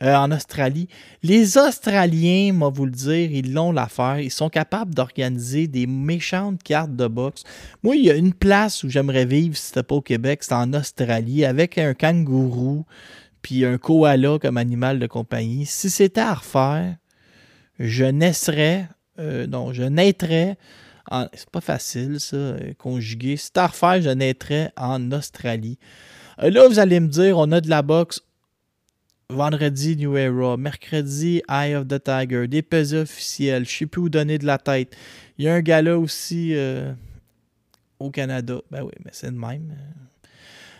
Euh, 0.00 0.14
en 0.14 0.30
Australie. 0.30 0.86
Les 1.24 1.58
Australiens, 1.58 2.52
moi 2.52 2.68
vous 2.68 2.84
le 2.84 2.92
dire, 2.92 3.32
ils 3.32 3.52
l'ont 3.52 3.72
l'affaire. 3.72 4.20
Ils 4.20 4.30
sont 4.30 4.48
capables 4.48 4.94
d'organiser 4.94 5.66
des 5.66 5.88
méchantes 5.88 6.62
cartes 6.62 6.94
de 6.94 7.08
boxe. 7.08 7.42
Moi, 7.82 7.96
il 7.96 8.04
y 8.04 8.10
a 8.12 8.14
une 8.14 8.32
place 8.32 8.84
où 8.84 8.88
j'aimerais 8.88 9.24
vivre 9.24 9.56
si 9.56 9.66
c'était 9.66 9.82
pas 9.82 9.96
au 9.96 10.00
Québec, 10.00 10.44
c'est 10.44 10.54
en 10.54 10.72
Australie, 10.72 11.44
avec 11.44 11.78
un 11.78 11.94
kangourou, 11.94 12.86
puis 13.42 13.64
un 13.64 13.76
koala 13.76 14.38
comme 14.38 14.56
animal 14.56 15.00
de 15.00 15.08
compagnie. 15.08 15.66
Si 15.66 15.90
c'était 15.90 16.20
à 16.20 16.34
refaire, 16.34 16.94
je 17.80 18.04
naisserais, 18.04 18.86
euh, 19.18 19.48
non, 19.48 19.72
je 19.72 19.82
naîtrais 19.82 20.58
c'est 21.32 21.50
pas 21.50 21.60
facile, 21.60 22.20
ça, 22.20 22.36
euh, 22.36 22.72
conjuguer. 22.76 23.36
Si 23.36 23.50
à 23.56 23.66
refaire, 23.66 24.00
je 24.02 24.10
naîtrais 24.10 24.72
en 24.76 25.10
Australie. 25.12 25.78
Là, 26.38 26.68
vous 26.68 26.78
allez 26.78 27.00
me 27.00 27.08
dire, 27.08 27.38
on 27.38 27.50
a 27.52 27.60
de 27.60 27.68
la 27.68 27.82
boxe 27.82 28.22
Vendredi, 29.30 29.94
New 29.94 30.16
Era. 30.16 30.56
Mercredi, 30.56 31.42
Eye 31.50 31.74
of 31.74 31.86
the 31.86 32.02
Tiger. 32.02 32.48
Des 32.48 32.62
pesées 32.62 33.00
officiels. 33.00 33.66
Je 33.66 33.70
sais 33.70 33.86
plus 33.86 34.00
où 34.00 34.08
donner 34.08 34.38
de 34.38 34.46
la 34.46 34.56
tête. 34.56 34.96
Il 35.36 35.44
y 35.44 35.48
a 35.48 35.54
un 35.54 35.60
gala 35.60 35.98
aussi 35.98 36.54
euh, 36.54 36.94
au 38.00 38.10
Canada. 38.10 38.62
Ben 38.70 38.82
oui, 38.82 38.92
mais 39.04 39.10
c'est 39.12 39.26
le 39.26 39.36
même. 39.36 39.76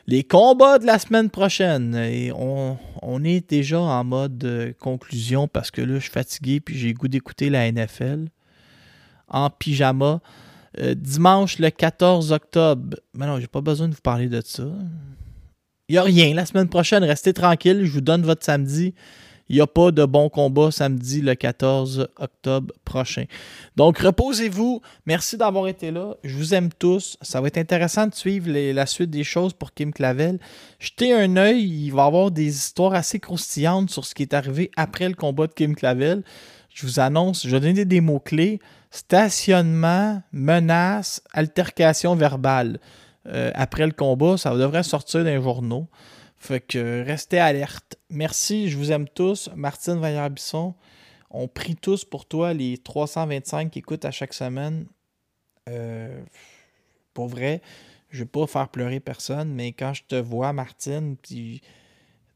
Les 0.07 0.25
combats 0.25 0.79
de 0.79 0.87
la 0.87 0.99
semaine 0.99 1.29
prochaine. 1.29 1.95
Et 1.95 2.33
on, 2.33 3.23
est 3.23 3.47
déjà 3.51 3.81
en 3.81 4.03
mode 4.03 4.43
euh, 4.45 4.73
conclusion 4.81 5.47
parce 5.47 5.71
que 5.71 5.83
là, 5.83 5.97
je 5.97 6.05
suis 6.05 6.11
fatigué 6.11 6.61
puis 6.61 6.79
j'ai 6.79 6.95
goût 6.95 7.09
d'écouter 7.09 7.51
la 7.51 7.71
NFL 7.71 8.29
en 9.29 9.51
pyjama. 9.51 10.23
Euh, 10.81 10.95
dimanche 10.95 11.59
le 11.59 11.69
14 11.69 12.33
octobre. 12.33 12.97
Mais 13.13 13.27
non, 13.27 13.39
j'ai 13.39 13.47
pas 13.47 13.61
besoin 13.61 13.89
de 13.89 13.95
vous 13.95 14.01
parler 14.01 14.31
de 14.31 14.41
ça. 14.43 14.65
Il 15.91 15.93
n'y 15.93 15.99
a 15.99 16.03
rien. 16.03 16.34
La 16.34 16.45
semaine 16.45 16.68
prochaine, 16.68 17.03
restez 17.03 17.32
tranquille. 17.32 17.80
Je 17.84 17.91
vous 17.91 18.03
donne 18.03 18.22
votre 18.22 18.45
samedi. 18.45 18.93
Il 19.49 19.57
n'y 19.57 19.62
a 19.62 19.66
pas 19.66 19.91
de 19.91 20.05
bon 20.05 20.28
combat 20.28 20.70
samedi 20.70 21.22
le 21.22 21.34
14 21.34 22.09
octobre 22.18 22.74
prochain. 22.84 23.24
Donc, 23.74 23.97
reposez-vous. 23.97 24.82
Merci 25.07 25.39
d'avoir 25.39 25.66
été 25.66 25.91
là. 25.91 26.14
Je 26.22 26.36
vous 26.36 26.53
aime 26.53 26.68
tous. 26.78 27.16
Ça 27.22 27.41
va 27.41 27.47
être 27.49 27.57
intéressant 27.57 28.07
de 28.07 28.14
suivre 28.14 28.51
la 28.51 28.84
suite 28.84 29.09
des 29.09 29.24
choses 29.24 29.55
pour 29.55 29.72
Kim 29.72 29.91
Clavel. 29.95 30.39
Jetez 30.78 31.14
un 31.14 31.39
œil. 31.39 31.86
Il 31.86 31.93
va 31.93 32.05
y 32.05 32.07
avoir 32.07 32.30
des 32.30 32.55
histoires 32.55 32.93
assez 32.93 33.18
croustillantes 33.18 33.89
sur 33.89 34.05
ce 34.05 34.14
qui 34.14 34.24
est 34.24 34.34
arrivé 34.34 34.70
après 34.76 35.09
le 35.09 35.14
combat 35.14 35.47
de 35.47 35.55
Kim 35.55 35.74
Clavel. 35.74 36.22
Je 36.68 36.86
vous 36.86 37.01
annonce, 37.01 37.47
je 37.47 37.57
vais 37.57 37.61
donner 37.61 37.86
des 37.86 38.03
mots-clés. 38.03 38.61
Stationnement, 38.91 40.22
menace, 40.32 41.22
altercation 41.32 42.14
verbale. 42.14 42.78
Euh, 43.29 43.51
après 43.55 43.87
le 43.87 43.93
combat. 43.93 44.37
Ça 44.37 44.57
devrait 44.57 44.83
sortir 44.83 45.20
dans 45.20 45.31
les 45.31 45.43
journaux. 45.43 45.89
Fait 46.37 46.61
que 46.61 47.05
restez 47.05 47.39
alerte. 47.39 47.99
Merci, 48.11 48.70
je 48.70 48.76
vous 48.76 48.93
aime 48.93 49.09
tous. 49.09 49.51
Martine 49.55 49.99
Vaillard-Bisson. 49.99 50.74
on 51.31 51.49
prie 51.49 51.76
tous 51.76 52.05
pour 52.05 52.26
toi, 52.26 52.55
les 52.55 52.79
325 52.79 53.70
qui 53.70 53.81
écoutent 53.81 54.05
à 54.05 54.11
chaque 54.11 54.33
semaine. 54.33 54.87
Euh, 55.68 56.22
pour 57.12 57.29
vrai, 57.29 57.61
je 58.11 58.20
veux 58.20 58.29
pas 58.29 58.47
faire 58.47 58.68
pleurer 58.68 59.01
personne, 59.01 59.53
mais 59.53 59.72
quand 59.72 59.93
je 59.93 60.05
te 60.05 60.14
vois, 60.14 60.53
Martine, 60.53 61.16
puis 61.16 61.61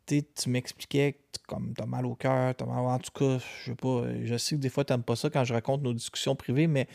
tu 0.07 0.51
m'expliquais 0.51 1.13
que 1.13 1.39
comme 1.47 1.73
t'as 1.75 1.87
mal 1.87 2.05
au 2.05 2.15
cœur, 2.15 2.55
t'as 2.55 2.67
mal 2.67 2.79
en 2.79 2.99
tout 2.99 3.13
cas, 3.13 3.39
je 3.39 3.71
sais 3.71 3.75
pas, 3.75 4.05
je 4.25 4.37
sais 4.37 4.57
que 4.57 4.61
des 4.61 4.69
fois 4.69 4.85
t'aimes 4.85 5.03
pas 5.03 5.17
ça 5.17 5.31
quand 5.31 5.45
je 5.45 5.55
raconte 5.55 5.83
nos 5.83 5.95
discussions 5.95 6.37
privées, 6.37 6.67
mais 6.67 6.87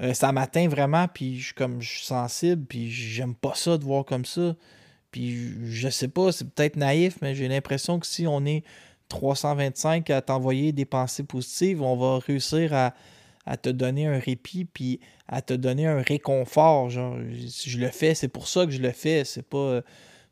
euh, 0.00 0.14
ça 0.14 0.32
m'atteint 0.32 0.68
vraiment, 0.68 1.06
puis 1.08 1.38
je 1.38 1.46
suis 1.46 1.54
comme 1.54 1.80
je 1.80 1.88
suis 1.88 2.06
sensible, 2.06 2.64
puis 2.66 2.90
j'aime 2.90 3.34
pas 3.34 3.54
ça 3.54 3.78
de 3.78 3.84
voir 3.84 4.04
comme 4.04 4.24
ça. 4.24 4.54
Puis 5.10 5.52
je 5.64 5.88
sais 5.88 6.08
pas, 6.08 6.32
c'est 6.32 6.48
peut-être 6.50 6.76
naïf, 6.76 7.18
mais 7.20 7.34
j'ai 7.34 7.48
l'impression 7.48 8.00
que 8.00 8.06
si 8.06 8.26
on 8.26 8.44
est 8.46 8.64
325 9.08 10.08
à 10.10 10.22
t'envoyer 10.22 10.72
des 10.72 10.86
pensées 10.86 11.22
positives, 11.22 11.82
on 11.82 11.96
va 11.96 12.18
réussir 12.18 12.72
à, 12.74 12.94
te 13.56 13.68
donner 13.68 14.06
un 14.06 14.18
répit 14.18 14.64
puis 14.64 15.00
à 15.28 15.42
te 15.42 15.52
donner 15.52 15.86
un 15.86 16.00
réconfort. 16.00 16.88
Genre, 16.90 17.16
je 17.66 17.78
le 17.78 17.88
fais, 17.88 18.14
c'est 18.14 18.28
pour 18.28 18.48
ça 18.48 18.64
que 18.64 18.72
je 18.72 18.80
le 18.80 18.92
fais. 18.92 19.24
C'est 19.24 19.42
pas. 19.42 19.82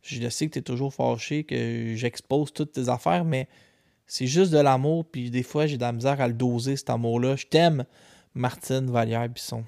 Je 0.02 0.20
le 0.20 0.30
sais 0.30 0.48
que 0.48 0.54
tu 0.54 0.62
toujours 0.62 0.94
fâché, 0.94 1.44
que 1.44 1.94
j'expose 1.94 2.52
toutes 2.54 2.72
tes 2.72 2.88
affaires, 2.88 3.24
mais 3.26 3.48
c'est 4.06 4.26
juste 4.26 4.50
de 4.50 4.58
l'amour, 4.58 5.04
puis 5.04 5.30
des 5.30 5.42
fois 5.42 5.66
j'ai 5.66 5.76
de 5.76 5.82
la 5.82 5.92
misère 5.92 6.20
à 6.20 6.26
le 6.26 6.34
doser, 6.34 6.76
cet 6.76 6.88
amour-là. 6.88 7.36
Je 7.36 7.46
t'aime, 7.46 7.84
Martine 8.34 8.90
Vallière-Bisson. 8.90 9.64